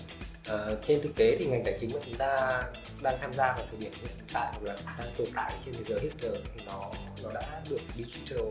Ờ, 0.48 0.80
trên 0.84 1.02
thực 1.02 1.16
tế 1.16 1.36
thì 1.40 1.46
ngành 1.46 1.64
tài 1.64 1.78
chính 1.80 1.90
mà 1.94 2.00
chúng 2.06 2.16
ta 2.16 2.64
đang 3.02 3.18
tham 3.22 3.34
gia 3.34 3.54
vào 3.54 3.66
thời 3.72 3.80
điểm 3.80 3.92
hiện 4.02 4.12
tại 4.34 4.52
hoặc 4.52 4.64
là 4.64 4.76
đang 5.00 5.12
tồn 5.18 5.28
tại 5.36 5.54
trên 5.66 5.74
thế 5.74 5.84
giới 5.88 6.00
hiện 6.00 6.14
giờ 6.22 6.30
thì 6.54 6.62
nó 6.66 6.92
nó 7.24 7.32
đã 7.34 7.62
được 7.70 7.80
digital 7.96 8.44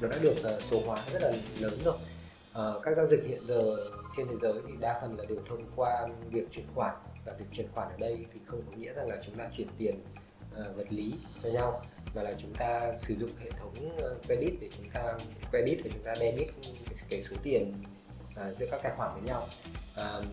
nó 0.00 0.08
đã 0.08 0.18
được 0.22 0.34
uh, 0.56 0.62
số 0.62 0.82
hóa 0.86 1.04
rất 1.12 1.22
là 1.22 1.32
lớn 1.60 1.78
rồi. 1.84 1.94
Uh, 2.50 2.82
các 2.82 2.96
giao 2.96 3.06
dịch 3.06 3.20
hiện 3.26 3.46
giờ 3.46 3.76
trên 4.16 4.28
thế 4.28 4.34
giới 4.42 4.52
thì 4.66 4.72
đa 4.80 4.98
phần 5.00 5.18
là 5.18 5.24
đều 5.24 5.38
thông 5.46 5.64
qua 5.76 6.06
việc 6.30 6.44
chuyển 6.50 6.66
khoản 6.74 6.94
và 7.24 7.32
việc 7.38 7.44
chuyển 7.52 7.66
khoản 7.74 7.88
ở 7.88 7.96
đây 7.98 8.18
thì 8.32 8.40
không 8.46 8.62
có 8.70 8.76
nghĩa 8.76 8.92
rằng 8.92 9.08
là 9.08 9.16
chúng 9.26 9.34
ta 9.34 9.48
chuyển 9.56 9.68
tiền 9.78 10.00
uh, 10.60 10.76
vật 10.76 10.86
lý 10.90 11.14
cho 11.42 11.48
nhau 11.48 11.82
mà 12.14 12.22
là 12.22 12.34
chúng 12.38 12.54
ta 12.54 12.92
sử 12.98 13.14
dụng 13.14 13.30
hệ 13.44 13.50
thống 13.50 13.98
credit 14.26 14.52
để 14.60 14.68
chúng 14.76 14.90
ta 14.90 15.14
credit 15.50 15.78
để 15.84 15.90
chúng 15.94 16.02
ta 16.02 16.14
debit 16.16 16.48
cái, 16.62 16.94
cái 17.10 17.22
số 17.22 17.36
tiền 17.42 17.72
uh, 18.30 18.58
giữa 18.58 18.66
các 18.70 18.80
tài 18.82 18.92
khoản 18.96 19.10
với 19.14 19.22
nhau. 19.22 19.46
Uh, 19.96 20.24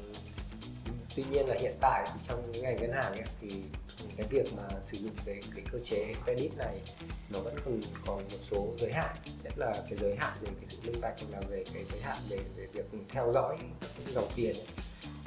tuy 1.16 1.24
nhiên 1.32 1.48
là 1.48 1.56
hiện 1.60 1.76
tại 1.82 2.06
thì 2.14 2.20
trong 2.24 2.52
cái 2.54 2.62
ngành 2.62 2.78
ngân 2.82 2.92
hàng 2.92 3.12
ấy, 3.12 3.24
thì 3.42 3.50
cái 4.18 4.28
việc 4.30 4.54
mà 4.58 4.64
sử 4.84 4.98
dụng 4.98 5.16
cái 5.26 5.40
cái 5.56 5.64
cơ 5.72 5.80
chế 5.84 6.14
credit 6.24 6.58
này 6.58 6.80
nó 7.30 7.40
vẫn 7.40 7.56
còn 7.66 7.80
còn 8.06 8.18
một 8.18 8.38
số 8.42 8.68
giới 8.78 8.92
hạn 8.92 9.16
nhất 9.44 9.54
là 9.58 9.74
cái 9.90 9.98
giới 10.02 10.16
hạn 10.16 10.38
về 10.42 10.50
cái 10.56 10.66
sự 10.66 10.78
minh 10.84 11.02
bạch 11.02 11.16
là 11.30 11.42
về 11.50 11.64
cái 11.74 11.84
giới 11.92 12.02
hạn 12.02 12.18
về 12.30 12.38
về 12.56 12.68
việc 12.74 12.86
theo 13.10 13.32
dõi 13.34 13.58
các 13.82 14.14
dòng 14.14 14.30
tiền 14.36 14.56
ấy. 14.56 14.68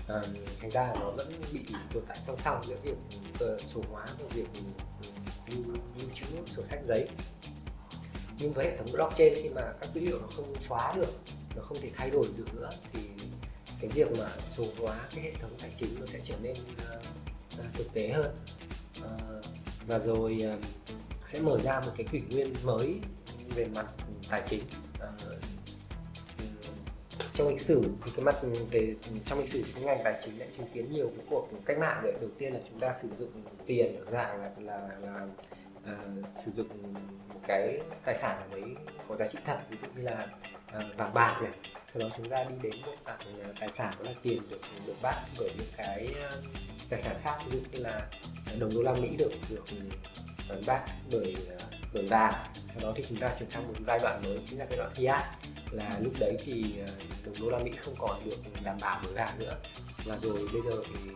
À, 0.08 0.22
thành 0.60 0.70
ra 0.70 0.92
nó 1.00 1.10
vẫn 1.10 1.32
bị 1.52 1.66
tồn 1.94 2.02
tại 2.08 2.16
song 2.26 2.36
song 2.44 2.60
giữa 2.64 2.76
việc 2.82 2.96
ờ, 3.40 3.58
số 3.58 3.82
hóa 3.90 4.06
và 4.18 4.28
việc 4.34 4.46
ừ, 4.54 5.06
lưu, 5.50 5.64
lưu 5.98 6.10
trữ 6.14 6.26
sổ 6.46 6.64
sách 6.64 6.80
giấy 6.88 7.08
nhưng 8.38 8.52
với 8.52 8.64
hệ 8.64 8.76
thống 8.76 8.86
blockchain 8.92 9.34
khi 9.34 9.48
mà 9.48 9.62
các 9.80 9.90
dữ 9.94 10.00
liệu 10.00 10.20
nó 10.20 10.26
không 10.36 10.54
xóa 10.68 10.92
được 10.96 11.14
nó 11.56 11.62
không 11.62 11.78
thể 11.80 11.90
thay 11.96 12.10
đổi 12.10 12.24
được 12.36 12.54
nữa 12.54 12.68
thì 12.92 13.00
cái 13.80 13.90
việc 13.90 14.18
mà 14.18 14.28
số 14.48 14.64
hóa 14.78 15.08
cái 15.14 15.24
hệ 15.24 15.32
thống 15.40 15.50
tài 15.60 15.70
chính 15.76 16.00
nó 16.00 16.06
sẽ 16.06 16.20
trở 16.24 16.34
nên 16.42 16.52
uh, 16.52 17.74
thực 17.74 17.92
tế 17.94 18.08
hơn. 18.08 18.36
Uh, 18.98 19.44
và 19.86 19.98
rồi 19.98 20.38
uh, 20.54 20.64
sẽ 21.32 21.40
mở 21.40 21.58
ra 21.64 21.80
một 21.80 21.92
cái 21.96 22.06
kỷ 22.12 22.20
nguyên 22.30 22.54
mới 22.62 23.00
về 23.54 23.66
mặt 23.74 23.86
tài 24.30 24.42
chính. 24.46 24.62
Uh, 24.94 25.32
trong 27.34 27.48
lịch 27.48 27.60
sử 27.60 27.82
thì 28.04 28.12
cái 28.16 28.24
mặt 28.24 28.36
về 28.70 28.94
trong 29.24 29.38
lịch 29.38 29.48
sử 29.48 29.64
cái 29.74 29.84
ngành 29.84 29.98
tài 30.04 30.20
chính 30.24 30.38
đã 30.38 30.46
chứng 30.56 30.66
kiến 30.74 30.92
nhiều 30.92 31.10
cái 31.16 31.26
cuộc 31.30 31.48
cách 31.64 31.78
mạng 31.78 32.00
để 32.04 32.14
đầu 32.20 32.30
tiên 32.38 32.52
là 32.52 32.60
chúng 32.70 32.80
ta 32.80 32.92
sử 32.92 33.08
dụng 33.18 33.42
tiền 33.66 34.04
ở 34.06 34.12
dạng 34.12 34.40
là 34.40 34.50
là, 34.58 34.90
là 35.00 35.26
uh, 35.92 36.26
sử 36.44 36.50
dụng 36.56 36.94
một 37.28 37.40
cái 37.46 37.80
tài 38.04 38.14
sản 38.14 38.40
nào 38.40 38.60
đấy 38.60 38.70
có 39.08 39.16
giá 39.16 39.28
trị 39.28 39.38
thật 39.44 39.58
ví 39.70 39.76
dụ 39.76 39.88
như 39.96 40.02
là 40.02 40.28
vàng 40.96 41.14
bạc 41.14 41.40
này 41.42 41.52
sau 41.92 42.02
đó 42.02 42.08
chúng 42.16 42.28
ta 42.28 42.44
đi 42.44 42.54
đến 42.62 42.74
một 42.86 42.94
dạng 43.06 43.42
ờ, 43.42 43.52
tài 43.60 43.70
sản 43.70 43.94
đó 43.98 44.04
là 44.04 44.12
tiền 44.22 44.42
được 44.50 44.60
được 44.86 44.94
bắt 45.02 45.16
bởi 45.38 45.50
những 45.58 45.68
cái 45.76 46.14
ờ, 46.20 46.42
tài 46.88 47.00
sản 47.00 47.16
khác 47.22 47.38
ví 47.46 47.58
dụ 47.58 47.64
như 47.72 47.78
là 47.84 48.06
đồng 48.58 48.70
đô 48.74 48.82
la 48.82 48.92
mỹ 48.92 49.16
được 49.18 49.32
được 49.50 49.64
ừ, 50.48 50.60
bắt 50.66 50.84
bởi 51.12 51.36
ờ, 51.48 51.56
bởi 51.92 52.06
vàng. 52.06 52.34
Sau 52.54 52.82
đó 52.82 52.92
thì 52.96 53.04
chúng 53.08 53.18
ta 53.18 53.34
chuyển 53.38 53.50
sang 53.50 53.68
một 53.68 53.74
giai 53.86 53.98
đoạn 54.02 54.22
mới 54.24 54.38
chính 54.46 54.58
là 54.58 54.66
giai 54.70 54.78
đoạn 54.78 54.92
fiat. 54.94 55.22
Là 55.70 55.98
lúc 56.00 56.12
đấy 56.20 56.36
thì 56.44 56.74
đồng 57.24 57.34
đô 57.40 57.50
la 57.50 57.58
mỹ 57.58 57.70
không 57.76 57.94
còn 57.98 58.24
được 58.24 58.36
đảm 58.64 58.76
bảo 58.80 59.00
bởi 59.04 59.12
vàng 59.12 59.38
nữa. 59.38 59.54
Và 60.04 60.16
rồi 60.22 60.48
bây 60.52 60.62
giờ 60.70 60.82
thì 60.86 61.10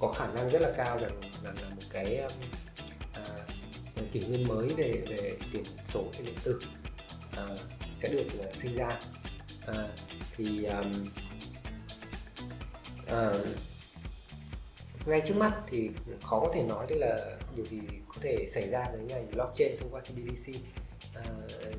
có 0.00 0.12
khả 0.12 0.26
năng 0.26 0.50
rất 0.50 0.62
là 0.62 0.72
cao 0.76 0.98
rằng 0.98 1.20
là, 1.44 1.52
là 1.62 1.68
một 1.70 1.82
cái 1.90 2.22
kỷ 4.12 4.20
nguyên 4.20 4.48
mới 4.48 4.68
về 4.68 5.02
về 5.08 5.36
tiền 5.52 5.64
số 5.84 6.04
trên 6.12 6.26
điện 6.26 6.34
tử 6.44 6.60
uh, 7.42 7.60
sẽ 7.98 8.08
được 8.08 8.26
uh, 8.48 8.54
sinh 8.54 8.76
ra 8.76 8.98
à, 9.66 9.88
thì 10.36 10.64
um, 10.64 10.92
à, 13.06 13.32
ngay 15.06 15.22
trước 15.28 15.36
mắt 15.36 15.52
thì 15.66 15.90
khó 16.22 16.40
có 16.40 16.52
thể 16.54 16.62
nói 16.62 16.86
được 16.88 16.96
là 16.98 17.36
điều 17.56 17.66
gì 17.66 17.80
có 18.08 18.14
thể 18.20 18.46
xảy 18.48 18.68
ra 18.68 18.88
với 18.92 19.00
ngành 19.00 19.30
blockchain 19.30 19.76
thông 19.80 19.90
qua 19.90 20.00
CBDC 20.00 20.54
à, 21.14 21.24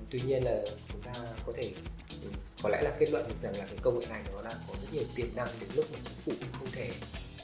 tuy 0.09 0.21
nhiên 0.21 0.43
là 0.43 0.61
chúng 0.91 1.01
ta 1.01 1.13
có 1.45 1.53
thể 1.55 1.73
ừ, 2.21 2.27
có 2.63 2.69
lẽ 2.69 2.81
là 2.81 2.91
kết 2.99 3.11
luận 3.11 3.27
được 3.27 3.35
rằng 3.41 3.53
là 3.57 3.65
cái 3.65 3.77
công 3.81 3.99
nghệ 3.99 4.05
này 4.09 4.21
nó 4.33 4.41
đang 4.41 4.57
có 4.67 4.73
rất 4.81 4.87
nhiều 4.93 5.03
tiềm 5.15 5.35
năng 5.35 5.47
đến 5.59 5.69
lúc 5.75 5.85
mà 5.93 5.99
chính 6.03 6.17
phủ 6.25 6.31
cũng 6.39 6.59
không 6.59 6.71
thể 6.71 6.89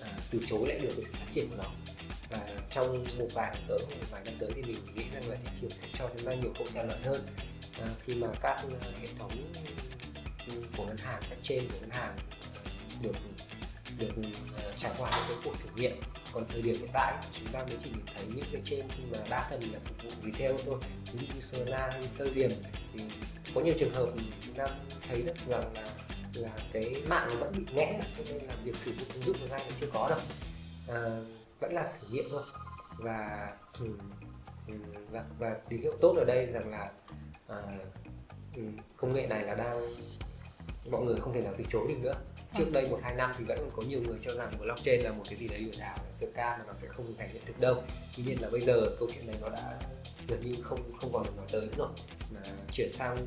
à, 0.02 0.10
từ 0.32 0.40
chối 0.48 0.68
lại 0.68 0.80
được 0.80 0.90
cái 0.96 1.06
sự 1.06 1.14
phát 1.14 1.28
triển 1.32 1.50
của 1.50 1.56
nó. 1.58 1.72
Và 2.30 2.48
trong 2.70 3.06
một 3.20 3.28
vài 3.34 3.56
năm 3.56 3.64
tới 3.68 3.78
một 3.80 4.06
vài 4.12 4.22
năm 4.26 4.34
tới 4.40 4.50
thì 4.56 4.62
mình 4.62 4.96
nghĩ 4.96 5.04
rằng 5.14 5.30
là 5.30 5.38
thị 5.44 5.52
trường 5.62 5.70
sẽ 5.70 5.88
cho 5.94 6.10
chúng 6.18 6.26
ta 6.26 6.34
nhiều 6.34 6.54
câu 6.58 6.68
trả 6.74 6.84
lời 6.84 6.98
hơn. 7.04 7.22
À, 7.82 7.88
khi 8.06 8.16
mà 8.16 8.28
các 8.42 8.56
à, 8.82 8.90
hệ 9.02 9.08
thống 9.20 9.32
của 10.78 10.86
ngân 10.86 10.98
hàng 10.98 11.22
các 11.30 11.38
trên 11.42 11.68
của 11.72 11.78
ngân 11.82 11.90
hàng 11.90 12.18
được 13.02 13.16
được 13.98 14.14
uh, 14.18 14.76
trải 14.78 14.92
qua 14.98 15.10
những 15.12 15.26
cái 15.28 15.38
cuộc 15.44 15.60
thử 15.60 15.70
nghiệm. 15.76 16.02
Còn 16.34 16.46
thời 16.50 16.62
điểm 16.62 16.76
hiện 16.80 16.90
tại 16.94 17.14
chúng 17.34 17.48
ta 17.48 17.60
mới 17.60 17.78
chỉ 17.84 17.90
nhìn 17.90 18.06
thấy 18.16 18.26
những 18.28 18.46
cái 18.52 18.62
trên 18.66 18.86
nhưng 18.98 19.12
mà 19.12 19.18
đa 19.30 19.48
phần 19.50 19.62
là 19.74 19.80
phục 19.86 20.04
vụ 20.04 20.10
retail 20.26 20.56
thôi. 20.66 20.80
Ví 21.14 21.28
dụ 21.28 21.36
như 21.36 21.42
Solana 21.42 21.90
hay 21.92 22.02
Ethereum 22.02 22.52
thì 22.94 23.04
có 23.56 23.62
nhiều 23.62 23.74
trường 23.80 23.94
hợp 23.94 24.10
chúng 24.42 24.56
ta 24.56 24.68
thấy 25.08 25.22
được 25.22 25.34
rằng 25.48 25.74
là 25.74 25.86
là 26.34 26.50
cái 26.74 27.04
mạng 27.10 27.28
nó 27.30 27.36
vẫn 27.36 27.54
bị 27.58 27.74
nghẽn 27.74 27.96
cho 28.18 28.24
nên 28.34 28.44
là 28.44 28.56
việc 28.64 28.76
sử 28.76 28.92
dụng 28.94 29.08
ứng 29.14 29.22
dụng 29.22 29.38
ngay 29.50 29.60
là 29.60 29.76
chưa 29.80 29.88
có 29.94 30.10
đâu. 30.10 30.20
À, 30.88 31.22
vẫn 31.60 31.74
là 31.74 31.94
thử 32.02 32.08
nghiệm 32.12 32.26
thôi. 32.32 32.44
Và 32.98 33.54
ừ, 33.80 33.88
ừ, 34.68 34.74
và, 35.12 35.24
và 35.40 35.56
tín 35.70 35.82
hiệu 35.82 35.98
tốt 36.02 36.16
ở 36.18 36.26
đây 36.26 36.46
rằng 36.46 36.70
là 36.70 36.92
à, 37.48 37.58
công 38.98 39.14
nghệ 39.14 39.28
này 39.28 39.44
là 39.44 39.56
đang 39.56 39.82
mọi 40.92 41.04
người 41.04 41.16
không 41.20 41.34
thể 41.34 41.42
nào 41.42 41.54
từ 41.58 41.64
chối 41.70 41.88
được 41.88 41.98
nữa. 42.02 42.16
Trước 42.58 42.72
đây 42.72 42.88
một 42.90 43.00
hai 43.04 43.16
năm 43.16 43.34
thì 43.38 43.44
vẫn 43.44 43.58
còn 43.58 43.70
có 43.76 43.84
nhiều 43.90 44.02
người 44.02 44.18
cho 44.22 44.36
rằng 44.36 44.54
blockchain 44.60 45.02
là 45.02 45.12
một 45.12 45.24
cái 45.30 45.40
gì 45.40 45.48
đấy 45.48 45.60
lừa 45.60 45.80
đảo 45.80 45.98
là 45.98 46.14
sơ 46.14 46.28
ca 46.36 46.58
mà 46.58 46.64
nó 46.68 46.74
sẽ 46.74 46.88
không 46.88 47.06
thành 47.18 47.30
hiện 47.34 47.42
thực 47.46 47.60
đâu. 47.60 47.84
Tuy 48.18 48.24
nhiên 48.24 48.42
là 48.42 48.50
bây 48.52 48.62
giờ 48.62 48.74
câu 49.00 49.10
chuyện 49.14 49.28
này 49.28 49.36
nó 49.42 49.50
đã 49.50 49.80
gần 50.28 50.40
như 50.40 50.62
không 50.62 50.80
không 51.02 51.14
còn 51.14 51.24
được 51.24 51.38
nói 51.38 51.46
tới 51.52 51.62
nữa 51.62 51.74
rồi. 51.78 51.90
Mà 52.34 52.40
chuyển 52.72 52.94
sang 52.94 53.18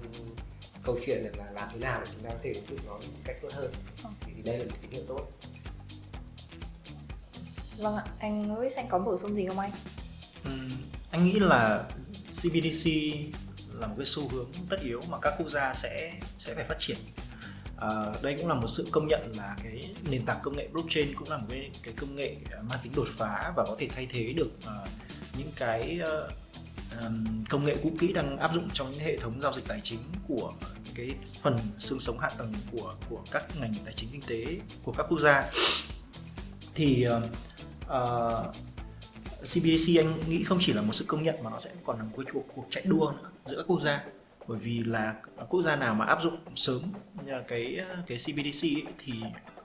câu 0.83 0.98
chuyện 1.07 1.25
là 1.38 1.51
làm 1.53 1.68
thế 1.72 1.79
nào 1.79 2.01
để 2.01 2.07
chúng 2.14 2.25
ta 2.25 2.31
có 2.31 2.38
thể 2.42 2.53
ứng 2.53 2.66
dụng 2.68 2.87
nó 2.87 2.92
một 2.92 3.20
cách 3.25 3.37
tốt 3.42 3.53
hơn. 3.53 3.72
Thì, 4.20 4.33
thì 4.37 4.42
đây 4.42 4.59
là 4.59 4.64
một 4.64 4.77
tín 4.83 4.90
hiệu 4.90 5.03
tốt. 5.09 5.29
Vâng 7.79 7.96
ạ 7.96 8.05
anh 8.18 8.55
Louis 8.55 8.75
anh 8.77 8.88
có 8.88 8.98
bổ 8.98 9.18
sung 9.18 9.37
gì 9.37 9.46
không 9.46 9.59
anh? 9.59 9.70
Uhm, 10.48 10.70
anh 11.11 11.25
nghĩ 11.25 11.38
là 11.38 11.85
CBDC 12.31 12.90
là 13.81 13.87
một 13.87 13.94
cái 13.96 14.07
xu 14.07 14.29
hướng 14.29 14.51
tất 14.68 14.77
yếu 14.83 15.01
mà 15.11 15.18
các 15.22 15.35
quốc 15.38 15.48
gia 15.48 15.75
sẽ 15.75 16.12
sẽ 16.38 16.55
phải 16.55 16.64
phát 16.64 16.77
triển 16.79 16.96
à, 17.82 18.12
đây 18.22 18.34
cũng 18.38 18.48
là 18.48 18.54
một 18.54 18.66
sự 18.66 18.88
công 18.92 19.06
nhận 19.06 19.32
là 19.36 19.56
cái 19.62 19.80
nền 20.10 20.26
tảng 20.26 20.38
công 20.42 20.56
nghệ 20.56 20.68
blockchain 20.72 21.14
cũng 21.14 21.30
là 21.30 21.36
một 21.36 21.46
cái 21.50 21.70
cái 21.82 21.94
công 21.96 22.16
nghệ 22.16 22.36
à, 22.50 22.58
mang 22.70 22.78
tính 22.82 22.92
đột 22.96 23.08
phá 23.08 23.52
và 23.56 23.64
có 23.66 23.76
thể 23.78 23.88
thay 23.94 24.06
thế 24.10 24.32
được 24.32 24.50
uh, 24.58 24.88
những 25.38 25.48
cái 25.56 26.00
uh, 26.02 26.32
um, 27.02 27.44
công 27.50 27.64
nghệ 27.64 27.76
cũ 27.82 27.92
kỹ 27.98 28.12
đang 28.12 28.38
áp 28.38 28.54
dụng 28.54 28.68
trong 28.74 28.92
những 28.92 29.00
hệ 29.00 29.18
thống 29.18 29.40
giao 29.40 29.52
dịch 29.52 29.64
tài 29.68 29.80
chính 29.82 29.98
của 30.28 30.52
cái 30.94 31.10
phần 31.42 31.58
xương 31.78 32.00
sống 32.00 32.18
hạ 32.18 32.30
tầng 32.38 32.52
của 32.72 32.94
của 33.10 33.20
các 33.30 33.44
ngành 33.60 33.72
tài 33.84 33.94
chính 33.94 34.08
kinh 34.12 34.22
tế 34.26 34.60
của 34.84 34.92
các 34.92 35.06
quốc 35.08 35.20
gia. 35.20 35.50
Thì 36.74 37.06
uh, 37.06 37.22
uh, 37.86 38.46
CBDC 39.40 39.98
anh 39.98 40.20
nghĩ 40.28 40.44
không 40.44 40.58
chỉ 40.60 40.72
là 40.72 40.82
một 40.82 40.92
sự 40.92 41.04
công 41.08 41.22
nhận 41.22 41.34
mà 41.42 41.50
nó 41.50 41.58
sẽ 41.58 41.70
còn 41.84 41.98
là 41.98 42.04
một 42.04 42.10
cuộc 42.32 42.44
cuộc 42.54 42.64
chạy 42.70 42.82
đua 42.86 43.12
nữa 43.22 43.30
giữa 43.44 43.56
các 43.56 43.64
quốc 43.66 43.80
gia 43.80 44.04
bởi 44.48 44.59
vì 44.59 44.83
là 44.85 45.14
quốc 45.48 45.62
gia 45.62 45.76
nào 45.76 45.94
mà 45.94 46.05
áp 46.05 46.22
dụng 46.22 46.37
sớm 46.55 46.81
cái 47.48 47.78
cái 48.07 48.18
CBDC 48.18 48.64
ấy, 48.64 48.85
thì 49.05 49.12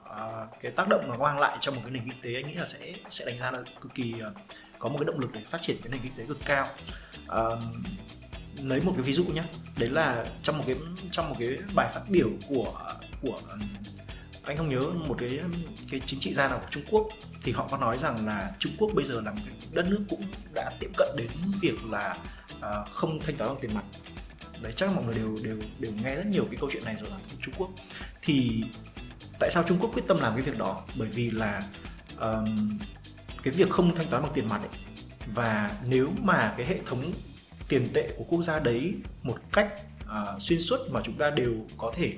uh, 0.05 0.61
cái 0.61 0.71
tác 0.71 0.87
động 0.89 1.05
mà 1.09 1.17
mang 1.17 1.39
lại 1.39 1.57
cho 1.61 1.71
một 1.71 1.81
cái 1.83 1.91
nền 1.91 2.03
kinh 2.05 2.21
tế 2.21 2.33
anh 2.33 2.47
nghĩ 2.47 2.53
là 2.53 2.65
sẽ 2.65 2.93
sẽ 3.09 3.25
đánh 3.25 3.39
giá 3.39 3.51
là 3.51 3.59
cực 3.81 3.93
kỳ 3.95 4.13
uh, 4.13 4.33
có 4.79 4.89
một 4.89 4.95
cái 4.99 5.05
động 5.05 5.19
lực 5.19 5.29
để 5.33 5.41
phát 5.49 5.61
triển 5.61 5.77
cái 5.83 5.91
nền 5.91 6.01
kinh 6.01 6.11
tế 6.17 6.25
cực 6.27 6.37
cao. 6.45 6.65
Uh, 7.25 7.63
lấy 8.63 8.81
một 8.81 8.91
cái 8.95 9.01
ví 9.01 9.13
dụ 9.13 9.23
nhé 9.23 9.43
đấy 9.77 9.89
là 9.89 10.25
trong 10.43 10.57
một 10.57 10.63
cái 10.67 10.75
trong 11.11 11.29
một 11.29 11.35
cái 11.39 11.57
bài 11.75 11.91
phát 11.93 12.01
biểu 12.09 12.29
của 12.49 12.73
của 13.21 13.37
anh 14.43 14.57
không 14.57 14.69
nhớ 14.69 14.81
một 15.07 15.15
cái 15.19 15.39
cái 15.91 16.01
chính 16.05 16.19
trị 16.19 16.33
gia 16.33 16.47
nào 16.47 16.59
của 16.59 16.67
Trung 16.71 16.83
Quốc 16.91 17.07
thì 17.43 17.51
họ 17.51 17.67
có 17.71 17.77
nói 17.77 17.97
rằng 17.97 18.25
là 18.25 18.51
Trung 18.59 18.71
Quốc 18.77 18.91
bây 18.93 19.05
giờ 19.05 19.21
là 19.21 19.31
một 19.31 19.41
cái 19.45 19.55
đất 19.71 19.85
nước 19.89 20.03
cũng 20.09 20.21
đã 20.53 20.71
tiệm 20.79 20.91
cận 20.97 21.07
đến 21.17 21.27
việc 21.61 21.85
là 21.89 22.17
uh, 22.57 22.89
không 22.91 23.19
thanh 23.19 23.35
toán 23.35 23.49
bằng 23.49 23.59
tiền 23.61 23.73
mặt 23.73 23.83
đấy 24.61 24.73
chắc 24.75 24.89
là 24.89 24.95
mọi 24.95 25.05
người 25.05 25.15
đều 25.15 25.35
đều 25.43 25.57
đều 25.79 25.91
nghe 26.03 26.15
rất 26.15 26.25
nhiều 26.25 26.45
cái 26.45 26.57
câu 26.59 26.69
chuyện 26.73 26.85
này 26.85 26.95
rồi 26.95 27.09
ở 27.09 27.17
Trung 27.41 27.53
Quốc. 27.57 27.69
Thì 28.21 28.63
tại 29.39 29.51
sao 29.51 29.63
Trung 29.67 29.77
Quốc 29.81 29.91
quyết 29.93 30.03
tâm 30.07 30.17
làm 30.21 30.33
cái 30.33 30.41
việc 30.41 30.57
đó? 30.57 30.83
Bởi 30.95 31.07
vì 31.07 31.31
là 31.31 31.61
um, 32.19 32.79
cái 33.43 33.53
việc 33.53 33.69
không 33.69 33.95
thanh 33.95 34.07
toán 34.07 34.23
bằng 34.23 34.31
tiền 34.33 34.47
mặt 34.49 34.61
ấy, 34.61 34.79
và 35.33 35.71
nếu 35.87 36.09
mà 36.21 36.53
cái 36.57 36.65
hệ 36.65 36.79
thống 36.85 37.03
tiền 37.69 37.89
tệ 37.93 38.13
của 38.17 38.23
quốc 38.23 38.41
gia 38.41 38.59
đấy 38.59 38.93
một 39.23 39.37
cách 39.51 39.73
uh, 40.03 40.41
xuyên 40.41 40.61
suốt 40.61 40.77
mà 40.91 41.01
chúng 41.03 41.17
ta 41.17 41.29
đều 41.29 41.53
có 41.77 41.93
thể 41.95 42.13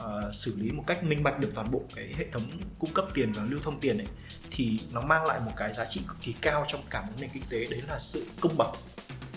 uh, 0.00 0.34
xử 0.34 0.54
lý 0.58 0.70
một 0.70 0.84
cách 0.86 1.04
minh 1.04 1.22
bạch 1.22 1.38
được 1.40 1.50
toàn 1.54 1.70
bộ 1.70 1.82
cái 1.94 2.14
hệ 2.16 2.26
thống 2.32 2.50
cung 2.78 2.92
cấp 2.92 3.04
tiền 3.14 3.32
và 3.32 3.44
lưu 3.44 3.60
thông 3.62 3.80
tiền 3.80 3.98
ấy 3.98 4.06
thì 4.50 4.80
nó 4.92 5.00
mang 5.00 5.24
lại 5.26 5.40
một 5.40 5.52
cái 5.56 5.72
giá 5.72 5.84
trị 5.84 6.00
cực 6.08 6.16
kỳ 6.20 6.34
cao 6.40 6.64
trong 6.68 6.80
cả 6.90 7.02
một 7.02 7.12
nền 7.20 7.30
kinh 7.32 7.42
tế 7.48 7.66
đấy 7.70 7.82
là 7.88 7.98
sự 7.98 8.26
công 8.40 8.56
bằng 8.56 8.74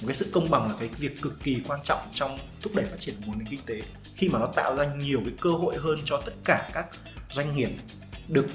một 0.04 0.08
cái 0.08 0.16
sự 0.16 0.30
công 0.34 0.50
bằng 0.50 0.68
là 0.68 0.74
cái 0.80 0.90
việc 0.98 1.22
cực 1.22 1.44
kỳ 1.44 1.62
quan 1.68 1.80
trọng 1.84 2.00
trong 2.14 2.40
thúc 2.62 2.76
đẩy 2.76 2.86
phát 2.86 3.00
triển 3.00 3.16
của 3.16 3.26
một 3.26 3.34
nền 3.38 3.48
kinh 3.48 3.60
tế. 3.66 3.82
Khi 4.16 4.30
mà 4.30 4.40
nó 4.40 4.46
tạo 4.46 4.76
ra 4.76 4.94
nhiều 4.98 5.22
cái 5.26 5.34
cơ 5.42 5.50
hội 5.50 5.76
hơn 5.78 5.98
cho 6.06 6.22
tất 6.26 6.34
cả 6.44 6.70
các 6.74 6.86
doanh 7.32 7.56
nghiệp 7.56 7.70
được 8.28 8.48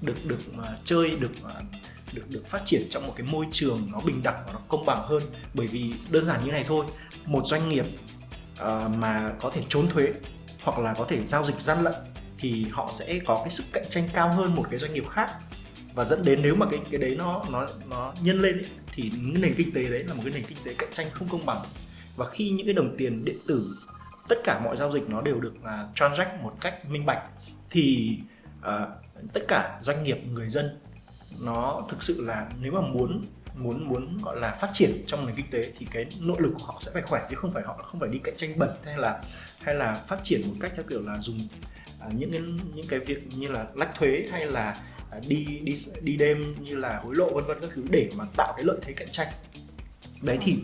được 0.00 0.24
được 0.24 0.54
mà 0.54 0.76
chơi 0.84 1.10
được 1.10 1.30
mà 1.42 1.50
được 2.12 2.22
được 2.30 2.46
phát 2.48 2.62
triển 2.64 2.82
trong 2.90 3.06
một 3.06 3.12
cái 3.16 3.26
môi 3.26 3.46
trường 3.52 3.88
nó 3.92 4.00
bình 4.00 4.22
đẳng 4.22 4.42
và 4.46 4.52
nó 4.52 4.60
công 4.68 4.86
bằng 4.86 5.02
hơn. 5.02 5.22
Bởi 5.54 5.66
vì 5.66 5.92
đơn 6.10 6.24
giản 6.24 6.44
như 6.44 6.50
này 6.50 6.64
thôi 6.64 6.86
một 7.24 7.42
doanh 7.46 7.68
nghiệp 7.68 7.86
uh, 8.62 8.90
mà 8.96 9.32
có 9.40 9.50
thể 9.50 9.62
trốn 9.68 9.88
thuế 9.88 10.12
hoặc 10.62 10.78
là 10.78 10.94
có 10.94 11.04
thể 11.08 11.24
giao 11.24 11.44
dịch 11.44 11.60
gian 11.60 11.82
lận 11.82 11.94
thì 12.38 12.66
họ 12.70 12.90
sẽ 12.92 13.20
có 13.26 13.36
cái 13.36 13.50
sức 13.50 13.64
cạnh 13.72 13.84
tranh 13.90 14.08
cao 14.12 14.32
hơn 14.32 14.54
một 14.54 14.64
cái 14.70 14.78
doanh 14.78 14.94
nghiệp 14.94 15.08
khác. 15.10 15.30
Và 15.94 16.04
dẫn 16.04 16.22
đến 16.24 16.42
nếu 16.42 16.54
mà 16.54 16.66
cái 16.70 16.80
cái 16.90 17.00
đấy 17.00 17.16
nó 17.18 17.44
nó 17.50 17.66
nó 17.90 18.14
nhân 18.22 18.40
lên 18.40 18.54
ấy, 18.54 18.66
thì 18.92 19.12
nền 19.22 19.54
kinh 19.56 19.72
tế 19.72 19.82
đấy 19.82 20.04
là 20.04 20.14
một 20.14 20.22
cái 20.24 20.32
nền 20.34 20.44
kinh 20.44 20.58
tế 20.64 20.74
cạnh 20.78 20.90
tranh 20.94 21.06
không 21.12 21.28
công 21.28 21.46
bằng. 21.46 21.62
Và 22.16 22.28
khi 22.28 22.50
những 22.50 22.66
cái 22.66 22.74
đồng 22.74 22.96
tiền 22.96 23.24
điện 23.24 23.38
tử 23.46 23.76
tất 24.28 24.36
cả 24.44 24.60
mọi 24.64 24.76
giao 24.76 24.92
dịch 24.92 25.08
nó 25.08 25.20
đều 25.20 25.40
được 25.40 25.54
uh, 25.60 25.94
transact 25.94 26.42
một 26.42 26.52
cách 26.60 26.90
minh 26.90 27.06
bạch 27.06 27.22
thì 27.70 28.16
uh, 28.60 28.88
tất 29.32 29.40
cả 29.48 29.78
doanh 29.80 30.04
nghiệp 30.04 30.18
người 30.32 30.50
dân 30.50 30.78
nó 31.40 31.86
thực 31.88 32.02
sự 32.02 32.24
là 32.26 32.50
nếu 32.60 32.72
mà 32.72 32.80
muốn 32.80 33.26
muốn 33.56 33.88
muốn 33.88 34.18
gọi 34.22 34.40
là 34.40 34.50
phát 34.60 34.70
triển 34.72 34.90
trong 35.06 35.26
nền 35.26 35.36
kinh 35.36 35.50
tế 35.50 35.72
thì 35.78 35.86
cái 35.90 36.06
nội 36.20 36.36
lực 36.40 36.52
của 36.58 36.64
họ 36.64 36.78
sẽ 36.80 36.90
phải 36.94 37.02
khỏe 37.02 37.26
chứ 37.30 37.36
không 37.36 37.52
phải 37.52 37.62
họ 37.62 37.78
không 37.82 38.00
phải 38.00 38.08
đi 38.08 38.18
cạnh 38.24 38.34
tranh 38.36 38.58
bẩn 38.58 38.70
hay 38.84 38.98
là 38.98 39.22
hay 39.60 39.74
là 39.74 39.94
phát 39.94 40.20
triển 40.22 40.40
một 40.46 40.54
cách 40.60 40.72
theo 40.76 40.84
kiểu 40.90 41.02
là 41.06 41.20
dùng 41.20 41.38
uh, 42.06 42.14
những 42.14 42.30
cái 42.30 42.40
những 42.74 42.86
cái 42.88 43.00
việc 43.00 43.28
như 43.36 43.48
là 43.48 43.66
lách 43.74 43.94
thuế 43.94 44.26
hay 44.32 44.46
là 44.46 44.76
À, 45.12 45.18
đi 45.28 45.44
đi 45.62 45.76
đi 46.00 46.16
đêm 46.16 46.54
như 46.60 46.76
là 46.76 47.00
hối 47.04 47.14
lộ 47.16 47.34
vân 47.34 47.44
vân 47.44 47.58
các 47.60 47.70
thứ 47.74 47.82
để 47.90 48.08
mà 48.16 48.24
tạo 48.36 48.52
cái 48.56 48.64
lợi 48.64 48.78
thế 48.82 48.92
cạnh 48.92 49.08
tranh. 49.12 49.28
Đấy 50.22 50.38
thì 50.40 50.58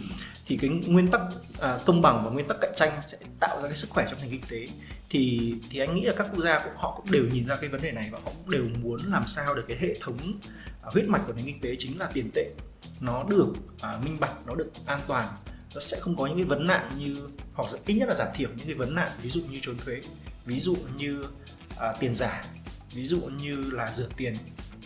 thì 0.46 0.56
cái 0.56 0.70
nguyên 0.70 1.08
tắc 1.08 1.20
à, 1.60 1.78
công 1.86 2.02
bằng 2.02 2.24
và 2.24 2.30
nguyên 2.30 2.48
tắc 2.48 2.58
cạnh 2.60 2.72
tranh 2.76 3.00
sẽ 3.06 3.18
tạo 3.40 3.62
ra 3.62 3.68
cái 3.68 3.76
sức 3.76 3.90
khỏe 3.90 4.06
trong 4.10 4.20
nền 4.22 4.30
kinh 4.30 4.40
tế. 4.50 4.72
Thì 5.10 5.54
thì 5.70 5.78
anh 5.78 5.94
nghĩ 5.94 6.02
là 6.04 6.12
các 6.16 6.26
quốc 6.32 6.44
gia 6.44 6.58
cũng 6.58 6.72
họ 6.76 6.94
cũng 6.96 7.10
đều 7.10 7.24
nhìn 7.32 7.46
ra 7.46 7.54
cái 7.54 7.70
vấn 7.70 7.82
đề 7.82 7.92
này 7.92 8.08
và 8.12 8.18
họ 8.24 8.30
cũng 8.36 8.50
đều 8.50 8.64
muốn 8.82 9.00
làm 9.06 9.24
sao 9.26 9.54
được 9.54 9.64
cái 9.68 9.76
hệ 9.80 9.94
thống 10.00 10.18
à, 10.82 10.88
huyết 10.92 11.04
mạch 11.04 11.22
của 11.26 11.32
nền 11.32 11.46
kinh 11.46 11.60
tế 11.60 11.76
chính 11.78 11.98
là 11.98 12.10
tiền 12.12 12.30
tệ. 12.34 12.50
Nó 13.00 13.24
được 13.30 13.52
à, 13.82 14.00
minh 14.04 14.20
bạch 14.20 14.46
nó 14.46 14.54
được 14.54 14.70
an 14.86 15.00
toàn. 15.06 15.24
Nó 15.74 15.80
sẽ 15.80 16.00
không 16.00 16.16
có 16.16 16.26
những 16.26 16.36
cái 16.36 16.44
vấn 16.44 16.64
nạn 16.66 16.90
như 16.98 17.14
hoặc 17.54 17.68
ít 17.86 17.94
nhất 17.94 18.08
là 18.08 18.14
giảm 18.14 18.28
thiểu 18.34 18.48
những 18.56 18.66
cái 18.66 18.74
vấn 18.74 18.94
nạn 18.94 19.08
ví 19.22 19.30
dụ 19.30 19.40
như 19.50 19.58
trốn 19.62 19.76
thuế 19.84 20.00
ví 20.46 20.60
dụ 20.60 20.76
như 20.96 21.24
à, 21.78 21.94
tiền 22.00 22.14
giả 22.14 22.44
ví 22.94 23.04
dụ 23.06 23.20
như 23.20 23.70
là 23.72 23.86
rửa 23.92 24.08
tiền 24.16 24.34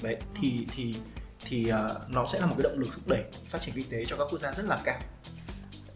đấy 0.03 0.17
thì 0.41 0.67
thì 0.77 0.95
thì 1.45 1.73
uh, 1.73 2.11
nó 2.11 2.27
sẽ 2.27 2.41
là 2.41 2.47
một 2.47 2.55
cái 2.59 2.63
động 2.63 2.79
lực 2.79 2.89
thúc 2.95 3.09
đẩy 3.09 3.25
phát 3.51 3.61
triển 3.61 3.75
kinh 3.75 3.91
tế 3.91 4.05
cho 4.09 4.17
các 4.17 4.25
quốc 4.31 4.39
gia 4.39 4.53
rất 4.53 4.67
là 4.67 4.79
cao 4.85 4.99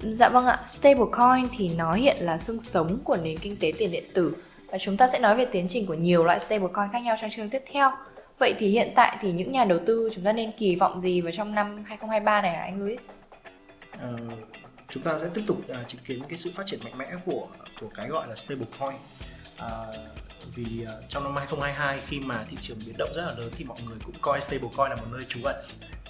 Dạ 0.01 0.29
vâng 0.29 0.47
ạ, 0.47 0.65
stablecoin 0.69 1.49
thì 1.59 1.71
nó 1.77 1.95
hiện 1.95 2.17
là 2.21 2.39
xương 2.39 2.61
sống 2.61 2.99
của 3.05 3.17
nền 3.23 3.39
kinh 3.39 3.57
tế 3.57 3.73
tiền 3.79 3.91
điện 3.91 4.05
tử 4.15 4.37
và 4.67 4.79
chúng 4.79 4.97
ta 4.97 5.09
sẽ 5.09 5.19
nói 5.19 5.37
về 5.37 5.47
tiến 5.53 5.67
trình 5.71 5.87
của 5.87 5.95
nhiều 5.95 6.25
loại 6.25 6.41
stablecoin 6.41 6.89
khác 6.93 6.99
nhau 6.99 7.17
trong 7.21 7.31
chương 7.37 7.51
tiếp 7.51 7.63
theo. 7.73 7.91
Vậy 8.39 8.55
thì 8.59 8.69
hiện 8.69 8.93
tại 8.97 9.19
thì 9.21 9.33
những 9.33 9.53
nhà 9.53 9.65
đầu 9.65 9.79
tư 9.87 10.11
chúng 10.15 10.25
ta 10.25 10.33
nên 10.33 10.53
kỳ 10.59 10.77
vọng 10.77 11.01
gì 11.01 11.21
vào 11.21 11.33
trong 11.33 11.55
năm 11.55 11.85
2023 11.87 12.43
này 12.43 12.57
hả 12.57 12.63
anh 12.63 12.81
Luis? 12.81 13.01
Uh, 13.95 14.33
chúng 14.89 15.03
ta 15.03 15.19
sẽ 15.19 15.27
tiếp 15.35 15.43
tục 15.47 15.59
uh, 15.59 15.89
chứng 15.89 16.01
kiến 16.05 16.23
cái 16.29 16.37
sự 16.37 16.51
phát 16.55 16.67
triển 16.67 16.81
mạnh 16.85 16.99
mẽ 16.99 17.11
của 17.25 17.47
của 17.81 17.89
cái 17.95 18.09
gọi 18.09 18.29
là 18.29 18.35
stablecoin. 18.35 18.97
Uh, 19.57 20.26
vì 20.55 20.85
uh, 20.85 20.91
trong 21.09 21.25
năm 21.25 21.37
2022 21.37 22.01
khi 22.07 22.21
mà 22.21 22.45
thị 22.51 22.57
trường 22.61 22.79
biến 22.87 22.95
động 22.99 23.13
rất 23.17 23.23
là 23.23 23.35
lớn 23.39 23.51
thì 23.57 23.65
mọi 23.65 23.79
người 23.87 23.99
cũng 24.05 24.15
coi 24.21 24.41
stablecoin 24.41 24.91
là 24.91 24.97
một 24.97 25.07
nơi 25.13 25.23
trú 25.29 25.41
ẩn. 25.45 25.57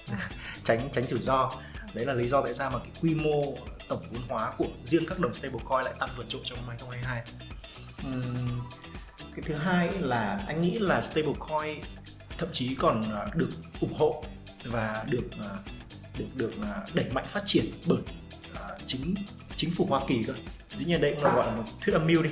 Tránh 0.65 0.89
tránh 0.93 1.05
rủi 1.05 1.21
ro. 1.21 1.53
Đấy 1.95 2.07
là 2.07 2.15
lý 2.15 2.29
do 2.29 2.43
tại 2.43 2.55
sao 2.55 2.71
mà 2.71 2.79
cái 2.79 2.91
quy 3.03 3.15
mô 3.15 3.43
tổng 3.89 4.03
vốn 4.11 4.23
hóa 4.29 4.53
của 4.59 4.67
riêng 4.85 5.07
các 5.07 5.19
đồng 5.19 5.35
stablecoin 5.35 5.85
lại 5.85 5.95
tăng 5.99 6.09
vượt 6.17 6.27
trội 6.29 6.41
trong 6.45 6.59
năm 6.59 6.69
2022 6.69 7.23
uhm, 8.07 8.61
cái 9.35 9.45
thứ 9.47 9.55
hai 9.55 9.91
là 10.01 10.45
anh 10.47 10.61
nghĩ 10.61 10.79
là 10.79 11.03
stablecoin 11.03 11.81
thậm 12.39 12.49
chí 12.53 12.75
còn 12.75 13.03
ờ, 13.13 13.27
được 13.35 13.49
ủng 13.81 13.99
hộ 13.99 14.25
và 14.65 15.05
được 15.11 15.29
ờ, 15.43 15.59
được 16.19 16.27
được 16.35 16.53
đẩy 16.95 17.11
mạnh 17.11 17.27
phát 17.29 17.43
triển 17.47 17.65
bởi 17.87 18.01
chính 18.87 19.15
chính 19.57 19.71
phủ 19.71 19.87
Hoa 19.87 20.01
Kỳ 20.09 20.23
cơ 20.23 20.33
dĩ 20.79 20.85
nhiên 20.85 21.01
đây 21.01 21.15
cũng 21.15 21.25
là 21.25 21.35
gọi 21.35 21.47
là 21.47 21.57
một 21.57 21.65
thuyết 21.81 21.93
âm 21.93 22.07
mưu 22.07 22.23
đi. 22.23 22.31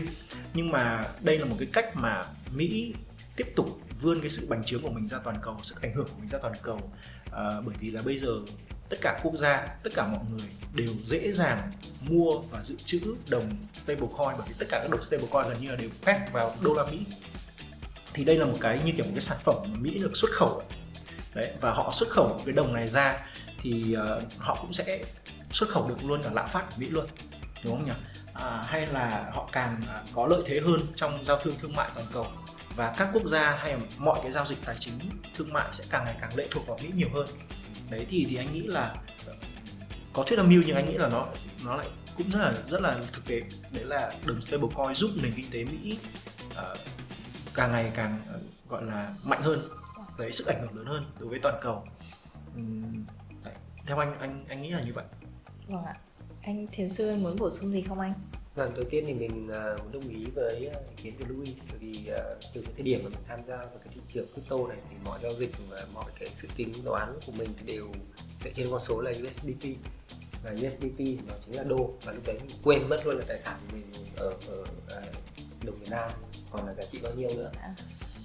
Nhưng 0.55 0.71
mà 0.71 1.05
đây 1.21 1.39
là 1.39 1.45
một 1.45 1.57
cái 1.59 1.69
cách 1.73 1.97
mà 1.97 2.27
Mỹ 2.53 2.95
tiếp 3.37 3.53
tục 3.57 3.81
vươn 4.01 4.21
cái 4.21 4.31
sự 4.31 4.47
bành 4.51 4.65
trướng 4.65 4.83
của 4.83 4.91
mình 4.91 5.07
ra 5.07 5.19
toàn 5.25 5.37
cầu 5.43 5.57
sức 5.63 5.83
ảnh 5.83 5.95
hưởng 5.95 6.09
của 6.09 6.19
mình 6.19 6.29
ra 6.29 6.39
toàn 6.43 6.55
cầu. 6.63 6.93
À, 7.33 7.61
bởi 7.67 7.75
vì 7.81 7.91
là 7.91 8.03
bây 8.03 8.19
giờ 8.19 8.29
tất 8.89 8.97
cả 9.01 9.21
quốc 9.23 9.37
gia 9.37 9.67
tất 9.83 9.91
cả 9.95 10.07
mọi 10.07 10.25
người 10.31 10.49
đều 10.75 10.95
dễ 11.05 11.33
dàng 11.33 11.73
mua 12.01 12.39
và 12.51 12.65
dự 12.65 12.77
trữ 12.77 13.01
đồng 13.31 13.51
stablecoin 13.73 14.37
bởi 14.39 14.47
vì 14.49 14.55
tất 14.59 14.67
cả 14.69 14.79
các 14.83 14.91
đồng 14.91 15.03
stablecoin 15.03 15.49
gần 15.49 15.57
như 15.61 15.71
là 15.71 15.77
đều 15.77 15.91
peg 16.03 16.17
vào 16.33 16.57
đô 16.61 16.75
la 16.75 16.85
Mỹ. 16.91 17.07
Thì 18.15 18.25
đây 18.25 18.37
là 18.37 18.45
một 18.45 18.57
cái 18.61 18.81
như 18.85 18.93
kiểu 18.97 19.05
một 19.05 19.13
cái 19.15 19.21
sản 19.21 19.39
phẩm 19.45 19.57
mà 19.69 19.79
Mỹ 19.81 19.99
được 19.99 20.17
xuất 20.17 20.31
khẩu. 20.31 20.63
Đấy 21.35 21.53
và 21.61 21.71
họ 21.71 21.93
xuất 21.95 22.09
khẩu 22.09 22.41
cái 22.45 22.53
đồng 22.53 22.73
này 22.73 22.87
ra 22.87 23.19
thì 23.63 23.97
uh, 24.17 24.23
họ 24.39 24.59
cũng 24.61 24.73
sẽ 24.73 25.05
xuất 25.53 25.69
khẩu 25.69 25.89
được 25.89 26.05
luôn 26.05 26.23
cả 26.23 26.31
lạm 26.33 26.49
phát 26.49 26.67
của 26.71 26.77
Mỹ 26.77 26.89
luôn. 26.89 27.07
Đúng 27.65 27.77
không 27.77 27.87
nhỉ? 27.87 27.93
À, 28.35 28.63
hay 28.67 28.87
là 28.87 29.31
họ 29.33 29.49
càng 29.53 29.81
có 30.15 30.27
lợi 30.27 30.43
thế 30.47 30.61
hơn 30.61 30.81
trong 30.97 31.25
giao 31.25 31.37
thương 31.37 31.55
thương 31.61 31.77
mại 31.77 31.91
toàn 31.95 32.07
cầu? 32.13 32.27
Và 32.77 32.95
các 32.97 33.09
quốc 33.13 33.27
gia 33.27 33.57
hay 33.57 33.77
mọi 33.99 34.21
cái 34.23 34.33
giao 34.33 34.47
dịch 34.47 34.59
tài 34.65 34.77
chính 34.81 34.95
thương 35.35 35.53
mại 35.53 35.69
sẽ 35.73 35.85
càng 35.91 36.05
ngày 36.05 36.17
càng 36.21 36.31
lệ 36.37 36.49
thuộc 36.51 36.67
vào 36.67 36.79
Mỹ 36.83 36.91
nhiều 36.95 37.09
hơn? 37.15 37.27
Đấy 37.91 38.07
thì 38.11 38.27
thì 38.29 38.37
anh 38.37 38.53
nghĩ 38.53 38.63
là 38.63 38.95
có 40.13 40.23
thuyết 40.23 40.37
âm 40.37 40.49
mưu 40.49 40.63
nhưng 40.67 40.77
anh 40.77 40.87
nghĩ 40.87 40.99
là 40.99 41.09
nó 41.09 41.27
nó 41.65 41.77
lại 41.77 41.89
cũng 42.17 42.31
rất 42.31 42.39
là 42.39 42.55
rất 42.69 42.81
là 42.81 42.99
thực 43.13 43.27
tế. 43.27 43.43
Đấy 43.71 43.85
là 43.85 44.13
đồng 44.27 44.41
stablecoin 44.41 44.95
giúp 44.95 45.11
nền 45.23 45.33
kinh 45.37 45.51
tế 45.51 45.65
Mỹ 45.65 45.99
uh, 46.51 46.79
càng 47.55 47.73
ngày 47.73 47.93
càng 47.95 48.19
uh, 48.37 48.71
gọi 48.71 48.83
là 48.85 49.15
mạnh 49.25 49.43
hơn. 49.43 49.61
Đấy 50.19 50.33
sức 50.33 50.47
ảnh 50.47 50.61
hưởng 50.61 50.77
lớn 50.77 50.87
hơn 50.87 51.11
đối 51.19 51.29
với 51.29 51.39
toàn 51.43 51.59
cầu. 51.63 51.87
Uhm, 52.59 53.05
theo 53.87 53.99
anh 53.99 54.19
anh 54.21 54.45
anh 54.49 54.63
nghĩ 54.63 54.71
là 54.71 54.81
như 54.81 54.93
vậy. 54.95 55.05
Vâng 55.67 55.85
ạ 55.85 55.95
anh 56.45 56.67
thiền 56.73 56.89
sư 56.89 57.17
muốn 57.17 57.37
bổ 57.39 57.51
sung 57.51 57.73
gì 57.73 57.85
không 57.89 58.01
anh? 58.01 58.15
Vâng, 58.55 58.75
đầu 58.75 58.85
tiên 58.91 59.05
thì 59.07 59.15
mình 59.15 59.47
uh, 59.47 59.93
đồng 59.93 60.09
ý 60.09 60.25
với 60.35 60.57
ý 60.57 60.69
kiến 61.03 61.15
của 61.19 61.25
Louis. 61.29 61.57
Bởi 61.69 61.79
vì 61.79 62.11
uh, 62.11 62.39
từ 62.55 62.63
cái 62.63 62.73
thời 62.75 62.83
điểm 62.83 63.01
mà 63.05 63.09
mình 63.09 63.19
tham 63.29 63.41
gia 63.47 63.57
vào 63.57 63.79
cái 63.85 63.95
thị 63.95 64.01
trường 64.09 64.27
crypto 64.33 64.57
này 64.69 64.79
thì 64.91 64.97
mọi 65.05 65.19
giao 65.23 65.33
dịch 65.33 65.51
và 65.71 65.87
mọi 65.95 66.13
cái 66.19 66.29
sự 66.37 66.49
tính 66.57 66.73
toán 66.85 67.19
của 67.27 67.33
mình 67.33 67.49
thì 67.59 67.67
đều 67.67 67.89
dựa 68.45 68.51
trên 68.55 68.67
con 68.71 68.81
số 68.89 69.01
là 69.01 69.11
USDT 69.11 69.67
và 70.45 70.51
USDT 70.53 70.99
thì 70.99 71.19
nó 71.29 71.35
chính 71.45 71.57
là 71.57 71.65
đô. 71.65 71.91
Và 72.05 72.13
lúc 72.13 72.27
đấy 72.27 72.37
mình 72.41 72.57
quên 72.63 72.89
mất 72.89 73.07
luôn 73.07 73.19
là 73.19 73.25
tài 73.29 73.41
sản 73.45 73.61
của 73.61 73.77
mình 73.77 73.87
ở 74.17 74.35
ở 74.49 74.61
uh, 74.61 75.65
đồng 75.65 75.75
Việt 75.75 75.91
Nam. 75.91 76.11
Còn 76.51 76.67
là 76.67 76.75
giá 76.75 76.83
trị 76.93 76.99
bao 77.03 77.13
nhiêu 77.15 77.29
nữa. 77.37 77.51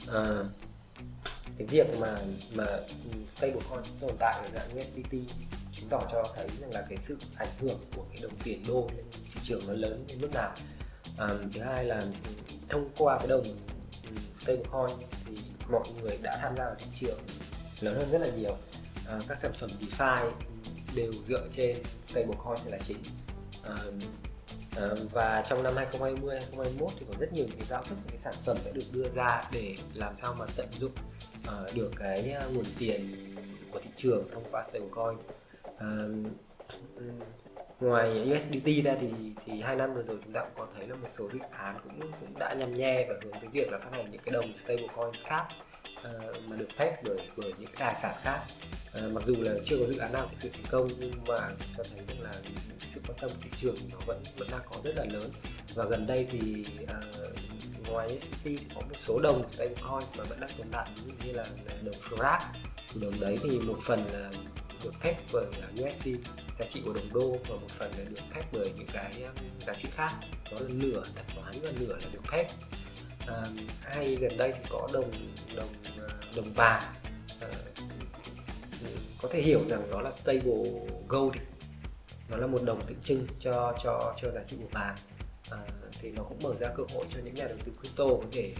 Uh, 0.07 0.45
cái 1.57 1.67
việc 1.67 1.99
mà 1.99 2.20
mà 2.55 2.65
stablecoin 3.28 3.84
tồn 3.99 4.11
tại 4.20 4.34
ở 4.43 4.49
dạng 4.55 4.78
USDT 4.78 5.13
chứng 5.76 5.89
tỏ 5.89 6.01
cho 6.11 6.24
thấy 6.36 6.47
rằng 6.61 6.74
là 6.74 6.86
cái 6.89 6.97
sự 6.97 7.17
ảnh 7.36 7.47
hưởng 7.59 7.80
của 7.95 8.03
cái 8.09 8.17
đồng 8.22 8.39
tiền 8.43 8.63
đô 8.67 8.89
lên 8.95 9.05
thị 9.11 9.41
trường 9.43 9.61
nó 9.67 9.74
lớn 9.74 10.05
đến 10.07 10.22
mức 10.22 10.30
nào. 10.34 10.53
À, 11.17 11.28
thứ 11.53 11.61
hai 11.61 11.86
là 11.86 12.01
thông 12.70 12.89
qua 12.97 13.17
cái 13.17 13.28
đồng 13.28 13.43
ừ, 14.09 14.15
stablecoin 14.36 14.97
thì 15.26 15.36
mọi 15.72 15.84
người 16.01 16.17
đã 16.22 16.38
tham 16.41 16.57
gia 16.57 16.65
vào 16.65 16.76
thị 16.80 16.88
trường 16.95 17.20
lớn 17.82 17.95
hơn 17.95 18.11
rất 18.11 18.22
là 18.22 18.28
nhiều. 18.38 18.57
À, 19.07 19.20
các 19.28 19.38
sản 19.41 19.51
phẩm 19.53 19.70
DeFi 19.80 20.32
đều 20.95 21.11
dựa 21.28 21.47
trên 21.51 21.78
stablecoins 22.03 22.67
là 22.67 22.78
chính. 22.88 23.03
À, 23.63 23.76
à, 24.76 24.88
và 25.11 25.43
trong 25.49 25.63
năm 25.63 25.76
2020 25.76 26.39
2021 26.39 26.91
thì 26.99 27.05
còn 27.09 27.20
rất 27.20 27.34
nhiều 27.34 27.45
những 27.45 27.57
cái 27.57 27.67
giao 27.70 27.84
thức 27.84 27.95
những 27.95 28.09
cái 28.09 28.17
sản 28.17 28.34
phẩm 28.45 28.57
đã 28.65 28.72
được 28.72 28.86
đưa 28.91 29.09
ra 29.09 29.43
để 29.51 29.76
làm 29.93 30.17
sao 30.17 30.34
mà 30.34 30.45
tận 30.55 30.67
dụng 30.80 30.91
uh, 31.41 31.76
được 31.76 31.91
cái 31.95 32.32
ờ, 32.32 32.49
nguồn 32.49 32.65
tiền 32.80 33.09
của 33.72 33.80
thị 33.80 33.89
trường 33.95 34.32
thông 34.32 34.43
qua 34.51 34.63
stablecoin 34.63 35.17
ngoài 37.80 38.32
USDT 38.32 38.84
ra 38.84 38.96
thì 39.00 39.12
thì 39.46 39.62
hai 39.62 39.76
năm 39.76 39.94
vừa 39.94 40.04
rồi 40.04 40.18
chúng 40.24 40.34
ta 40.34 40.42
cũng 40.42 40.52
có 40.58 40.68
thấy 40.76 40.88
là 40.88 40.96
một 40.96 41.08
số 41.12 41.30
dự 41.34 41.40
án 41.52 41.80
cũng 41.84 42.12
cũng 42.20 42.40
đã 42.40 42.54
nhằm 42.54 42.78
nhe 42.78 43.06
và 43.10 43.16
hướng 43.24 43.34
tới 43.34 43.50
việc 43.52 43.72
là 43.72 43.78
phát 43.78 43.90
hành 43.92 44.12
những 44.12 44.22
cái 44.26 44.32
đồng 44.32 44.58
stablecoins 44.58 45.26
khác 45.26 45.46
uh, 46.00 46.44
mà 46.48 46.56
được 46.56 46.70
phép 46.78 47.04
bởi 47.04 47.18
bởi 47.38 47.54
những 47.60 47.70
tài 47.80 47.96
sản 48.02 48.16
khác. 48.22 48.40
Uh, 48.98 49.14
mặc 49.14 49.24
dù 49.26 49.36
là 49.40 49.52
chưa 49.64 49.78
có 49.78 49.86
dự 49.86 49.98
án 49.98 50.14
nào 50.14 50.28
thực 50.28 50.38
sự 50.40 50.50
thành 50.54 50.66
công 50.70 50.88
nhưng 51.00 51.14
mà 51.28 51.38
cho 51.78 51.84
thấy 51.92 52.00
rằng 52.08 52.22
là 52.22 52.32
sự 52.90 53.02
quan 53.08 53.18
tâm 53.22 53.30
của 53.30 53.38
thị 53.42 53.50
trường 53.58 53.76
nó 53.92 53.98
vẫn 54.06 54.24
vẫn 54.38 54.48
đang 54.52 54.62
có 54.66 54.78
rất 54.84 54.96
là 54.96 55.06
lớn. 55.06 55.32
Và 55.76 55.86
gần 55.86 56.08
đây 56.08 56.28
thì 56.32 56.66
uh, 56.84 57.90
ngoài 57.90 58.08
USDT 58.16 58.44
thì 58.44 58.58
có 58.76 58.82
một 58.82 58.98
số 58.98 59.20
đồng 59.20 59.50
stablecoin 59.50 60.10
mà 60.18 60.24
vẫn 60.24 60.40
đang 60.40 60.50
tồn 60.58 60.68
tại 60.72 60.88
ví 60.96 61.12
dụ 61.12 61.28
như 61.28 61.34
là 61.34 61.46
đồng 61.84 61.96
Frax 61.96 62.40
đồng 63.02 63.20
đấy 63.20 63.38
thì 63.44 63.60
một 63.60 63.78
phần 63.86 64.06
là 64.14 64.32
được 64.84 64.94
phép 65.02 65.16
bởi 65.34 65.46
USD 65.74 66.08
giá 66.60 66.66
trị 66.70 66.82
của 66.86 66.94
đồng 66.94 67.14
đô 67.14 67.38
và 67.50 67.56
một 67.56 67.70
phần 67.70 67.92
là 67.98 68.04
được 68.10 68.22
phép 68.34 68.44
bởi 68.52 68.74
những 68.78 68.88
cái 68.94 69.12
um, 69.24 69.46
giá 69.60 69.74
trị 69.74 69.90
khác. 69.92 70.12
Đó 70.52 70.58
là 70.62 70.70
nửa 70.70 71.04
tập 71.16 71.26
toán 71.36 71.54
và 71.62 71.72
nửa 71.80 71.94
là 71.94 72.08
được 72.14 72.24
phép. 72.32 72.48
Um, 73.28 73.34
à, 73.34 73.44
hay 73.82 74.16
gần 74.16 74.38
đây 74.38 74.54
thì 74.56 74.70
có 74.70 74.88
đồng 74.94 75.12
đồng 75.56 75.74
uh, 76.06 76.36
đồng 76.36 76.54
vàng. 76.54 76.84
À, 77.40 77.48
có 79.22 79.30
thể 79.32 79.42
hiểu 79.42 79.62
rằng 79.70 79.92
nó 79.92 80.02
là 80.02 80.12
stable 80.12 80.64
gold 81.08 81.36
nó 82.30 82.38
là 82.38 82.48
một 82.48 82.64
đồng 82.64 82.86
tượng 82.88 83.02
trưng 83.04 83.28
cho 83.40 83.74
cho 83.84 84.16
cho 84.22 84.32
giá 84.32 84.44
trị 84.44 84.58
của 84.62 84.70
vàng. 84.72 84.96
À, 85.50 85.58
thì 86.02 86.12
nó 86.12 86.24
cũng 86.24 86.44
mở 86.44 86.56
ra 86.60 86.68
cơ 86.76 86.84
hội 86.94 87.06
cho 87.14 87.20
những 87.24 87.36
nhà 87.36 87.48
đầu 87.48 87.58
tư 87.66 87.72
crypto 87.82 88.06
có 88.06 88.28
thể 88.32 88.54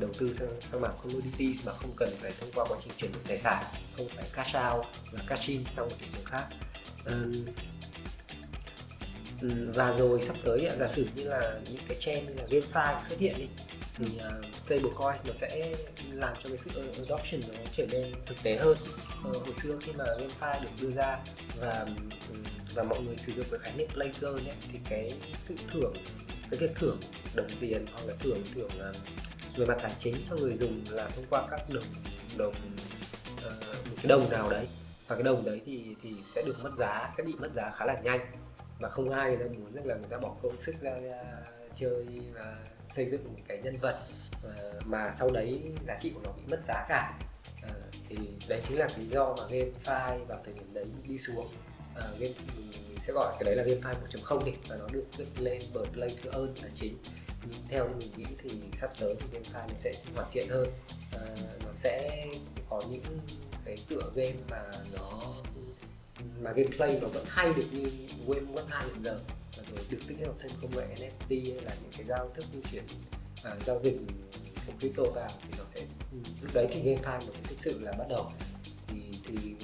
đầu 0.00 0.10
tư 0.18 0.32
sang, 0.38 0.60
sang 0.60 0.80
mảng 0.80 0.96
commodities 1.02 1.66
mà 1.66 1.72
không 1.72 1.92
cần 1.96 2.08
phải 2.20 2.32
thông 2.40 2.50
qua 2.54 2.64
quá 2.68 2.78
trình 2.82 2.92
chuyển 2.98 3.12
đổi 3.12 3.22
tài 3.28 3.38
sản 3.38 3.64
không 3.96 4.08
phải 4.08 4.24
cash 4.32 4.56
out 4.56 4.86
và 5.12 5.20
cash 5.26 5.48
in 5.48 5.64
sang 5.76 5.88
một 5.88 5.94
thị 5.98 6.06
trường 6.14 6.24
khác. 6.24 6.46
Um, 7.06 7.32
và 9.74 9.92
rồi 9.98 10.20
sắp 10.20 10.36
tới 10.44 10.68
giả 10.78 10.88
sử 10.88 11.06
như 11.14 11.24
là 11.24 11.60
những 11.70 11.82
cái 11.88 11.96
trend 12.00 12.28
như 12.28 12.34
là 12.34 12.44
GameFi 12.44 13.08
xuất 13.08 13.18
hiện 13.18 13.38
đi 13.38 13.48
thì 13.96 14.06
uh, 14.06 14.56
stablecoin 14.60 15.16
nó 15.24 15.32
sẽ 15.40 15.74
làm 16.12 16.36
cho 16.42 16.48
cái 16.48 16.58
sự 16.58 16.70
adoption 16.98 17.40
nó 17.48 17.54
trở 17.72 17.86
nên 17.90 18.12
thực 18.26 18.42
tế 18.42 18.56
hơn. 18.56 18.76
Uh, 19.28 19.36
hồi 19.36 19.54
xưa 19.62 19.78
khi 19.80 19.92
mà 19.92 20.04
GameFi 20.04 20.62
được 20.62 20.68
đưa 20.80 20.90
ra 20.90 21.18
và 21.60 21.86
và 22.74 22.82
mọi 22.82 23.00
người 23.00 23.16
sử 23.16 23.32
dụng 23.32 23.46
cái 23.50 23.60
khái 23.62 23.72
niệm 23.76 23.88
play 23.94 24.12
to 24.20 24.28
earn 24.28 24.48
ấy, 24.48 24.56
thì 24.72 24.78
cái 24.90 25.12
sự 25.48 25.54
thưởng 25.72 25.94
cái 26.50 26.60
việc 26.60 26.70
thưởng 26.74 27.00
đồng 27.34 27.48
tiền 27.60 27.86
hoặc 27.92 28.02
là 28.06 28.14
thưởng 28.20 28.42
thưởng 28.54 28.70
uh, 28.90 28.96
về 29.60 29.66
mặt 29.66 29.78
tài 29.82 29.92
chính 29.98 30.14
cho 30.28 30.36
người 30.36 30.56
dùng 30.60 30.84
là 30.90 31.08
thông 31.08 31.24
qua 31.30 31.46
các 31.50 31.60
đồng 31.68 31.84
đồng 32.36 32.54
uh, 33.46 33.88
một 33.90 33.96
cái 33.96 34.06
đồng 34.08 34.30
nào 34.30 34.50
đấy. 34.50 34.68
Và 35.08 35.16
cái 35.16 35.22
đồng 35.22 35.44
đấy 35.44 35.60
thì 35.64 35.96
thì 36.02 36.14
sẽ 36.34 36.42
được 36.46 36.56
mất 36.62 36.70
giá 36.78 37.12
sẽ 37.16 37.22
bị 37.22 37.34
mất 37.38 37.50
giá 37.54 37.70
khá 37.70 37.84
là 37.84 38.00
nhanh. 38.02 38.20
Và 38.78 38.88
không 38.88 39.10
ai 39.10 39.28
người 39.30 39.46
ta 39.46 39.54
muốn 39.58 39.72
rằng 39.72 39.86
là 39.86 39.94
người 39.94 40.08
ta 40.10 40.18
bỏ 40.18 40.34
công 40.42 40.60
sức 40.60 40.74
ra, 40.80 40.90
ra 41.00 41.22
chơi 41.74 42.06
và 42.34 42.56
xây 42.88 43.10
dựng 43.10 43.24
một 43.24 43.40
cái 43.48 43.58
nhân 43.62 43.78
vật 43.78 43.98
uh, 44.46 44.86
mà 44.86 45.12
sau 45.18 45.30
đấy 45.30 45.62
giá 45.86 45.98
trị 46.00 46.12
của 46.14 46.20
nó 46.24 46.32
bị 46.32 46.42
mất 46.46 46.60
giá 46.68 46.86
cả. 46.88 47.18
Uh, 47.64 47.94
thì 48.08 48.16
đấy 48.48 48.60
chính 48.68 48.78
là 48.78 48.88
lý 48.96 49.06
do 49.06 49.34
mà 49.38 49.44
GameFi 49.44 50.24
vào 50.24 50.40
thời 50.44 50.54
điểm 50.54 50.74
đấy 50.74 50.86
đi 51.08 51.18
xuống. 51.18 51.46
Uh, 51.46 52.18
game 52.18 52.34
mình 52.56 52.98
sẽ 53.06 53.12
gọi 53.12 53.34
cái 53.40 53.44
đấy 53.44 53.56
là 53.56 53.64
GameFi 53.64 53.94
1.0 54.24 54.44
đi. 54.44 54.52
Và 54.68 54.76
nó 54.76 54.86
được 54.92 55.04
dựng 55.16 55.28
lên 55.38 55.62
bởi 55.74 55.86
Play 55.92 56.16
to 56.24 56.30
Earn 56.32 56.54
là 56.62 56.68
chính 56.74 56.96
nhưng 57.42 57.62
theo 57.68 57.88
như 57.88 57.94
mình 57.98 58.10
nghĩ 58.16 58.36
thì 58.42 58.50
sắp 58.76 58.90
tới 59.00 59.14
thì 59.20 59.38
GameFi 59.38 59.68
nó 59.68 59.74
sẽ 59.80 59.92
hoàn 60.14 60.30
thiện 60.32 60.48
hơn. 60.48 60.68
À, 61.12 61.20
nó 61.64 61.72
sẽ 61.72 62.26
có 62.68 62.82
những 62.90 63.02
cái 63.64 63.76
tựa 63.88 64.10
game 64.14 64.36
mà 64.50 64.62
nó 64.96 65.22
mà 66.40 66.52
gameplay 66.52 66.98
nó 67.02 67.08
vẫn 67.08 67.24
hay 67.28 67.52
được 67.54 67.66
như 67.72 67.90
game 68.28 68.52
vẫn 68.54 68.66
hay 68.68 68.86
hiện 68.86 69.04
giờ. 69.04 69.20
Và 69.56 69.62
rồi 69.70 69.86
được 69.90 69.98
tích 70.08 70.18
hợp 70.26 70.34
thêm 70.40 70.50
công 70.62 70.70
nghệ 70.76 70.86
NFT 70.96 71.54
hay 71.54 71.64
là 71.64 71.74
những 71.82 71.92
cái 71.96 72.06
giao 72.06 72.30
thức 72.34 72.44
di 72.52 72.60
chuyển 72.72 72.84
à, 73.44 73.56
giao 73.66 73.78
dịch 73.78 73.96
của 74.66 74.72
crypto 74.78 75.02
vào 75.14 75.28
thì 75.42 75.48
nó 75.58 75.64
sẽ 75.74 75.80
lúc 76.42 76.54
đấy 76.54 76.66
thì 76.70 76.82
GameFi 76.82 77.18
nó 77.26 77.32
thực 77.44 77.56
sự 77.60 77.80
là 77.80 77.92
bắt 77.92 78.06
đầu. 78.08 78.32
Thì 78.88 78.96
thì 79.26 79.54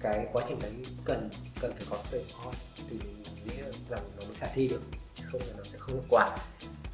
cái 0.00 0.26
quá 0.32 0.44
trình 0.48 0.58
đấy 0.62 0.72
cần 1.04 1.30
cần 1.60 1.72
phải 1.72 1.86
có 1.90 1.98
stablecoin 1.98 2.54
thì 2.76 2.96
mình 3.34 3.44
nghĩ 3.44 3.62
rằng 3.88 4.04
nó 4.20 4.26
mới 4.26 4.34
khả 4.34 4.46
thi 4.54 4.68
được 4.68 4.82
chứ 5.14 5.24
không 5.32 5.40
là 5.40 5.54
nó 5.56 5.64
sẽ 5.64 5.78
không 5.78 5.94
hiệu 5.94 6.04
quả 6.08 6.36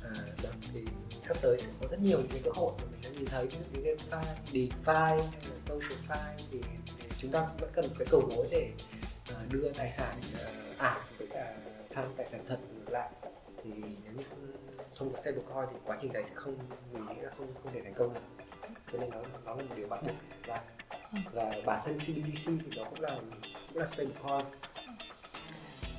à, 0.03 0.11
đó, 0.43 0.51
thì 0.73 0.85
sắp 1.23 1.37
tới 1.43 1.59
sẽ 1.59 1.67
có 1.81 1.89
rất 1.91 2.01
nhiều 2.01 2.19
những 2.19 2.31
cái 2.31 2.41
cơ 2.45 2.51
hội 2.55 2.73
mà 2.79 2.85
mình 2.91 3.01
đã 3.03 3.11
nhìn 3.11 3.27
thấy. 3.27 3.47
Ví 3.47 3.57
dụ 3.59 3.81
như 3.81 3.95
GameFi, 3.95 4.23
DeFi 4.53 5.17
hay 5.17 5.43
là 5.51 5.59
SocialFi 5.67 6.35
thì, 6.51 6.61
thì 6.99 7.09
chúng 7.19 7.31
ta 7.31 7.47
vẫn 7.59 7.71
cần 7.73 7.85
một 7.89 7.95
cái 7.99 8.09
cầu 8.11 8.29
nối 8.31 8.47
để 8.51 8.71
uh, 9.33 9.53
đưa 9.53 9.73
tài 9.73 9.93
sản 9.97 10.17
uh, 10.35 10.79
ảo 10.79 11.01
với 11.19 11.29
cả 11.31 11.55
sang 11.91 12.15
tài 12.17 12.27
sản 12.27 12.45
thật 12.49 12.59
ngược 12.75 12.91
lại. 12.91 13.11
Thì 13.65 13.71
nếu 14.05 14.13
như 14.17 14.25
không 14.99 15.11
có 15.11 15.23
stablecoin 15.23 15.69
thì 15.73 15.79
quá 15.85 15.99
trình 16.03 16.13
này 16.13 16.25
sẽ 16.25 16.35
không 16.35 16.59
mình 16.93 17.07
nghĩ 17.07 17.23
là 17.23 17.31
không 17.39 17.47
không 17.63 17.73
thể 17.73 17.81
thành 17.85 17.95
công 17.95 18.15
được. 18.15 18.21
Cho 18.93 18.99
nên 18.99 19.11
nó 19.11 19.17
nó 19.45 19.55
là 19.55 19.63
một 19.63 19.75
điều 19.77 19.89
bắt 19.89 20.03
buộc 20.03 20.13
phải 20.19 20.29
xảy 20.31 20.41
ra. 20.47 20.61
Ừ. 21.13 21.19
và 21.33 21.53
bản 21.67 21.83
thân 21.85 21.99
CBDC 21.99 22.47
thì 22.47 22.77
nó 22.77 22.85
cũng 22.85 23.01
là 23.01 23.21
cũng 23.69 23.79
là 23.79 23.87
stablecoin 23.87 24.45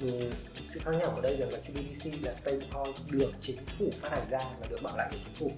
Ừ, 0.01 0.31
sự 0.67 0.79
khác 0.83 0.91
nhau 0.91 1.11
ở 1.15 1.21
đây 1.21 1.37
rằng 1.37 1.49
là 1.51 1.57
CBDC 1.59 2.23
là 2.23 2.33
stablecoin 2.33 2.93
được 3.09 3.31
chính 3.41 3.57
phủ 3.79 3.89
phát 4.01 4.09
hành 4.11 4.29
ra 4.29 4.39
và 4.59 4.67
được 4.67 4.81
bảo 4.83 4.97
lãnh 4.97 5.09
của 5.11 5.17
chính 5.25 5.35
phủ. 5.35 5.51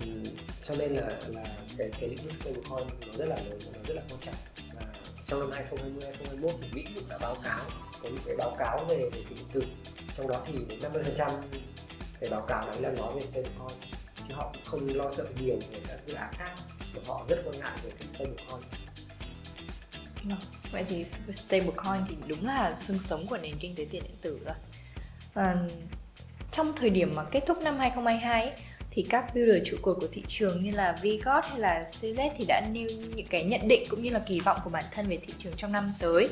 Ừ, 0.00 0.30
cho 0.62 0.74
nên 0.78 0.92
là 0.92 1.20
là 1.28 1.44
cái 1.78 1.90
cái 2.00 2.08
lĩnh 2.08 2.24
vực 2.24 2.34
stablecoin 2.34 2.88
nó 3.00 3.12
rất 3.12 3.24
là 3.24 3.36
lớn 3.36 3.58
và 3.66 3.72
nó 3.74 3.80
rất 3.88 3.94
là 3.94 4.02
quan 4.10 4.20
trọng. 4.20 4.34
Và 4.74 4.82
trong 5.26 5.40
năm 5.40 5.50
2020 5.52 6.02
2021 6.04 6.52
thì 6.60 6.68
Mỹ 6.72 6.84
cũng 6.94 7.08
đã 7.08 7.18
báo 7.18 7.36
cáo 7.44 7.60
có 8.02 8.08
những 8.08 8.22
cái 8.26 8.36
báo 8.36 8.56
cáo 8.58 8.84
về 8.88 8.96
về 8.96 9.22
cái 9.24 9.34
điện 9.36 9.46
tử. 9.52 9.62
Trong 10.16 10.28
đó 10.28 10.42
thì 10.46 10.52
đến 10.68 10.78
50 10.82 11.02
phần 11.02 11.14
trăm 11.16 11.30
cái 12.20 12.30
báo 12.30 12.40
cáo 12.48 12.66
đấy 12.66 12.80
là 12.80 12.90
nói 12.90 13.14
về 13.14 13.20
stablecoin 13.20 13.78
chứ 14.28 14.34
họ 14.34 14.50
cũng 14.52 14.64
không 14.64 14.88
lo 14.94 15.10
sợ 15.10 15.26
nhiều 15.40 15.58
về 15.70 15.80
các 15.88 15.98
dự 16.06 16.14
án 16.14 16.34
khác 16.38 16.54
mà 16.94 17.02
họ 17.06 17.26
rất 17.28 17.42
quan 17.44 17.60
ngại 17.60 17.78
về 17.82 17.90
cái 17.90 18.08
stablecoin 18.08 18.62
Yeah. 20.28 20.40
Vâng 20.40 20.57
vậy 20.72 20.84
thì 20.88 21.04
stablecoin 21.36 22.00
thì 22.08 22.16
đúng 22.26 22.46
là 22.46 22.74
xương 22.80 22.98
sống 23.02 23.26
của 23.26 23.38
nền 23.42 23.54
kinh 23.60 23.74
tế 23.74 23.86
tiền 23.90 24.02
điện 24.02 24.16
tử 24.22 24.38
rồi. 24.44 24.54
Và 25.34 25.56
trong 26.52 26.72
thời 26.76 26.90
điểm 26.90 27.14
mà 27.14 27.24
kết 27.24 27.42
thúc 27.46 27.58
năm 27.58 27.78
2022 27.78 28.42
ấy, 28.42 28.52
thì 28.90 29.06
các 29.08 29.34
builder 29.34 29.68
trụ 29.70 29.76
cột 29.82 29.96
của 30.00 30.08
thị 30.12 30.22
trường 30.28 30.64
như 30.64 30.70
là 30.70 30.98
Vgot 31.02 31.44
hay 31.44 31.58
là 31.58 31.86
CZ 32.00 32.30
thì 32.38 32.44
đã 32.48 32.62
nêu 32.72 32.88
những 33.14 33.26
cái 33.30 33.44
nhận 33.44 33.68
định 33.68 33.82
cũng 33.90 34.02
như 34.02 34.10
là 34.10 34.18
kỳ 34.18 34.40
vọng 34.40 34.58
của 34.64 34.70
bản 34.70 34.84
thân 34.94 35.06
về 35.06 35.16
thị 35.16 35.34
trường 35.38 35.52
trong 35.56 35.72
năm 35.72 35.92
tới. 35.98 36.28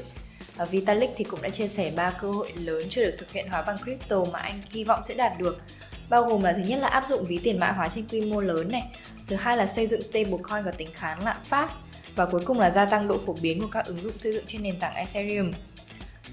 Và 0.56 0.64
Vitalik 0.64 1.10
thì 1.16 1.24
cũng 1.24 1.42
đã 1.42 1.48
chia 1.48 1.68
sẻ 1.68 1.92
ba 1.96 2.10
cơ 2.10 2.30
hội 2.30 2.52
lớn 2.52 2.82
chưa 2.90 3.04
được 3.04 3.14
thực 3.18 3.32
hiện 3.32 3.48
hóa 3.48 3.62
bằng 3.62 3.76
crypto 3.78 4.24
mà 4.32 4.38
anh 4.38 4.60
hy 4.70 4.84
vọng 4.84 5.00
sẽ 5.04 5.14
đạt 5.14 5.38
được 5.38 5.62
bao 6.08 6.22
gồm 6.22 6.42
là 6.42 6.52
thứ 6.52 6.62
nhất 6.62 6.78
là 6.78 6.88
áp 6.88 7.04
dụng 7.08 7.26
ví 7.26 7.40
tiền 7.42 7.58
mã 7.58 7.72
hóa 7.72 7.88
trên 7.88 8.04
quy 8.10 8.20
mô 8.20 8.40
lớn 8.40 8.68
này, 8.72 8.82
thứ 9.26 9.36
hai 9.36 9.56
là 9.56 9.66
xây 9.66 9.86
dựng 9.86 10.02
stablecoin 10.02 10.64
có 10.64 10.70
tính 10.76 10.88
kháng 10.94 11.24
lạm 11.24 11.36
phát 11.44 11.70
và 12.16 12.26
cuối 12.26 12.40
cùng 12.44 12.60
là 12.60 12.70
gia 12.70 12.84
tăng 12.84 13.08
độ 13.08 13.18
phổ 13.26 13.36
biến 13.42 13.60
của 13.60 13.68
các 13.68 13.86
ứng 13.86 14.02
dụng 14.02 14.18
xây 14.18 14.32
dựng 14.32 14.44
trên 14.48 14.62
nền 14.62 14.78
tảng 14.78 14.94
Ethereum. 14.94 15.52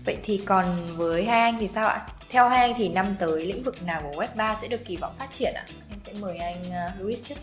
Vậy 0.05 0.17
thì 0.23 0.41
còn 0.45 0.65
với 0.95 1.25
hai 1.25 1.39
anh 1.39 1.57
thì 1.59 1.67
sao 1.67 1.87
ạ? 1.87 2.07
Theo 2.29 2.49
hai 2.49 2.59
anh 2.59 2.73
thì 2.77 2.89
năm 2.89 3.15
tới 3.19 3.45
lĩnh 3.45 3.63
vực 3.63 3.83
nào 3.83 4.01
của 4.03 4.23
Web3 4.23 4.55
sẽ 4.61 4.67
được 4.67 4.85
kỳ 4.85 4.97
vọng 4.97 5.15
phát 5.19 5.29
triển 5.37 5.53
ạ? 5.55 5.65
Em 5.89 5.99
sẽ 6.05 6.13
mời 6.21 6.37
anh 6.37 6.63
ờ, 6.71 6.91
uh, 6.95 7.01
Louis 7.01 7.23
trước. 7.27 7.35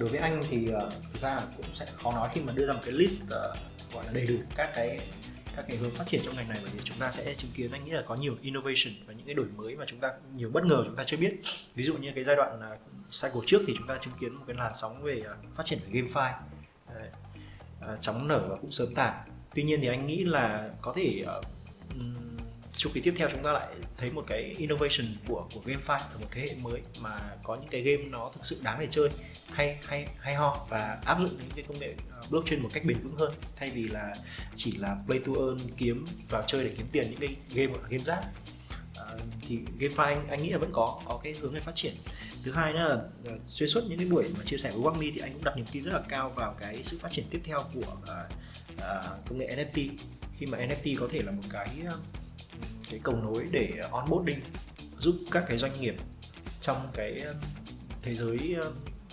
Đối 0.00 0.08
với 0.08 0.20
anh 0.20 0.42
thì 0.50 0.68
uh, 0.68 0.92
thực 1.12 1.22
ra 1.22 1.40
cũng 1.56 1.66
sẽ 1.74 1.86
khó 1.86 2.12
nói 2.12 2.28
khi 2.32 2.40
mà 2.40 2.52
đưa 2.52 2.66
ra 2.66 2.72
một 2.72 2.80
cái 2.84 2.92
list 2.92 3.22
uh, 3.24 3.30
gọi 3.94 4.04
là 4.04 4.12
đầy 4.12 4.26
đủ 4.26 4.34
các 4.56 4.70
cái 4.74 4.98
các 5.56 5.64
cái 5.68 5.76
hướng 5.76 5.90
phát 5.90 6.06
triển 6.06 6.20
trong 6.24 6.36
ngành 6.36 6.48
này 6.48 6.58
bởi 6.62 6.72
vì 6.74 6.80
chúng 6.84 6.96
ta 6.98 7.12
sẽ 7.12 7.34
chứng 7.34 7.50
kiến 7.54 7.70
anh 7.72 7.84
nghĩ 7.84 7.90
là 7.90 8.02
có 8.06 8.14
nhiều 8.14 8.36
innovation 8.42 8.94
và 9.06 9.12
những 9.12 9.26
cái 9.26 9.34
đổi 9.34 9.46
mới 9.56 9.76
mà 9.76 9.84
chúng 9.88 10.00
ta 10.00 10.12
nhiều 10.36 10.50
bất 10.52 10.64
ngờ 10.64 10.82
chúng 10.84 10.96
ta 10.96 11.04
chưa 11.06 11.16
biết 11.16 11.40
ví 11.74 11.84
dụ 11.84 11.94
như 11.94 12.12
cái 12.14 12.24
giai 12.24 12.36
đoạn 12.36 12.60
cycle 13.22 13.40
trước 13.46 13.62
thì 13.66 13.74
chúng 13.78 13.86
ta 13.86 13.98
chứng 14.04 14.14
kiến 14.20 14.34
một 14.34 14.44
cái 14.46 14.56
làn 14.56 14.72
sóng 14.74 15.02
về 15.02 15.22
phát 15.56 15.66
triển 15.66 15.78
về 15.78 16.00
GameFi 16.00 16.32
uh, 17.78 18.02
chóng 18.02 18.28
nở 18.28 18.46
và 18.48 18.56
cũng 18.56 18.72
sớm 18.72 18.88
tàn. 18.94 19.14
Tuy 19.54 19.62
nhiên 19.62 19.80
thì 19.80 19.88
anh 19.88 20.06
nghĩ 20.06 20.24
là 20.24 20.70
có 20.82 20.92
thể 20.96 21.24
uh, 21.38 21.44
chu 22.76 22.90
kỳ 22.94 23.00
tiếp 23.00 23.14
theo 23.16 23.28
chúng 23.32 23.42
ta 23.42 23.52
lại 23.52 23.68
thấy 23.96 24.10
một 24.10 24.24
cái 24.26 24.42
innovation 24.42 25.06
của 25.28 25.48
của 25.54 25.60
GameFi 25.64 25.98
ở 25.98 26.18
một 26.20 26.26
thế 26.30 26.42
hệ 26.42 26.54
mới 26.54 26.82
mà 27.02 27.20
có 27.42 27.56
những 27.56 27.68
cái 27.70 27.80
game 27.80 28.02
nó 28.02 28.30
thực 28.34 28.44
sự 28.44 28.60
đáng 28.62 28.80
để 28.80 28.86
chơi 28.90 29.08
hay 29.52 29.78
hay 29.86 30.08
hay 30.20 30.34
ho 30.34 30.66
và 30.68 30.98
áp 31.04 31.18
dụng 31.20 31.38
những 31.38 31.50
cái 31.54 31.64
công 31.68 31.78
nghệ 31.78 31.94
ờ, 32.10 32.22
blockchain 32.30 32.62
một 32.62 32.68
cách 32.72 32.84
bền 32.84 32.98
vững 32.98 33.16
hơn. 33.18 33.32
Thay 33.56 33.70
vì 33.74 33.88
là 33.88 34.14
chỉ 34.56 34.76
là 34.76 34.96
play 35.06 35.18
to 35.18 35.32
earn 35.38 35.58
kiếm 35.76 36.04
vào 36.28 36.42
chơi 36.46 36.64
để 36.64 36.74
kiếm 36.76 36.86
tiền 36.92 37.06
những 37.10 37.20
cái 37.20 37.36
game 37.54 37.78
game 37.88 38.04
rác 38.04 38.22
thì 39.40 39.58
GameFi 39.78 40.04
anh, 40.04 40.28
anh 40.28 40.42
nghĩ 40.42 40.48
là 40.48 40.58
vẫn 40.58 40.70
có 40.72 41.00
có 41.04 41.20
cái 41.22 41.34
hướng 41.40 41.54
để 41.54 41.60
phát 41.60 41.74
triển. 41.74 41.94
Thứ 42.44 42.52
hai 42.52 42.72
nữa 42.72 42.78
là 42.78 42.98
ờ, 43.24 43.38
xuyên 43.46 43.68
suốt 43.68 43.80
những 43.88 43.98
cái 43.98 44.08
buổi 44.08 44.24
mà 44.38 44.44
chia 44.44 44.56
sẻ 44.56 44.72
với 44.74 44.80
Wagmi 44.80 45.12
thì 45.14 45.20
anh 45.20 45.32
cũng 45.32 45.44
đặt 45.44 45.56
niềm 45.56 45.66
tin 45.72 45.82
rất 45.82 45.92
là 45.92 46.00
cao 46.08 46.30
vào 46.30 46.54
cái 46.58 46.82
sự 46.82 46.98
phát 47.00 47.12
triển 47.12 47.24
tiếp 47.30 47.40
theo 47.44 47.58
của 47.74 47.80
uh, 47.80 48.08
uh, 48.74 49.28
công 49.28 49.38
nghệ 49.38 49.56
NFT 49.56 49.88
khi 50.38 50.46
mà 50.46 50.58
NFT 50.58 50.96
có 51.00 51.08
thể 51.12 51.22
là 51.22 51.32
một 51.32 51.42
cái 51.50 51.68
uh, 51.86 51.94
cái 52.90 53.00
cầu 53.02 53.16
nối 53.16 53.46
để 53.50 53.72
onboarding 53.90 54.40
giúp 54.98 55.14
các 55.30 55.44
cái 55.48 55.58
doanh 55.58 55.80
nghiệp 55.80 55.94
trong 56.60 56.88
cái 56.94 57.18
thế 58.02 58.14
giới 58.14 58.56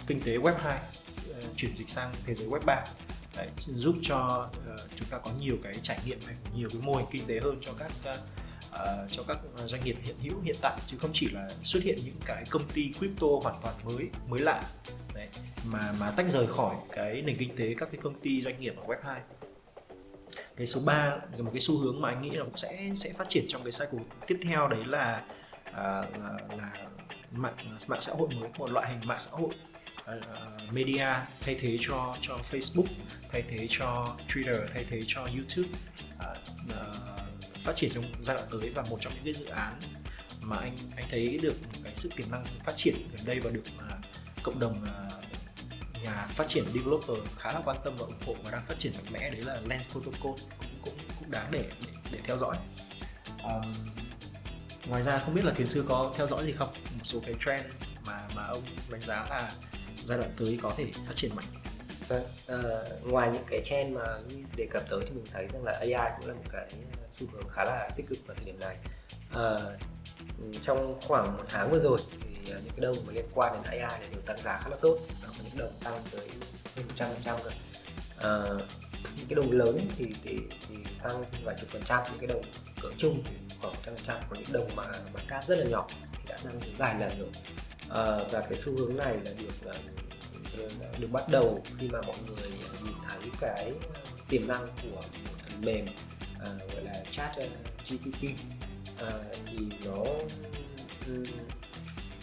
kinh 0.08 0.22
tế 0.22 0.38
web 0.38 0.54
2 0.58 0.80
uh, 1.30 1.58
chuyển 1.58 1.76
dịch 1.76 1.90
sang 1.90 2.12
thế 2.26 2.36
giới 2.36 2.48
web 2.48 2.62
3 2.66 2.84
Đấy, 3.38 3.48
giúp 3.58 3.96
cho 4.02 4.50
uh, 4.74 4.80
chúng 4.96 5.08
ta 5.10 5.18
có 5.18 5.32
nhiều 5.40 5.58
cái 5.64 5.74
trải 5.82 6.00
nghiệm 6.06 6.20
hay 6.26 6.36
nhiều 6.56 6.70
cái 6.74 6.82
mô 6.82 6.96
hình 6.96 7.06
kinh 7.12 7.26
tế 7.28 7.40
hơn 7.40 7.60
cho 7.62 7.74
các 7.80 7.92
uh, 8.10 8.16
uh, 8.72 9.12
cho 9.12 9.24
các 9.28 9.38
à, 9.58 9.68
doanh 9.68 9.84
nghiệp 9.84 9.96
hiện 10.04 10.16
hữu 10.24 10.42
hiện 10.42 10.56
tại 10.62 10.80
chứ 10.88 10.98
không 11.02 11.12
chỉ 11.14 11.30
là 11.30 11.50
xuất 11.64 11.84
hiện 11.84 11.98
những 12.06 12.20
cái 12.26 12.44
công 12.50 12.70
ty 12.74 12.92
crypto 13.00 13.28
hoàn 13.44 13.56
toàn 13.62 13.76
mới 13.84 14.10
mới 14.28 14.40
lạ. 14.40 14.64
Đấy, 15.14 15.28
mà 15.66 15.94
mà 16.00 16.12
tách 16.12 16.30
rời 16.30 16.48
khỏi 16.48 16.76
cái 16.92 17.22
nền 17.22 17.38
kinh 17.38 17.56
tế 17.56 17.76
các 17.78 17.90
cái 17.92 18.02
công 18.04 18.20
ty 18.20 18.42
doanh 18.42 18.60
nghiệp 18.60 18.74
ở 18.78 18.84
web 18.84 18.98
2 19.04 19.22
cái 20.58 20.68
số 20.68 20.82
3 20.86 21.18
một 21.38 21.52
cái 21.54 21.60
xu 21.60 21.78
hướng 21.78 22.02
mà 22.02 22.10
anh 22.10 22.22
nghĩ 22.22 22.30
là 22.30 22.44
cũng 22.44 22.58
sẽ 22.58 22.90
sẽ 22.96 23.14
phát 23.14 23.30
triển 23.30 23.46
trong 23.50 23.64
cái 23.64 23.72
cycle 23.72 24.06
tiếp 24.28 24.40
theo 24.44 24.68
đấy 24.68 24.84
là 24.86 25.24
uh, 25.70 25.76
là, 25.76 26.38
là 26.58 26.72
mạng 27.32 27.78
mạng 27.88 28.02
xã 28.02 28.14
hội 28.18 28.30
mới 28.30 28.50
một 28.58 28.72
loại 28.72 28.90
hình 28.90 29.00
mạng 29.08 29.20
xã 29.20 29.32
hội 29.32 29.50
uh, 30.02 30.74
media 30.74 31.08
thay 31.42 31.58
thế 31.62 31.78
cho 31.82 32.16
cho 32.22 32.38
Facebook 32.52 32.88
thay 33.32 33.44
thế 33.50 33.68
cho 33.70 34.16
Twitter 34.28 34.68
thay 34.74 34.86
thế 34.90 35.00
cho 35.08 35.22
YouTube. 35.22 35.70
Uh, 36.20 36.38
uh, 36.70 37.31
phát 37.64 37.76
triển 37.76 37.92
trong 37.94 38.04
giai 38.24 38.38
đoạn 38.38 38.48
tới 38.52 38.72
và 38.76 38.84
một 38.90 38.98
trong 39.02 39.14
những 39.14 39.24
cái 39.24 39.34
dự 39.34 39.46
án 39.46 39.80
mà 40.42 40.58
anh 40.58 40.76
anh 40.96 41.06
thấy 41.12 41.40
được 41.42 41.56
cái 41.84 41.94
sự 41.96 42.10
tiềm 42.16 42.32
năng 42.32 42.46
phát 42.66 42.74
triển 42.78 42.96
gần 43.18 43.26
đây 43.26 43.40
và 43.40 43.50
được 43.50 43.64
uh, 43.78 44.44
cộng 44.44 44.60
đồng 44.60 44.84
uh, 44.84 46.04
nhà 46.04 46.28
phát 46.30 46.50
triển 46.50 46.64
developer 46.74 47.18
khá 47.38 47.54
là 47.54 47.62
quan 47.66 47.78
tâm 47.84 47.94
và 47.98 48.06
ủng 48.06 48.20
hộ 48.26 48.36
và 48.44 48.52
đang 48.52 48.66
phát 48.68 48.80
triển 48.80 48.94
mạnh 48.96 49.14
mẽ 49.14 49.30
đấy 49.30 49.42
là 49.42 49.62
Lens 49.68 49.88
Protocol 49.88 50.34
cũng 50.60 50.70
cũng 50.82 50.94
cũng 51.20 51.32
đáng 51.32 51.48
để 51.52 51.70
để, 51.86 51.94
để 52.12 52.20
theo 52.24 52.38
dõi. 52.38 52.58
Um, 53.44 53.74
ngoài 54.88 55.04
ra 55.04 55.18
không 55.18 55.36
biết 55.36 55.46
là 55.46 55.54
thiền 55.54 55.68
sư 55.68 55.86
có 55.88 56.14
theo 56.18 56.28
dõi 56.28 56.46
gì 56.46 56.52
không 56.52 56.70
một 56.74 57.04
số 57.04 57.20
cái 57.26 57.36
trend 57.46 57.66
mà 58.08 58.28
mà 58.36 58.46
ông 58.46 58.64
đánh 58.90 59.02
giá 59.02 59.26
là 59.30 59.52
giai 60.06 60.18
đoạn 60.18 60.32
tới 60.38 60.60
có 60.62 60.74
thể 60.78 60.92
phát 61.08 61.16
triển 61.16 61.36
mạnh. 61.36 61.61
Vâng, 62.12 62.24
À, 62.48 62.58
ngoài 63.04 63.30
những 63.34 63.44
cái 63.48 63.62
trend 63.66 63.96
mà 63.96 64.06
Luis 64.30 64.56
đề 64.56 64.68
cập 64.72 64.84
tới 64.90 65.00
thì 65.06 65.12
mình 65.12 65.26
thấy 65.34 65.48
rằng 65.54 65.64
là 65.64 65.72
AI 65.72 66.12
cũng 66.18 66.28
là 66.28 66.34
một 66.34 66.44
cái 66.52 66.68
ờ, 66.98 67.08
xu 67.10 67.28
hướng 67.32 67.50
khá 67.50 67.64
là 67.64 67.90
tích 67.96 68.06
cực 68.10 68.18
vào 68.28 68.36
thời 68.36 68.46
điểm 68.46 68.60
này. 68.60 68.78
À, 69.34 69.56
trong 70.62 71.00
khoảng 71.08 71.38
một 71.38 71.44
tháng 71.50 71.72
vừa 71.72 71.80
rồi 71.80 72.00
thì 72.12 72.28
những 72.46 72.74
cái 72.76 72.80
đồng 72.80 72.96
mà 73.08 73.14
liên 73.14 73.26
quan 73.34 73.54
đến 73.54 73.64
AI 73.64 74.00
này 74.00 74.10
đều 74.12 74.22
tăng 74.22 74.38
giá 74.38 74.60
khá 74.64 74.70
là 74.70 74.78
tốt 74.82 74.98
có 75.22 75.34
những 75.44 75.58
đồng 75.58 75.72
tăng 75.84 76.04
tới 76.12 76.30
hơn 76.76 76.86
một 76.88 76.94
trăm 76.96 77.10
phần 77.10 77.22
trăm 77.24 77.38
rồi 77.44 77.54
à, 78.18 78.32
những 79.18 79.28
cái 79.30 79.36
đồng 79.36 79.52
lớn 79.52 79.80
thì, 79.98 80.06
thì 80.24 80.40
thì 80.68 80.76
tăng 81.04 81.24
vài 81.44 81.56
chục 81.60 81.70
phần 81.70 81.82
trăm 81.86 82.04
những 82.10 82.20
cái 82.20 82.28
đồng 82.28 82.42
cỡ 82.82 82.90
chung 82.98 83.24
thì 83.26 83.56
khoảng 83.62 83.74
trăm 83.86 83.96
phần 83.96 84.06
trăm 84.06 84.18
còn 84.30 84.40
những 84.40 84.54
đồng 84.54 84.76
mà 84.76 84.84
mà 85.14 85.20
cát 85.28 85.46
rất 85.48 85.58
là 85.58 85.66
nhỏ 85.66 85.88
thì 86.14 86.24
đã 86.28 86.38
tăng 86.44 86.60
đến 86.60 86.74
vài 86.78 86.96
lần 87.00 87.20
rồi 87.20 87.30
à, 87.90 88.26
và 88.32 88.40
cái 88.40 88.60
xu 88.66 88.78
hướng 88.78 88.98
này 88.98 89.14
là 89.14 89.32
được 89.38 89.74
được 91.00 91.08
bắt 91.12 91.24
đầu 91.32 91.64
khi 91.80 91.90
mà 91.90 92.02
mọi 92.02 92.16
người 92.28 92.50
nhìn 92.84 92.94
thấy 93.10 93.30
cái 93.40 93.72
tiềm 94.30 94.48
năng 94.48 94.68
của 94.68 94.90
một 94.90 95.02
phần 95.48 95.62
mềm 95.62 95.86
à, 96.40 96.52
gọi 96.74 96.84
là 96.84 96.94
chat 97.08 97.38
à, 97.38 97.46
GPT 97.90 98.24
à, 98.98 99.12
thì 99.46 99.58
nó 99.86 100.04
ừ, 101.08 101.24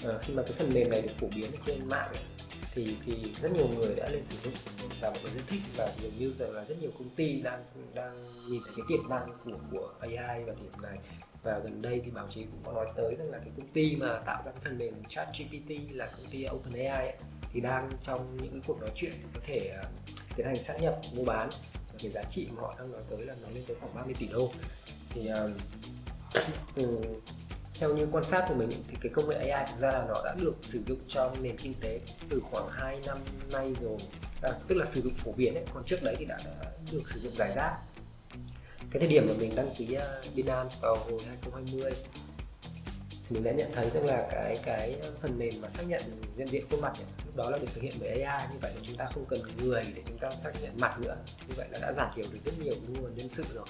à, 0.04 0.18
khi 0.22 0.34
mà 0.34 0.42
cái 0.42 0.52
phần 0.58 0.70
mềm 0.74 0.90
này 0.90 1.02
được 1.02 1.12
phổ 1.20 1.26
biến 1.36 1.50
trên 1.66 1.88
mạng 1.88 2.08
ấy, 2.08 2.24
thì 2.74 2.96
thì 3.06 3.32
rất 3.42 3.52
nhiều 3.52 3.68
người 3.68 3.94
đã 3.96 4.08
lên 4.08 4.22
sử 4.26 4.36
dụng 4.44 4.54
và 5.00 5.10
mọi 5.10 5.18
người 5.22 5.32
rất 5.34 5.42
thích 5.48 5.60
và 5.76 5.92
dường 6.02 6.12
như 6.18 6.32
rằng 6.38 6.50
là 6.50 6.64
rất 6.64 6.74
nhiều 6.80 6.90
công 6.98 7.08
ty 7.16 7.40
đang 7.40 7.64
đang 7.94 8.14
nhìn 8.48 8.60
thấy 8.64 8.74
cái 8.76 8.84
tiềm 8.88 9.08
năng 9.08 9.28
của 9.44 9.58
của 9.70 9.92
AI 10.00 10.44
và 10.44 10.54
điểm 10.62 10.82
này. 10.82 10.98
Và 11.42 11.58
gần 11.58 11.82
đây 11.82 12.02
thì 12.04 12.10
báo 12.10 12.26
chí 12.30 12.42
cũng 12.42 12.60
có 12.64 12.72
nói 12.72 12.86
tới 12.96 13.14
rằng 13.18 13.30
là 13.30 13.38
cái 13.38 13.50
công 13.56 13.68
ty 13.68 13.96
mà 13.96 14.18
tạo 14.26 14.42
ra 14.44 14.52
cái 14.52 14.60
phần 14.64 14.78
mềm 14.78 14.94
chat 15.08 15.28
GPT 15.38 15.70
là 15.90 16.06
công 16.06 16.26
ty 16.30 16.46
OpenAI 16.50 17.06
ấy, 17.06 17.16
thì 17.52 17.60
đang 17.60 17.90
trong 18.02 18.36
những 18.36 18.52
cái 18.52 18.60
cuộc 18.66 18.80
nói 18.80 18.90
chuyện 18.94 19.12
có 19.34 19.40
thể 19.46 19.74
uh, 19.80 19.86
tiến 20.36 20.46
hành 20.46 20.62
sát 20.62 20.80
nhập 20.80 21.00
mua 21.12 21.24
bán. 21.24 21.48
Và 21.74 21.94
cái 22.02 22.10
giá 22.10 22.22
trị 22.30 22.48
mà 22.56 22.62
họ 22.62 22.74
đang 22.78 22.92
nói 22.92 23.02
tới 23.10 23.26
là 23.26 23.34
nó 23.42 23.48
lên 23.54 23.64
tới 23.68 23.76
khoảng 23.80 23.94
30 23.94 24.14
tỷ 24.18 24.28
đô. 24.32 24.50
Thì 25.10 25.30
uh, 25.30 26.86
theo 27.80 27.94
như 27.94 28.08
quan 28.12 28.24
sát 28.24 28.44
của 28.48 28.54
mình 28.54 28.70
thì 28.88 28.96
cái 29.00 29.12
công 29.14 29.28
nghệ 29.28 29.50
AI 29.50 29.66
thực 29.70 29.80
ra 29.80 29.92
là 29.92 30.04
nó 30.08 30.14
đã 30.24 30.34
được 30.40 30.56
sử 30.62 30.82
dụng 30.86 30.98
trong 31.08 31.42
nền 31.42 31.56
kinh 31.56 31.74
tế 31.80 32.00
từ 32.28 32.40
khoảng 32.50 32.68
2 32.70 33.00
năm 33.06 33.18
nay 33.52 33.74
rồi. 33.80 33.96
À, 34.42 34.50
tức 34.68 34.74
là 34.74 34.86
sử 34.86 35.00
dụng 35.00 35.14
phổ 35.14 35.32
biến 35.32 35.54
ấy 35.54 35.64
còn 35.74 35.84
trước 35.84 36.02
đấy 36.02 36.14
thì 36.18 36.24
đã, 36.24 36.38
đã 36.44 36.70
được 36.92 37.02
sử 37.08 37.20
dụng 37.20 37.32
giải 37.34 37.52
rác 37.56 37.78
cái 38.90 39.00
thời 39.00 39.08
điểm 39.08 39.26
mà 39.28 39.34
mình 39.38 39.54
đăng 39.54 39.68
ký 39.76 39.94
à, 39.94 40.06
Binance 40.34 40.76
vào 40.82 40.96
hồi 40.96 41.20
2020 41.26 41.92
thì 43.10 43.34
mình 43.34 43.44
đã 43.44 43.52
nhận 43.52 43.70
thấy 43.74 43.90
rằng 43.94 44.06
là 44.06 44.28
cái 44.30 44.56
cái 44.64 44.96
phần 45.22 45.38
mềm 45.38 45.52
mà 45.60 45.68
xác 45.68 45.82
nhận 45.82 46.02
nhận 46.36 46.48
diện 46.48 46.64
khuôn 46.70 46.80
mặt 46.80 46.92
ấy, 46.98 47.27
đó 47.38 47.50
là 47.50 47.58
được 47.58 47.68
thực 47.74 47.82
hiện 47.82 47.92
bởi 48.00 48.22
AI 48.22 48.48
như 48.52 48.58
vậy 48.62 48.72
là 48.74 48.80
chúng 48.82 48.96
ta 48.96 49.06
không 49.14 49.24
cần 49.28 49.40
người 49.58 49.82
để 49.94 50.02
chúng 50.06 50.18
ta 50.18 50.30
xác 50.44 50.52
nhận 50.62 50.76
mặt 50.80 51.00
nữa. 51.00 51.16
Như 51.48 51.54
vậy 51.56 51.68
là 51.70 51.78
đã 51.82 51.92
giảm 51.96 52.10
thiểu 52.14 52.24
được 52.32 52.38
rất 52.44 52.52
nhiều 52.58 52.74
nguồn 52.88 53.14
nhân 53.16 53.28
sự 53.32 53.44
rồi. 53.54 53.66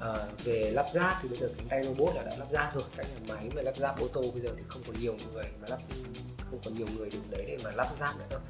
À, 0.00 0.14
về 0.44 0.70
lắp 0.74 0.86
ráp 0.94 1.18
thì 1.22 1.28
bây 1.28 1.38
giờ 1.38 1.48
cánh 1.56 1.68
tay 1.68 1.82
robot 1.82 2.14
là 2.14 2.22
đã 2.22 2.36
lắp 2.38 2.48
ráp 2.50 2.74
rồi. 2.74 2.84
Các 2.96 3.06
nhà 3.10 3.34
máy 3.34 3.48
về 3.54 3.62
lắp 3.62 3.76
ráp 3.76 4.00
ô 4.00 4.08
tô 4.08 4.22
bây 4.32 4.42
giờ 4.42 4.50
thì 4.56 4.62
không 4.68 4.82
còn 4.86 5.00
nhiều 5.00 5.16
người 5.32 5.44
mà 5.60 5.66
lắp 5.70 5.78
không 6.50 6.58
còn 6.64 6.74
nhiều 6.74 6.86
người 6.96 7.10
dùng 7.10 7.30
đấy 7.30 7.44
để 7.46 7.58
mà 7.64 7.70
lắp 7.70 7.88
ráp 8.00 8.14
nữa 8.18 8.40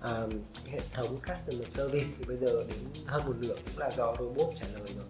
à, 0.00 0.26
hệ 0.66 0.80
thống 0.92 1.20
customer 1.28 1.68
service 1.68 2.06
thì 2.18 2.24
bây 2.24 2.36
giờ 2.36 2.64
đến 2.68 2.78
hơn 3.06 3.26
một 3.26 3.34
nửa 3.40 3.54
cũng 3.54 3.78
là 3.78 3.90
do 3.90 4.14
robot 4.18 4.54
trả 4.54 4.66
lời 4.72 4.88
rồi. 4.96 5.04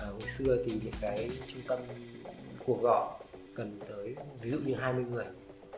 À, 0.00 0.06
hồi 0.06 0.30
xưa 0.38 0.56
thì 0.64 0.72
những 0.84 0.94
cái 1.00 1.30
trung 1.52 1.62
tâm 1.68 1.78
cuộc 2.66 2.82
gọi 2.82 3.18
cần 3.54 3.80
tới 3.88 4.14
ví 4.40 4.50
dụ 4.50 4.58
như 4.58 4.74
20 4.74 5.04
người 5.04 5.24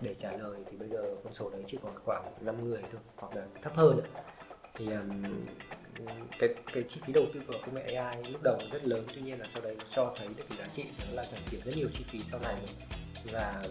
để 0.00 0.14
trả 0.14 0.32
lời 0.32 0.58
thì 0.70 0.76
bây 0.76 0.88
giờ 0.88 1.02
con 1.24 1.34
số 1.34 1.50
đấy 1.50 1.62
chỉ 1.66 1.78
còn 1.82 1.92
khoảng 2.04 2.32
5 2.40 2.68
người 2.68 2.82
thôi 2.92 3.00
hoặc 3.16 3.36
là 3.36 3.46
thấp 3.62 3.76
hơn 3.76 4.00
ấy. 4.00 4.22
thì 4.74 4.86
um, 4.86 5.22
cái 6.38 6.54
cái 6.72 6.82
chi 6.88 7.00
phí 7.06 7.12
đầu 7.12 7.24
tư 7.34 7.40
của 7.46 7.54
công 7.66 7.74
nghệ 7.74 7.94
AI 7.94 8.22
lúc 8.30 8.42
đầu 8.42 8.58
rất 8.72 8.84
lớn 8.84 9.04
tuy 9.14 9.22
nhiên 9.22 9.40
là 9.40 9.46
sau 9.52 9.62
đấy 9.62 9.76
cho 9.90 10.14
thấy 10.18 10.28
được 10.36 10.44
cái 10.48 10.58
giá 10.58 10.66
trị 10.72 10.84
đó 10.98 11.06
là 11.12 11.24
giảm 11.24 11.40
thiểu 11.50 11.60
rất 11.64 11.76
nhiều 11.76 11.88
chi 11.92 12.04
phí 12.10 12.18
sau 12.18 12.40
này. 12.40 12.56
Và 13.32 13.62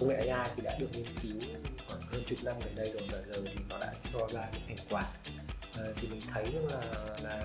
công 0.00 0.08
nghệ 0.08 0.28
AI 0.28 0.50
thì 0.56 0.62
đã 0.62 0.78
được 0.78 0.88
nghiên 0.92 1.06
cứu 1.22 1.40
khoảng 1.88 2.00
hơn 2.00 2.22
chục 2.26 2.38
năm 2.44 2.54
gần 2.64 2.74
đây 2.76 2.92
rồi 2.92 3.08
và 3.12 3.18
giờ 3.28 3.40
thì 3.44 3.58
nó 3.68 3.78
đã 3.80 3.92
cho 4.12 4.28
ra 4.28 4.48
những 4.52 4.62
thành 4.66 4.86
quả. 4.90 5.02
À, 5.78 5.84
thì 5.96 6.08
mình 6.08 6.20
thấy 6.32 6.46
là 6.70 6.80
là 7.22 7.42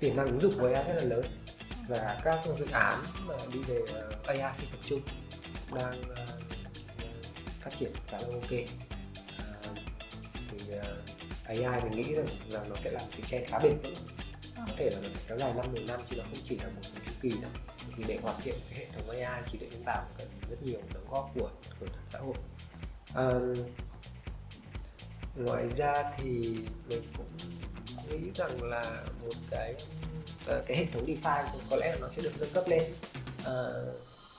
tiềm 0.00 0.16
năng 0.16 0.26
ứng 0.26 0.40
dụng 0.40 0.52
của 0.60 0.66
AI 0.66 0.84
rất 0.88 0.94
là 0.96 1.04
lớn. 1.04 1.24
Và 1.88 2.20
các 2.24 2.40
dự 2.58 2.66
án 2.72 2.98
mà 3.26 3.34
đi 3.52 3.62
về 3.62 3.80
ờ, 3.94 4.12
AI 4.26 4.52
phi 4.58 4.66
tập 4.72 4.78
trung 4.82 5.00
đang 5.74 6.00
uh, 6.00 6.47
phát 7.60 7.70
triển 7.78 7.92
khá 8.06 8.18
là 8.18 8.28
ok. 8.32 8.50
À, 9.38 9.70
thì 10.50 10.72
ờ, 10.72 10.96
uh, 11.52 11.64
AI 11.64 11.84
mình 11.84 11.90
nghĩ 11.90 12.14
rằng 12.14 12.26
là 12.50 12.64
nó 12.70 12.76
sẽ 12.76 12.90
là 12.90 13.00
một 13.00 13.08
cái 13.10 13.22
trend 13.30 13.48
khá 13.48 13.58
bền 13.58 13.78
vững. 13.82 13.94
Có 14.56 14.72
thể 14.76 14.90
là 14.92 15.00
nó 15.02 15.08
sẽ 15.08 15.20
kéo 15.28 15.38
dài 15.38 15.52
năm 15.56 15.72
10 15.72 15.84
năm 15.88 16.00
chứ 16.10 16.16
nó 16.16 16.24
không 16.24 16.44
chỉ 16.44 16.56
là 16.56 16.66
một 16.66 16.82
cái 16.94 17.02
chu 17.06 17.12
kỳ 17.22 17.28
đâu. 17.28 17.50
Thì 17.96 18.04
để 18.06 18.18
hoàn 18.22 18.40
thiện 18.40 18.54
cái 18.70 18.78
hệ 18.78 18.86
thống 18.92 19.10
AI 19.10 19.42
trí 19.52 19.58
tuệ 19.58 19.68
nhân 19.68 19.82
tạo 19.86 20.06
cần 20.18 20.28
rất 20.50 20.56
nhiều 20.62 20.80
đóng 20.94 21.06
góp 21.10 21.30
của 21.34 21.50
của 21.80 21.86
toàn 21.86 22.06
xã 22.06 22.18
hội. 22.18 22.34
À, 23.14 23.30
ngoài 25.36 25.64
ra 25.76 26.12
thì 26.16 26.56
mình 26.88 27.02
cũng 27.16 27.38
nghĩ 28.10 28.30
rằng 28.34 28.62
là 28.62 29.04
một 29.22 29.34
cái 29.50 29.74
cái 30.46 30.76
hệ 30.76 30.86
thống 30.92 31.06
DeFi 31.06 31.44
có 31.70 31.76
lẽ 31.76 31.92
là 31.92 31.98
nó 32.00 32.08
sẽ 32.08 32.22
được 32.22 32.32
nâng 32.38 32.50
cấp 32.52 32.64
lên. 32.68 32.82
À, 33.44 33.54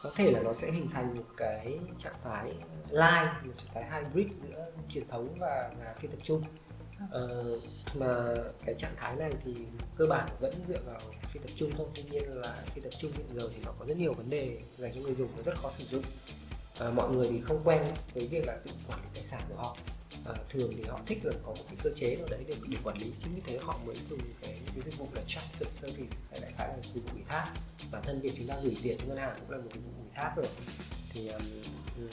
có 0.03 0.11
thể 0.15 0.31
là 0.31 0.41
nó 0.41 0.53
sẽ 0.53 0.71
hình 0.71 0.89
thành 0.93 1.15
một 1.15 1.23
cái 1.37 1.79
trạng 1.97 2.15
thái 2.23 2.53
live 2.89 3.31
một 3.43 3.53
trạng 3.57 3.73
thái 3.73 4.03
hybrid 4.03 4.35
giữa 4.35 4.71
truyền 4.89 5.07
thống 5.07 5.35
và, 5.39 5.71
và 5.79 5.93
phi 5.99 6.07
tập 6.07 6.19
trung. 6.23 6.43
Ờ, 7.11 7.45
mà 7.93 8.35
cái 8.65 8.75
trạng 8.77 8.93
thái 8.97 9.15
này 9.15 9.31
thì 9.45 9.55
cơ 9.95 10.05
bản 10.09 10.29
vẫn 10.39 10.53
dựa 10.67 10.79
vào 10.85 11.01
phi 11.27 11.39
tập 11.39 11.49
trung 11.55 11.71
thôi. 11.77 11.87
Tuy 11.95 12.03
nhiên 12.11 12.23
là 12.41 12.63
phi 12.73 12.81
tập 12.81 12.93
trung 12.99 13.11
hiện 13.11 13.25
giờ 13.35 13.49
thì 13.55 13.61
nó 13.65 13.71
có 13.79 13.85
rất 13.85 13.97
nhiều 13.97 14.13
vấn 14.13 14.29
đề 14.29 14.61
dành 14.77 14.91
cho 14.95 15.01
người 15.01 15.15
dùng 15.15 15.29
nó 15.37 15.43
rất 15.43 15.57
khó 15.57 15.71
sử 15.77 15.83
dụng. 15.83 16.03
À, 16.79 16.89
mọi 16.89 17.09
người 17.09 17.27
thì 17.29 17.41
không 17.41 17.61
quen 17.63 17.81
với 18.13 18.27
việc 18.27 18.47
là 18.47 18.57
tự 18.65 18.71
quản 18.87 18.99
lý 19.01 19.07
tài 19.15 19.23
sản 19.23 19.41
của 19.49 19.55
họ 19.55 19.77
à, 20.29 20.35
thường 20.49 20.73
thì 20.77 20.83
họ 20.89 20.99
thích 21.05 21.19
là 21.23 21.33
có 21.43 21.49
một 21.51 21.63
cái 21.67 21.75
cơ 21.83 21.89
chế 21.95 22.15
nào 22.15 22.27
đấy 22.31 22.43
để 22.47 22.55
để 22.67 22.77
quản 22.83 22.97
lý. 22.97 23.11
Chính 23.19 23.35
vì 23.35 23.41
thế 23.45 23.59
họ 23.61 23.79
mới 23.85 23.95
dùng 24.09 24.19
cái 24.41 24.59
cái 24.65 24.83
dịch 24.85 24.97
vụ 24.97 25.07
là 25.13 25.21
trusted 25.27 25.73
service 25.73 26.15
hay 26.31 26.39
đại 26.41 26.51
khái 26.57 26.67
là 26.67 26.75
dịch 26.83 27.03
vụ 27.03 27.09
ủy 27.13 27.23
thác. 27.29 27.53
Bản 27.91 28.01
thân 28.05 28.21
việc 28.21 28.33
chúng 28.37 28.47
ta 28.47 28.55
gửi 28.63 28.77
tiền 28.83 28.97
cho 28.99 29.05
ngân 29.05 29.17
hàng 29.17 29.37
cũng 29.39 29.51
là 29.51 29.57
một 29.57 29.69
dịch 29.73 29.81
vụ 29.85 29.91
ủy 30.01 30.09
thác 30.15 30.33
rồi. 30.35 30.47
Thì 31.13 31.27
um, 31.27 31.41
um, 31.97 32.09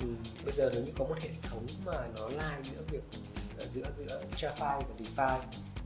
um, 0.00 0.16
bây 0.44 0.54
giờ 0.56 0.70
nếu 0.72 0.84
như 0.84 0.92
có 0.98 1.04
một 1.04 1.16
hệ 1.20 1.30
thống 1.42 1.66
mà 1.84 2.08
nó 2.16 2.28
lai 2.28 2.60
giữa 2.64 2.82
việc 2.90 3.02
ờ, 3.58 3.66
giữa 3.74 3.86
giữa 3.98 4.22
TraFi 4.36 4.80
và 4.80 4.94
DeFi 4.98 5.40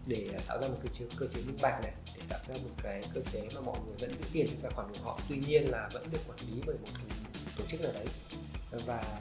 để 0.06 0.28
tạo 0.46 0.62
ra 0.62 0.68
một 0.68 0.76
cơ 0.82 0.88
chế 0.92 1.04
cơ 1.16 1.26
chế 1.34 1.42
minh 1.42 1.56
bạch 1.62 1.82
này 1.82 1.92
để 2.16 2.22
tạo 2.28 2.40
ra 2.48 2.54
một 2.62 2.70
cái 2.82 3.02
cơ 3.14 3.20
chế 3.32 3.48
mà 3.54 3.60
mọi 3.60 3.78
người 3.86 3.96
vẫn 4.00 4.18
giữ 4.18 4.24
tiền 4.32 4.46
trong 4.46 4.60
tài 4.62 4.70
khoản 4.70 4.88
của 4.88 5.04
họ 5.04 5.20
tuy 5.28 5.36
nhiên 5.36 5.70
là 5.70 5.88
vẫn 5.92 6.06
được 6.12 6.18
quản 6.28 6.38
lý 6.38 6.62
bởi 6.66 6.76
một 6.76 6.88
tổ 7.58 7.64
chức 7.68 7.80
nào 7.82 7.92
đấy. 7.94 8.06
Và 8.86 9.20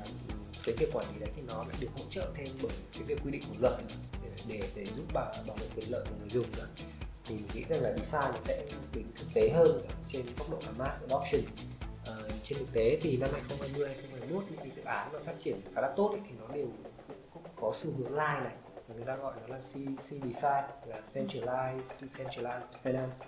cái 0.66 0.76
việc 0.78 0.90
quản 0.94 1.06
lý 1.14 1.20
đấy 1.20 1.30
thì 1.36 1.42
nó 1.48 1.64
lại 1.64 1.78
được 1.80 1.88
hỗ 1.98 2.04
trợ 2.10 2.32
thêm 2.36 2.48
bởi 2.62 2.72
cái 2.94 3.04
việc 3.04 3.20
quy 3.24 3.32
định 3.32 3.42
của 3.50 3.56
luật 3.60 3.74
để, 4.24 4.30
để, 4.48 4.62
để 4.76 4.86
giúp 4.86 5.06
bảo 5.14 5.34
bảo 5.48 5.58
vệ 5.60 5.68
quyền 5.76 5.92
lợi 5.92 6.06
của 6.10 6.16
người 6.20 6.30
dùng 6.30 6.46
nữa 6.58 6.68
thì 7.30 7.36
mình 7.36 7.46
nghĩ 7.54 7.64
rằng 7.70 7.82
là 7.84 7.90
DeFi 7.90 8.32
nó 8.32 8.40
sẽ 8.40 8.66
tính 8.94 9.12
thực 9.16 9.28
tế 9.34 9.50
hơn 9.50 9.82
trên 10.08 10.26
góc 10.38 10.50
độ 10.52 10.58
là 10.66 10.72
mass 10.86 11.02
adoption. 11.02 11.42
À, 12.06 12.14
trên 12.44 12.58
thực 12.58 12.74
tế 12.74 12.98
thì 13.02 13.18
năm 13.18 13.30
2020 13.34 13.88
2021 13.88 14.44
những 14.50 14.60
cái 14.60 14.70
dự 14.76 14.82
án 14.86 15.10
mà 15.14 15.20
phát 15.26 15.34
triển 15.40 15.62
khá 15.76 15.82
là 15.82 15.94
tốt 15.96 16.10
ấy, 16.12 16.22
thì 16.30 16.36
nó 16.40 16.54
đều 16.54 16.68
cũng 17.34 17.44
có 17.56 17.72
xu 17.76 17.90
hướng 17.98 18.16
lai 18.16 18.42
này. 18.42 18.54
Người 18.96 19.06
ta 19.06 19.16
gọi 19.16 19.34
nó 19.42 19.56
là 19.56 19.60
C, 19.60 19.74
C 19.98 20.24
DeFi 20.24 20.64
là 20.86 21.02
Centralized 21.14 21.82
Decentralized 22.00 22.62
Finance. 22.84 23.26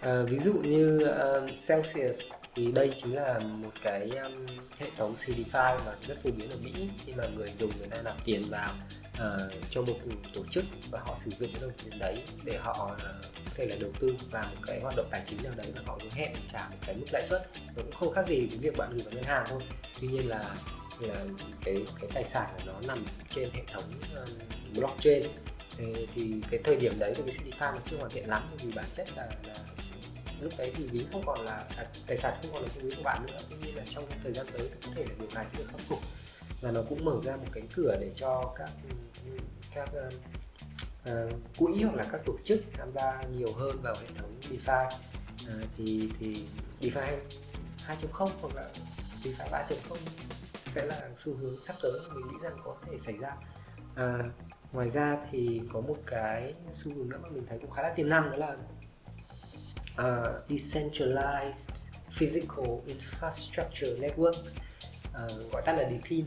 À, 0.00 0.22
ví 0.28 0.38
dụ 0.38 0.52
như 0.52 0.98
uh, 0.98 1.48
Celsius 1.68 2.20
thì 2.54 2.72
đây 2.72 2.90
chính 3.02 3.14
là 3.14 3.38
một 3.38 3.70
cái 3.82 4.10
um, 4.24 4.46
hệ 4.78 4.90
thống 4.96 5.14
CDFI 5.14 5.78
mà 5.86 5.92
rất 6.06 6.18
phổ 6.22 6.30
biến 6.30 6.50
ở 6.50 6.56
Mỹ. 6.62 6.72
Khi 7.04 7.12
mà 7.12 7.24
người 7.26 7.48
dùng 7.58 7.70
người 7.78 7.88
ta 7.88 8.02
nạp 8.02 8.24
tiền 8.24 8.42
vào 8.50 8.72
uh, 9.14 9.52
cho 9.70 9.82
một 9.82 9.96
tổ 10.34 10.42
chức 10.50 10.64
và 10.90 11.00
họ 11.00 11.16
sử 11.18 11.30
dụng 11.30 11.50
cái 11.52 11.62
đồng 11.62 11.72
tiền 11.84 11.98
đấy 11.98 12.22
để 12.44 12.58
họ 12.58 12.90
uh, 12.92 13.00
có 13.34 13.50
thể 13.54 13.66
là 13.66 13.76
đầu 13.80 13.90
tư 14.00 14.16
vào 14.30 14.44
một 14.44 14.62
cái 14.66 14.80
hoạt 14.80 14.94
động 14.96 15.08
tài 15.10 15.22
chính 15.26 15.42
nào 15.42 15.52
đấy 15.56 15.66
và 15.74 15.82
họ 15.86 15.98
hứa 16.02 16.08
hẹn 16.12 16.32
trả 16.52 16.68
một 16.70 16.76
cái 16.86 16.96
mức 16.96 17.06
lãi 17.12 17.22
suất. 17.28 17.48
Nó 17.76 17.82
cũng 17.82 17.92
không 17.92 18.12
khác 18.14 18.28
gì 18.28 18.46
với 18.46 18.58
việc 18.58 18.76
bạn 18.76 18.92
gửi 18.92 19.02
vào 19.04 19.14
ngân 19.14 19.24
hàng 19.24 19.44
thôi. 19.48 19.62
Tuy 20.00 20.08
nhiên 20.08 20.28
là 20.28 20.44
là 21.00 21.24
cái 21.64 21.84
cái 22.00 22.10
tài 22.14 22.24
sản 22.24 22.50
của 22.56 22.62
nó 22.66 22.80
nằm 22.88 23.04
trên 23.28 23.50
hệ 23.52 23.62
thống 23.72 23.84
um, 24.14 24.28
blockchain. 24.74 25.22
Thì, 25.76 26.06
thì 26.14 26.34
cái 26.50 26.60
thời 26.64 26.76
điểm 26.76 26.92
đấy 26.98 27.12
thì 27.16 27.22
cái 27.22 27.34
CDFI 27.34 27.74
nó 27.74 27.80
chưa 27.84 27.96
hoàn 27.96 28.10
thiện 28.10 28.28
lắm 28.28 28.42
vì 28.62 28.72
bản 28.72 28.84
chất 28.92 29.08
là, 29.16 29.28
là 29.46 29.54
lúc 30.42 30.52
đấy 30.58 30.72
thì 30.74 30.86
ví 30.86 31.06
không 31.12 31.22
còn 31.26 31.40
là 31.40 31.64
à, 31.76 31.86
tài 32.06 32.16
sản 32.16 32.38
không 32.42 32.52
còn 32.52 32.62
là 32.62 32.68
cái 32.74 32.84
ví 32.84 32.90
của 32.96 33.02
bạn 33.02 33.26
nữa. 33.26 33.36
Tuy 33.50 33.56
nhiên 33.62 33.76
là 33.76 33.82
trong 33.88 34.04
thời 34.22 34.32
gian 34.32 34.46
tới 34.52 34.70
có 34.86 34.92
thể 34.94 35.04
là 35.04 35.14
điều 35.18 35.28
này 35.34 35.46
sẽ 35.52 35.58
được 35.58 35.68
khắc 35.70 35.80
phục. 35.80 35.98
Và 36.60 36.70
nó 36.70 36.82
cũng 36.88 37.04
mở 37.04 37.20
ra 37.24 37.36
một 37.36 37.46
cánh 37.52 37.68
cửa 37.74 37.96
để 38.00 38.10
cho 38.14 38.52
các 38.56 38.70
ừ, 38.88 38.96
ừ, 39.26 39.38
các 39.74 39.88
uh, 40.06 40.14
uh, 41.10 41.40
quỹ 41.58 41.82
hoặc 41.82 41.94
là 41.94 42.06
các 42.12 42.20
tổ 42.26 42.36
chức 42.44 42.60
tham 42.72 42.92
gia 42.94 43.22
nhiều 43.36 43.52
hơn 43.52 43.82
vào 43.82 43.94
hệ 43.94 44.06
thống 44.18 44.40
DeFi. 44.50 44.86
Uh, 44.86 45.64
thì 45.76 46.10
thì 46.18 46.46
DeFi 46.80 47.18
2.0 47.86 48.28
hoặc 48.40 48.54
là 48.54 48.68
DeFi 49.22 49.50
3.0 49.50 49.96
sẽ 50.66 50.86
là 50.86 51.08
xu 51.16 51.34
hướng 51.34 51.56
sắp 51.64 51.76
tới. 51.82 51.92
Mình 52.14 52.28
nghĩ 52.28 52.36
rằng 52.42 52.56
có 52.64 52.76
thể 52.86 52.98
xảy 52.98 53.14
ra. 53.16 53.36
Uh, 53.92 54.26
ngoài 54.72 54.90
ra 54.90 55.18
thì 55.30 55.62
có 55.72 55.80
một 55.80 55.96
cái 56.06 56.54
xu 56.72 56.94
hướng 56.94 57.08
nữa 57.08 57.18
mà 57.22 57.28
mình 57.28 57.46
thấy 57.48 57.58
cũng 57.58 57.70
khá 57.70 57.82
là 57.82 57.90
tiềm 57.90 58.08
năng 58.08 58.30
đó 58.30 58.36
là 58.36 58.56
uh, 59.98 60.48
decentralized 60.48 61.90
physical 62.10 62.80
infrastructure 62.86 63.98
networks 64.00 64.56
uh, 65.24 65.52
gọi 65.52 65.62
tắt 65.66 65.72
là 65.72 65.90
DePIN 65.90 66.20
uh, 66.20 66.26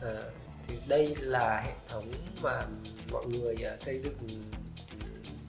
ờ, 0.00 0.30
thì 0.68 0.76
đây 0.88 1.16
là 1.20 1.60
hệ 1.60 1.72
thống 1.88 2.04
mà 2.42 2.66
mọi 3.12 3.26
người 3.26 3.54
uh, 3.74 3.80
xây 3.80 3.98
dựng 3.98 4.16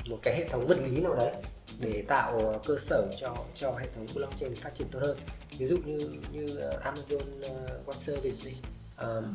một 0.09 0.19
cái 0.21 0.35
hệ 0.35 0.47
thống 0.47 0.67
vật 0.67 0.77
lý 0.85 1.01
nào 1.01 1.15
đấy 1.15 1.31
để 1.79 2.03
tạo 2.07 2.61
cơ 2.65 2.77
sở 2.79 3.07
cho 3.19 3.35
cho 3.55 3.71
hệ 3.71 3.87
thống 3.95 4.05
blockchain 4.15 4.55
phát 4.55 4.75
triển 4.75 4.87
tốt 4.91 4.99
hơn. 5.03 5.17
Ví 5.57 5.65
dụ 5.65 5.77
như 5.85 5.97
như 6.31 6.57
ờ, 6.57 6.81
Amazon 6.93 7.41
Web 7.85 7.99
Service 7.99 8.37
đi. 8.45 8.57
Um, 8.97 9.33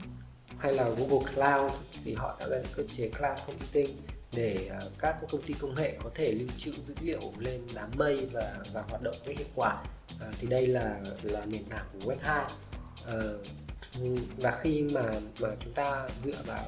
hay 0.59 0.75
là 0.75 0.85
Google 0.85 1.33
Cloud 1.35 1.73
thì 2.05 2.15
họ 2.15 2.37
tạo 2.41 2.49
ra 2.49 2.59
cơ 2.77 2.83
chế 2.83 3.09
cloud 3.09 3.39
computing 3.47 3.97
để 4.37 4.67
ờ, 4.71 4.91
các 4.99 5.17
công 5.31 5.43
ty 5.43 5.55
công 5.55 5.75
nghệ 5.75 5.99
có 6.05 6.11
thể 6.15 6.33
lưu 6.33 6.49
trữ 6.59 6.73
dữ 6.73 6.95
liệu 7.01 7.21
lên 7.39 7.61
đám 7.75 7.91
mây 7.97 8.29
và 8.33 8.59
và 8.73 8.83
hoạt 8.89 9.03
động 9.03 9.15
với 9.25 9.35
hiệu 9.35 9.49
quả. 9.55 9.85
À, 10.21 10.27
thì 10.39 10.47
đây 10.47 10.67
là 10.67 11.01
là 11.23 11.45
nền 11.45 11.65
tảng 11.65 11.87
của 11.93 12.13
Web 12.13 12.17
2 12.21 12.39
à, 12.39 12.49
ờ, 13.07 13.39
và 14.37 14.51
khi 14.51 14.83
mà 14.83 15.03
mà 15.41 15.49
chúng 15.61 15.73
ta 15.73 16.09
dựa 16.25 16.43
vào 16.47 16.65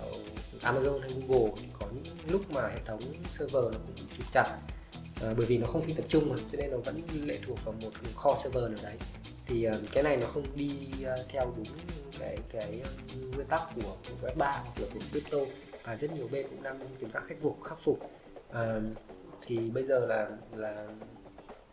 Amazon 0.61 1.01
hay 1.01 1.11
Google 1.29 1.53
thì 1.57 1.67
có 1.79 1.87
những 1.95 2.05
lúc 2.29 2.51
mà 2.51 2.69
hệ 2.69 2.79
thống 2.85 3.01
server 3.39 3.65
nó 3.65 3.79
cũng 3.87 4.07
trục 4.19 4.33
chặt 4.33 4.59
à, 5.23 5.35
bởi 5.37 5.47
vì 5.47 5.59
nó 5.59 5.67
không 5.67 5.83
phi 5.83 5.93
tập 5.93 6.05
trung 6.09 6.29
mà 6.29 6.37
cho 6.53 6.59
nên 6.59 6.71
nó 6.71 6.77
vẫn 6.77 7.03
lệ 7.25 7.39
thuộc 7.47 7.65
vào 7.65 7.75
một 7.83 7.91
kho 8.17 8.37
server 8.45 8.65
nào 8.65 8.83
đấy. 8.83 8.97
Thì 9.47 9.69
uh, 9.69 9.75
cái 9.93 10.03
này 10.03 10.17
nó 10.17 10.27
không 10.27 10.45
đi 10.55 10.71
uh, 11.01 11.29
theo 11.29 11.53
đúng 11.57 11.67
cái 12.19 12.39
cái 12.53 12.81
nguyên 13.35 13.47
tắc 13.47 13.61
của, 13.75 13.97
của 14.09 14.29
web 14.29 14.35
3 14.37 14.53
hoặc 14.53 14.81
là 14.81 14.87
của 14.95 15.01
crypto 15.11 15.39
và 15.85 15.97
rất 15.97 16.13
nhiều 16.13 16.29
bên 16.33 16.47
cũng 16.51 16.63
đang 16.63 16.81
tìm 16.99 17.11
cách 17.11 17.23
khắc 17.27 17.39
phục 17.43 17.63
khắc 17.63 17.79
phục. 17.81 18.11
À, 18.53 18.81
thì 19.47 19.59
bây 19.59 19.85
giờ 19.85 20.07
là 20.07 20.29
là 20.53 20.87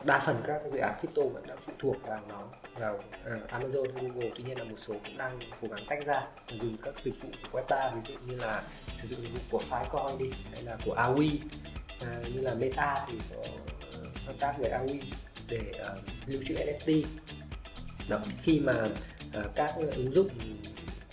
đa 0.04 0.20
phần 0.20 0.42
các 0.46 0.62
dự 0.74 0.80
án 0.80 1.00
crypto 1.00 1.22
vẫn 1.34 1.44
đang 1.48 1.58
phụ 1.62 1.74
thuộc 1.80 1.96
vào 2.08 2.22
nó 2.30 2.48
vào 2.80 2.96
uh, 2.96 3.50
Amazon 3.50 3.94
hay 3.96 4.04
Google. 4.04 4.32
Tuy 4.36 4.44
nhiên 4.44 4.58
là 4.58 4.64
một 4.64 4.76
số 4.78 4.94
cũng 4.94 5.18
đang 5.18 5.40
cố 5.62 5.68
gắng 5.68 5.86
tách 5.90 6.06
ra 6.06 6.28
dùng 6.62 6.78
các 6.82 6.94
dịch 7.04 7.22
vụ 7.22 7.30
của 7.52 7.60
web 7.60 7.64
3 7.70 7.92
ví 7.96 8.14
dụ 8.14 8.20
như 8.28 8.36
là 8.36 8.64
sử 8.96 9.08
dụng 9.08 9.22
dịch 9.22 9.34
vụ 9.34 9.40
của 9.52 9.62
Filecoin 9.70 10.18
đi 10.18 10.32
hay 10.54 10.64
là 10.64 10.78
của 10.86 10.96
Awi 10.96 11.36
uh, 11.36 12.02
ờ, 12.02 12.24
như 12.34 12.42
là 12.42 12.54
Meta 12.54 13.06
thì 13.08 13.18
có 13.30 13.44
ờ, 13.92 14.00
hợp 14.26 14.34
tác 14.40 14.54
với 14.60 14.72
Awi 14.72 15.00
để 15.50 15.62
uh, 15.82 15.98
lưu 16.28 16.42
trữ 16.46 16.56
NFT 16.56 17.04
đó 18.10 18.20
khi 18.42 18.60
mà 18.60 18.74
uh, 19.40 19.46
các 19.56 19.76
ứng 19.76 20.14
dụng 20.14 20.30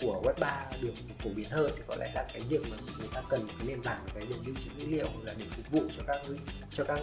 của 0.01 0.21
web 0.23 0.39
3 0.39 0.65
được 0.81 0.93
phổ 1.19 1.29
biến 1.29 1.49
hơn 1.49 1.71
thì 1.75 1.81
có 1.87 1.95
lẽ 1.95 2.11
là 2.15 2.25
cái 2.33 2.41
việc 2.49 2.61
mà 2.71 2.77
người 2.99 3.07
ta 3.13 3.21
cần 3.29 3.47
cái 3.47 3.67
nền 3.67 3.81
tảng 3.81 3.99
cái 4.15 4.25
để 4.29 4.35
lưu 4.45 4.55
trữ 4.63 4.69
dữ 4.77 4.87
liệu 4.87 5.07
là 5.23 5.33
để 5.37 5.45
phục 5.49 5.71
vụ 5.71 5.81
cho 5.97 6.03
các 6.07 6.21
cho 6.69 6.83
các 6.83 6.99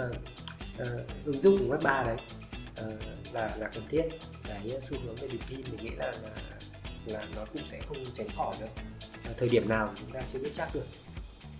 uh, 0.00 0.16
uh, 0.80 1.24
ứng 1.24 1.42
dụng 1.42 1.58
của 1.58 1.74
web 1.74 1.82
3 1.82 2.02
đấy 2.02 2.16
uh, 2.80 3.34
là 3.34 3.56
là 3.56 3.68
cần 3.74 3.82
thiết. 3.88 4.08
Cái 4.44 4.80
xu 4.82 4.96
hướng 5.04 5.14
về 5.14 5.28
điểm 5.28 5.40
tin 5.48 5.60
mình 5.72 5.84
nghĩ 5.84 5.90
là, 5.96 6.12
là 6.22 6.30
là 7.06 7.24
nó 7.36 7.44
cũng 7.52 7.62
sẽ 7.66 7.80
không 7.88 7.96
tránh 8.14 8.28
khỏi 8.36 8.54
được 8.60 8.66
à, 9.24 9.30
thời 9.38 9.48
điểm 9.48 9.68
nào 9.68 9.88
chúng 10.00 10.12
ta 10.12 10.20
chưa 10.32 10.38
biết 10.38 10.50
chắc 10.54 10.68
được. 10.74 10.86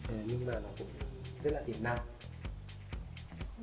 À, 0.08 0.14
nhưng 0.24 0.46
mà 0.46 0.52
nó 0.52 0.68
cũng 0.78 0.88
rất 1.42 1.52
là 1.52 1.60
tiềm 1.66 1.76
năng. 1.82 1.98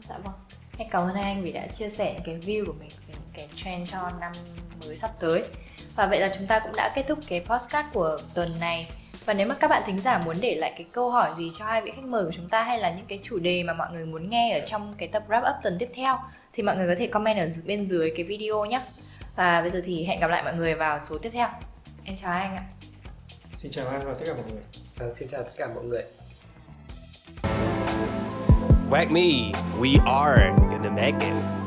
Dạ 0.09 0.17
vâng. 0.17 0.33
Em 0.77 0.87
cảm 0.91 1.07
ơn 1.07 1.15
anh 1.15 1.43
vì 1.43 1.51
đã 1.51 1.67
chia 1.67 1.89
sẻ 1.89 2.19
cái 2.25 2.35
view 2.35 2.65
của 2.65 2.73
mình 2.73 2.91
về 3.07 3.13
cái 3.33 3.49
trend 3.55 3.91
cho 3.91 4.11
năm 4.19 4.31
mới 4.79 4.97
sắp 4.97 5.11
tới. 5.19 5.43
Và 5.95 6.07
vậy 6.07 6.19
là 6.19 6.29
chúng 6.37 6.47
ta 6.47 6.59
cũng 6.59 6.71
đã 6.75 6.91
kết 6.95 7.05
thúc 7.07 7.19
cái 7.27 7.45
podcast 7.45 7.85
của 7.93 8.17
tuần 8.33 8.59
này. 8.59 8.87
Và 9.25 9.33
nếu 9.33 9.47
mà 9.47 9.55
các 9.59 9.67
bạn 9.67 9.83
thính 9.85 9.99
giả 9.99 10.17
muốn 10.17 10.35
để 10.41 10.55
lại 10.55 10.73
cái 10.77 10.85
câu 10.91 11.09
hỏi 11.09 11.31
gì 11.37 11.51
cho 11.59 11.65
hai 11.65 11.81
vị 11.81 11.91
khách 11.95 12.05
mời 12.05 12.25
của 12.25 12.31
chúng 12.35 12.49
ta 12.49 12.63
hay 12.63 12.79
là 12.79 12.91
những 12.91 13.05
cái 13.05 13.19
chủ 13.23 13.39
đề 13.39 13.63
mà 13.63 13.73
mọi 13.73 13.87
người 13.91 14.05
muốn 14.05 14.29
nghe 14.29 14.59
ở 14.59 14.65
trong 14.67 14.95
cái 14.97 15.07
tập 15.07 15.23
wrap 15.27 15.39
up 15.39 15.63
tuần 15.63 15.77
tiếp 15.79 15.89
theo 15.95 16.17
thì 16.53 16.63
mọi 16.63 16.75
người 16.75 16.87
có 16.87 16.95
thể 16.99 17.07
comment 17.07 17.37
ở 17.37 17.49
bên 17.65 17.87
dưới 17.87 18.13
cái 18.15 18.25
video 18.25 18.65
nhé. 18.65 18.81
Và 19.35 19.61
bây 19.61 19.71
giờ 19.71 19.81
thì 19.85 20.05
hẹn 20.05 20.19
gặp 20.19 20.27
lại 20.27 20.43
mọi 20.43 20.53
người 20.53 20.75
vào 20.75 20.99
số 21.09 21.17
tiếp 21.17 21.29
theo. 21.33 21.47
Em 22.03 22.17
chào 22.21 22.31
anh 22.31 22.55
ạ. 22.55 22.63
Xin 23.57 23.71
chào 23.71 23.87
anh 23.87 24.01
và 24.05 24.13
tất 24.13 24.25
cả 24.25 24.33
mọi 24.33 24.51
người. 24.51 24.61
À, 24.99 25.05
xin 25.19 25.27
chào 25.31 25.43
tất 25.43 25.51
cả 25.57 25.67
mọi 25.75 25.83
người. 25.83 26.03
Whack 28.91 29.11
me, 29.11 29.51
we 29.79 29.97
are 30.05 30.51
gonna 30.71 30.89
make 30.89 31.25
it. 31.27 31.64